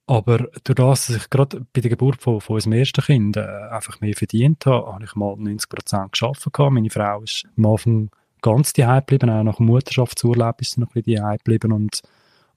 Aber 0.08 0.50
durch 0.64 0.76
das, 0.76 1.08
dass 1.08 1.16
ich 1.16 1.30
gerade 1.30 1.66
bei 1.74 1.80
der 1.80 1.90
Geburt 1.90 2.22
von, 2.22 2.42
von 2.42 2.56
unserem 2.56 2.74
ersten 2.74 3.02
Kind 3.02 3.38
äh, 3.38 3.46
einfach 3.72 4.02
mehr 4.02 4.14
verdient 4.14 4.66
habe, 4.66 4.92
habe 4.92 5.04
ich 5.06 5.16
mal 5.16 5.36
90 5.38 5.70
Prozent 5.70 6.12
gearbeitet. 6.12 6.58
Meine 6.58 6.90
Frau 6.90 7.22
ist 7.22 7.46
am 7.58 7.66
Anfang 7.66 8.10
ganz 8.42 8.74
die 8.74 8.82
geblieben, 8.82 9.30
auch 9.30 9.44
nach 9.44 9.58
dem 9.58 9.68
Mutterschaftsurlaub 9.68 10.60
ist 10.62 10.74
sie 10.74 10.82
noch 10.82 10.94
ein 10.96 11.04
bisschen 11.04 11.38
geblieben 11.38 11.72
und, 11.72 12.02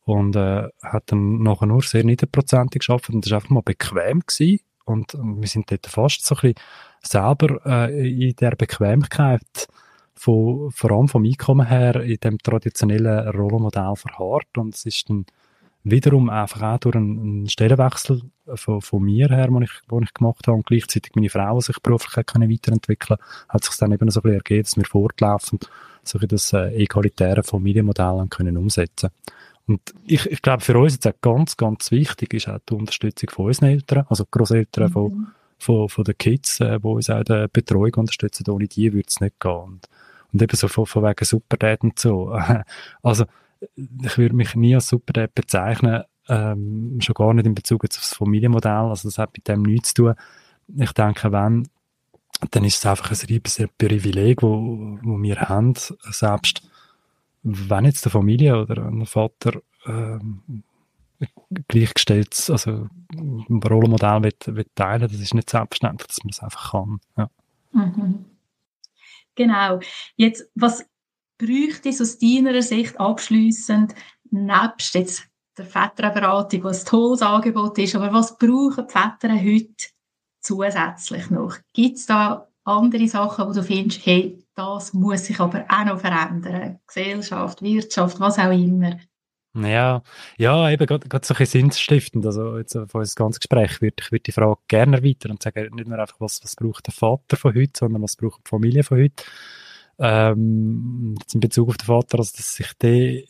und 0.04 0.34
äh, 0.34 0.68
hat 0.82 1.04
dann 1.06 1.42
nachher 1.42 1.66
nur 1.66 1.82
sehr 1.82 2.04
niederprozentig 2.04 2.86
gearbeitet 2.86 3.14
und 3.14 3.24
das 3.24 3.30
war 3.30 3.38
einfach 3.38 3.50
mal 3.50 3.62
bequem 3.62 4.20
gewesen. 4.26 4.60
Und, 4.84 5.14
und 5.14 5.40
wir 5.40 5.48
sind 5.48 5.70
dort 5.70 5.86
fast 5.86 6.24
so 6.24 6.34
ein 6.36 6.54
bisschen 6.54 6.54
selber 7.02 7.60
äh, 7.66 8.28
in 8.28 8.36
der 8.36 8.56
Bequemlichkeit 8.56 9.68
von, 10.14 10.70
vor 10.70 10.90
allem 10.92 11.08
vom 11.08 11.24
Einkommen 11.24 11.66
her 11.66 11.96
in 11.96 12.16
dem 12.16 12.38
traditionellen 12.38 13.28
Rollenmodell 13.28 13.94
verharrt. 13.96 14.56
Und 14.56 14.74
es 14.74 14.86
ist 14.86 15.10
dann 15.10 15.26
wiederum 15.84 16.30
einfach 16.30 16.62
auch 16.62 16.78
durch 16.78 16.96
einen, 16.96 17.48
Stellenwechsel 17.48 18.22
von, 18.54 18.80
von 18.80 19.02
mir 19.02 19.28
her, 19.28 19.48
den 19.48 19.62
ich, 19.62 19.72
den 19.90 20.02
ich 20.02 20.14
gemacht 20.14 20.46
habe 20.46 20.56
und 20.56 20.66
gleichzeitig 20.66 21.12
meine 21.14 21.28
Frau 21.28 21.60
sich 21.60 21.78
beruflich 21.80 22.26
können 22.26 22.50
weiterentwickeln 22.50 23.18
hat 23.48 23.64
sich 23.64 23.76
dann 23.76 23.92
eben 23.92 24.10
so 24.10 24.20
ein 24.20 24.22
bisschen 24.22 24.36
ergeben, 24.36 24.62
dass 24.62 24.76
wir 24.76 24.84
fortlaufend 24.84 25.70
so 26.02 26.18
das 26.18 26.52
äh, 26.52 26.74
egalitäre 26.74 27.42
Familienmodell 27.42 28.26
können 28.30 28.56
umsetzen 28.56 29.10
und 29.66 29.80
ich, 30.04 30.26
ich 30.26 30.42
glaube, 30.42 30.62
für 30.62 30.78
uns 30.78 30.94
jetzt 30.94 31.06
auch 31.06 31.20
ganz, 31.20 31.56
ganz 31.56 31.90
wichtig 31.90 32.34
ist 32.34 32.48
auch 32.48 32.58
die 32.68 32.74
Unterstützung 32.74 33.30
von 33.30 33.46
unseren 33.46 33.70
Eltern, 33.70 34.04
also 34.08 34.24
Großeltern 34.30 34.88
mhm. 34.88 34.92
von, 34.92 35.26
von, 35.58 35.88
von 35.88 36.04
den 36.04 36.18
Kids, 36.18 36.60
äh, 36.60 36.78
die 36.78 36.86
uns 36.86 37.08
auch 37.08 37.22
die 37.24 37.46
Betreuung 37.52 37.94
unterstützen. 37.94 38.48
Ohne 38.50 38.68
die 38.68 38.92
würde 38.92 39.08
es 39.08 39.20
nicht 39.20 39.40
gehen. 39.40 39.52
Und, 39.52 39.88
und 40.32 40.42
eben 40.42 40.56
so 40.56 40.68
von, 40.68 40.84
von 40.84 41.04
wegen 41.04 41.24
Superdad 41.24 41.82
und 41.82 41.98
so. 41.98 42.38
Also, 43.02 43.24
ich 43.76 44.18
würde 44.18 44.36
mich 44.36 44.54
nie 44.54 44.74
als 44.74 44.88
Superdad 44.88 45.34
bezeichnen, 45.34 46.02
ähm, 46.28 46.98
schon 47.00 47.14
gar 47.14 47.32
nicht 47.32 47.46
in 47.46 47.54
Bezug 47.54 47.84
auf 47.84 47.88
das 47.90 48.14
Familienmodell. 48.14 48.72
Also, 48.72 49.08
das 49.08 49.16
hat 49.16 49.30
mit 49.34 49.48
dem 49.48 49.62
nichts 49.62 49.94
zu 49.94 50.02
tun. 50.02 50.14
Ich 50.76 50.92
denke, 50.92 51.32
wenn 51.32 51.68
dann 52.50 52.64
ist 52.64 52.78
es 52.78 52.86
einfach 52.86 53.10
ein 53.10 53.16
riesiges 53.16 53.68
Privileg, 53.78 54.42
wo, 54.42 54.98
wo 55.02 55.22
wir 55.22 55.36
haben, 55.36 55.74
selbst 56.10 56.62
wenn 57.44 57.84
jetzt 57.84 58.04
eine 58.04 58.10
Familie 58.10 58.60
oder 58.60 58.86
ein 58.86 59.06
Vater 59.06 59.60
ähm, 59.86 60.64
gleichgestellt, 61.68 62.48
also 62.50 62.88
ein 63.12 63.62
Rollenmodell 63.62 64.22
wird, 64.24 64.56
wird 64.56 64.74
teilen, 64.74 65.02
das 65.02 65.20
ist 65.20 65.34
nicht 65.34 65.50
selbstverständlich, 65.50 66.08
dass 66.08 66.24
man 66.24 66.30
es 66.30 66.40
einfach 66.40 66.72
kann. 66.72 67.00
Ja. 67.16 67.30
Mhm. 67.72 68.24
Genau. 69.34 69.80
Jetzt, 70.16 70.50
was 70.54 70.84
bräuchte 71.38 71.88
es 71.88 72.00
aus 72.00 72.18
deiner 72.18 72.62
Sicht 72.62 72.98
abschließend 72.98 73.94
nebst 74.30 74.94
jetzt 74.94 75.24
der 75.56 75.66
Väterberatung, 75.66 76.64
was 76.64 76.84
ein 76.84 76.86
tolles 76.86 77.22
Angebot 77.22 77.78
ist, 77.78 77.94
aber 77.94 78.12
was 78.12 78.36
brauchen 78.38 78.86
die 78.86 78.92
Väter 78.92 79.34
heute 79.34 79.86
zusätzlich 80.40 81.30
noch? 81.30 81.56
Gibt 81.72 81.98
es 81.98 82.06
da 82.06 82.48
andere 82.64 83.06
Sachen, 83.06 83.46
wo 83.46 83.52
du 83.52 83.62
findest, 83.62 84.04
hey, 84.04 84.43
das 84.54 84.92
muss 84.92 85.26
sich 85.26 85.40
aber 85.40 85.64
auch 85.68 85.84
noch 85.84 86.00
verändern? 86.00 86.78
Gesellschaft, 86.86 87.62
Wirtschaft, 87.62 88.20
was 88.20 88.38
auch 88.38 88.52
immer. 88.52 88.98
Ja, 89.56 90.02
ja, 90.36 90.68
eben 90.70 90.84
gerade, 90.84 91.06
so 91.22 91.34
ein 91.34 91.38
bisschen 91.38 91.46
sinnstiftend. 91.46 92.26
Also 92.26 92.58
jetzt 92.58 92.72
von 92.72 92.88
unserem 92.92 93.26
ganzen 93.26 93.38
Gespräch 93.38 93.80
würde 93.80 93.96
ich 94.00 94.10
würde 94.10 94.22
die 94.24 94.32
Frage 94.32 94.60
gerne 94.66 94.96
erweitern 94.96 95.32
und 95.32 95.42
sagen, 95.42 95.74
nicht 95.74 95.86
nur 95.86 95.98
einfach, 95.98 96.16
was, 96.18 96.42
was 96.42 96.56
braucht 96.56 96.86
der 96.86 96.92
Vater 96.92 97.36
von 97.36 97.54
heute, 97.54 97.72
sondern 97.76 98.02
was 98.02 98.16
braucht 98.16 98.40
die 98.44 98.48
Familie 98.48 98.82
von 98.82 98.98
heute. 98.98 99.24
Ähm, 99.98 101.14
in 101.32 101.40
Bezug 101.40 101.68
auf 101.68 101.76
den 101.76 101.86
Vater, 101.86 102.18
also 102.18 102.32
dass 102.36 102.54
sich 102.54 102.72
der 102.82 103.22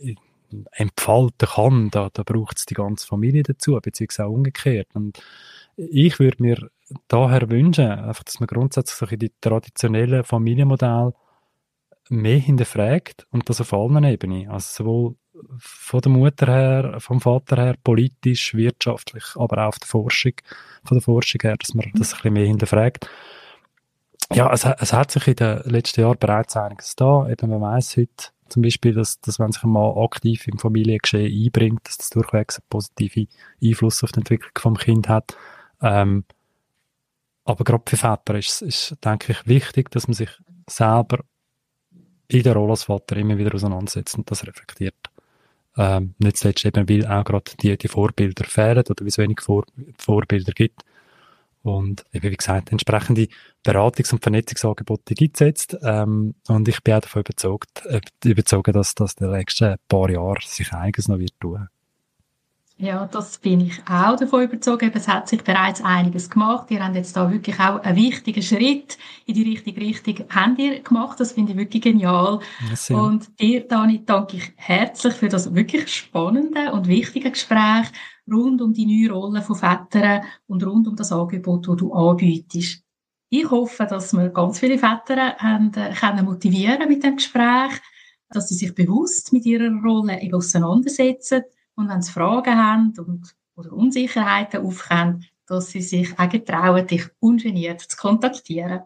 entfalten 0.73 1.49
kann, 1.49 1.91
da, 1.91 2.09
da 2.11 2.23
braucht 2.23 2.59
es 2.59 2.67
die 2.67 2.75
ganze 2.75 3.07
Familie 3.07 3.43
dazu, 3.43 3.79
beziehungsweise 3.83 4.27
auch 4.27 4.33
umgekehrt. 4.33 4.89
Und 4.95 5.23
ich 5.77 6.19
würde 6.19 6.43
mir 6.43 6.71
daher 7.09 7.51
wünschen, 7.51 7.91
einfach, 7.91 8.25
dass 8.25 8.41
man 8.41 8.47
grundsätzlich 8.47 9.19
die 9.19 9.33
traditionellen 9.41 10.25
Familienmodelle 10.25 11.15
mehr 12.11 12.39
hinterfragt 12.39 13.27
und 13.31 13.49
das 13.49 13.61
auf 13.61 13.73
allen 13.73 14.05
Ebenen. 14.05 14.49
Also 14.51 14.85
sowohl 14.85 15.17
von 15.59 16.01
der 16.01 16.13
Mutter 16.13 16.47
her, 16.47 16.97
vom 17.01 17.21
Vater 17.21 17.57
her, 17.57 17.75
politisch, 17.83 18.55
wirtschaftlich, 18.55 19.25
aber 19.37 19.65
auch 19.65 19.69
auf 19.69 19.79
der 19.79 19.89
Forschung, 19.89 20.35
von 20.85 20.97
der 20.97 21.03
Forschung 21.03 21.41
her, 21.43 21.57
dass 21.59 21.75
man 21.75 21.91
das 21.95 22.13
ein 22.13 22.17
bisschen 22.17 22.33
mehr 22.35 22.47
hinterfragt. 22.47 23.09
Ja, 24.33 24.53
es, 24.53 24.65
es 24.65 24.93
hat 24.93 25.11
sich 25.11 25.29
in 25.29 25.37
den 25.37 25.61
letzten 25.65 26.01
Jahren 26.01 26.19
bereits 26.19 26.57
einiges 26.57 26.97
da. 26.97 27.29
Eben, 27.29 27.51
man 27.51 27.61
weiß 27.61 27.97
heute 27.97 28.29
zum 28.49 28.63
Beispiel, 28.63 28.95
dass, 28.95 29.21
dass 29.21 29.39
wenn 29.39 29.53
sich 29.53 29.63
ein 29.65 29.71
Mann 29.71 29.97
aktiv 29.97 30.47
im 30.49 30.59
Familiengeschehen 30.59 31.47
einbringt, 31.47 31.87
dass 31.87 31.99
das 31.99 32.11
durchwegs 32.11 32.59
einen 32.59 32.67
positiven 32.71 33.29
Einfluss 33.63 34.03
auf 34.03 34.13
die 34.13 34.21
Entwicklung 34.21 34.53
vom 34.57 34.77
Kind 34.77 35.09
hat. 35.09 35.37
Ähm, 35.83 36.25
aber 37.45 37.65
gerade 37.65 37.85
für 37.87 37.97
Väter 37.97 38.37
ist 38.37 38.63
es, 38.63 38.97
denke 39.05 39.33
ich, 39.33 39.47
wichtig, 39.47 39.91
dass 39.91 40.09
man 40.09 40.15
sich 40.15 40.31
selber 40.69 41.25
in 42.29 42.43
der 42.43 42.55
Rolle 42.55 42.71
als 42.71 42.85
Vater 42.85 43.17
immer 43.17 43.37
wieder 43.37 43.55
auseinandersetzt 43.55 44.17
und 44.17 44.31
das 44.31 44.47
reflektiert. 44.47 44.97
Ähm, 45.77 46.15
nicht 46.19 46.39
zuletzt 46.39 46.65
eben, 46.65 46.89
weil 46.89 47.07
auch 47.07 47.25
gerade 47.25 47.51
die, 47.61 47.77
die 47.77 47.89
Vorbilder 47.89 48.45
fehlen 48.45 48.85
oder 48.89 49.05
wie 49.05 49.09
es 49.09 49.19
wenig 49.19 49.41
Vor 49.41 49.65
Vorbilder 49.99 50.53
gibt. 50.53 50.83
Und 51.63 52.05
eben, 52.13 52.31
wie 52.31 52.37
gesagt, 52.37 52.73
entsprechende 52.73 53.29
Beratungs- 53.67 54.13
und 54.13 54.23
Vernetzungsangebote 54.23 55.15
gibt 55.15 55.37
es 55.37 55.41
jetzt. 55.41 55.77
Ähm, 55.83 56.35
und 56.49 56.69
ich 56.69 56.83
bin 56.83 56.95
auch 56.95 57.01
davon 57.01 57.21
überzeugt, 57.21 57.85
äh, 57.87 58.01
überzeugt 58.25 58.75
dass 58.75 58.95
das 58.95 59.15
in 59.15 59.27
den 59.27 59.37
nächsten 59.37 59.77
paar 59.89 60.11
Jahren 60.11 60.43
sich 60.45 60.73
einiges 60.73 61.09
noch 61.09 61.19
wird 61.19 61.41
tun. 61.41 61.69
Ja, 62.77 63.07
das 63.07 63.39
bin 63.39 63.61
ich 63.61 63.79
auch 63.89 64.17
davon 64.17 64.43
überzeugt. 64.43 64.97
Es 64.97 65.07
hat 65.07 65.29
sich 65.29 65.45
bereits 65.45 65.81
einiges 65.81 66.29
gemacht. 66.29 66.73
Ihr 66.73 66.85
habt 66.85 66.97
jetzt 66.97 67.17
da 67.17 67.31
wirklich 67.31 67.59
auch 67.61 67.81
einen 67.81 67.97
wichtigen 67.97 68.43
Schritt 68.43 68.99
in 69.27 69.35
die 69.35 69.45
richtige 69.45 69.81
Richtung 69.81 70.27
habt 70.29 70.59
ihr 70.59 70.81
gemacht. 70.81 71.21
Das 71.21 71.33
finde 71.33 71.53
ich 71.53 71.59
wirklich 71.59 71.85
genial. 71.85 72.41
Ja, 72.89 72.97
und 72.99 73.41
dir, 73.41 73.67
Dani, 73.69 74.05
danke 74.05 74.39
ich 74.39 74.53
herzlich 74.57 75.15
für 75.15 75.29
das 75.29 75.55
wirklich 75.55 75.89
spannende 75.89 76.73
und 76.73 76.89
wichtige 76.89 77.31
Gespräch 77.31 77.87
rund 78.29 78.61
um 78.61 78.73
die 78.73 78.87
neue 78.87 79.15
Rolle 79.15 79.43
von 79.43 79.55
Vätern 79.55 80.23
und 80.49 80.67
rund 80.67 80.89
um 80.89 80.97
das 80.97 81.13
Angebot, 81.13 81.69
das 81.69 81.77
du 81.77 81.93
anbietest. 81.93 82.83
Ich 83.29 83.51
hoffe, 83.51 83.87
dass 83.89 84.13
wir 84.13 84.31
ganz 84.31 84.59
viele 84.59 84.79
Väter 84.79 85.37
haben, 85.37 85.73
äh, 85.75 85.93
können 85.93 86.25
motivieren 86.25 86.89
mit 86.89 87.05
dem 87.05 87.17
Gespräch, 87.17 87.81
dass 88.31 88.49
sie 88.49 88.55
sich 88.57 88.75
bewusst 88.75 89.33
mit 89.33 89.47
ihrer 89.47 89.71
Rolle 89.83 90.19
auseinandersetzen 90.33 91.45
und 91.77 91.89
wenn 91.89 92.03
sie 92.03 92.13
Fragen 92.13 92.57
haben 92.57 92.93
und, 92.99 93.35
oder 93.57 93.73
Unsicherheiten 93.73 94.65
aufkommen, 94.65 95.25
dass 95.47 95.71
sie 95.71 95.83
sich 95.83 96.19
auch 96.19 96.29
getrauen, 96.29 96.87
dich 96.87 97.05
ungeniert 97.21 97.81
zu 97.81 97.97
kontaktieren. 97.97 98.83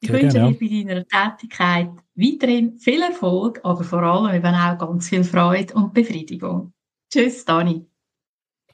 Ich 0.00 0.10
Sehr 0.10 0.22
wünsche 0.22 0.38
dir 0.38 0.58
bei 0.58 0.94
deiner 0.94 1.06
Tätigkeit 1.06 1.90
weiterhin 2.14 2.78
viel 2.78 3.02
Erfolg, 3.02 3.60
aber 3.64 3.82
vor 3.84 4.02
allem 4.02 4.34
eben 4.34 4.54
auch 4.54 4.78
ganz 4.78 5.08
viel 5.08 5.24
Freude 5.24 5.74
und 5.74 5.92
Befriedigung. 5.92 6.72
Tschüss, 7.10 7.44
Dani. 7.44 7.86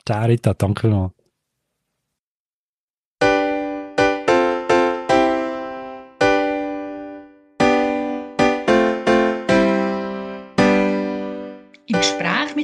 Ciao, 0.06 0.26
Rita. 0.26 0.52
Danke 0.54 0.82
vielmals. 0.82 1.23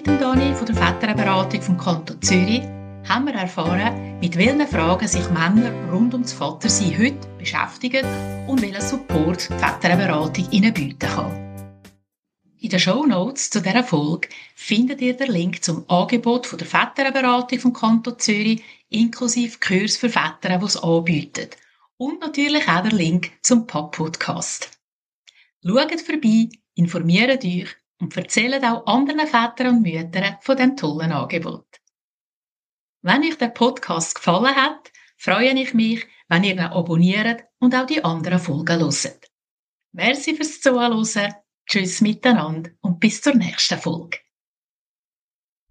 Mit 0.00 0.06
dem 0.06 0.18
Dani 0.18 0.54
von 0.54 0.64
der 0.64 0.76
Väterberatung 0.76 1.60
vom 1.60 1.76
Kanton 1.76 2.22
Zürich 2.22 2.62
haben 3.06 3.26
wir 3.26 3.34
erfahren, 3.34 4.18
mit 4.18 4.34
welchen 4.34 4.66
Fragen 4.66 5.06
sich 5.06 5.28
Männer 5.28 5.70
rund 5.92 6.14
ums 6.14 6.32
Vatersein 6.32 6.98
heute 6.98 7.28
beschäftigen 7.36 8.06
und 8.48 8.62
welchen 8.62 8.80
Support 8.80 9.50
die 9.50 9.58
Väterberatung 9.58 10.50
ihnen 10.52 10.72
bieten 10.72 10.98
kann. 11.00 11.84
In 12.60 12.70
den 12.70 12.80
Show 12.80 13.04
Notes 13.04 13.50
zu 13.50 13.60
dieser 13.60 13.84
Folge 13.84 14.30
findet 14.54 15.02
ihr 15.02 15.14
den 15.14 15.32
Link 15.32 15.62
zum 15.62 15.84
Angebot 15.90 16.46
von 16.46 16.58
der 16.58 16.66
Väterberatung 16.66 17.58
vom 17.58 17.72
Kanton 17.74 18.18
Zürich 18.18 18.62
inklusive 18.88 19.58
Kurs 19.58 19.98
für 19.98 20.08
Väter, 20.08 20.56
die 20.56 20.64
es 20.64 20.82
anbieten. 20.82 21.50
Und 21.98 22.20
natürlich 22.20 22.66
auch 22.66 22.82
der 22.82 22.92
Link 22.92 23.32
zum 23.42 23.66
Pub-Podcast. 23.66 24.70
Schaut 25.62 26.00
vorbei, 26.00 26.48
informiert 26.74 27.44
euch 27.44 27.68
und 28.00 28.16
erzählt 28.16 28.64
auch 28.64 28.86
anderen 28.86 29.26
Vätern 29.26 29.76
und 29.76 29.82
Müttern 29.82 30.36
von 30.40 30.56
diesem 30.56 30.76
tollen 30.76 31.12
Angebot. 31.12 31.66
Wenn 33.02 33.22
euch 33.22 33.38
der 33.38 33.48
Podcast 33.48 34.14
gefallen 34.14 34.56
hat, 34.56 34.90
freue 35.16 35.52
ich 35.52 35.74
mich, 35.74 36.06
wenn 36.28 36.44
ihr 36.44 36.52
ihn 36.52 36.60
abonniert 36.60 37.44
und 37.58 37.74
auch 37.74 37.86
die 37.86 38.02
anderen 38.04 38.38
Folgen 38.38 38.80
hört. 38.80 39.30
Merci 39.92 40.34
fürs 40.34 40.60
Zuhören 40.60 41.34
Tschüss 41.66 42.00
miteinander 42.00 42.70
und 42.80 42.98
bis 42.98 43.20
zur 43.22 43.34
nächsten 43.34 43.78
Folge. 43.78 44.18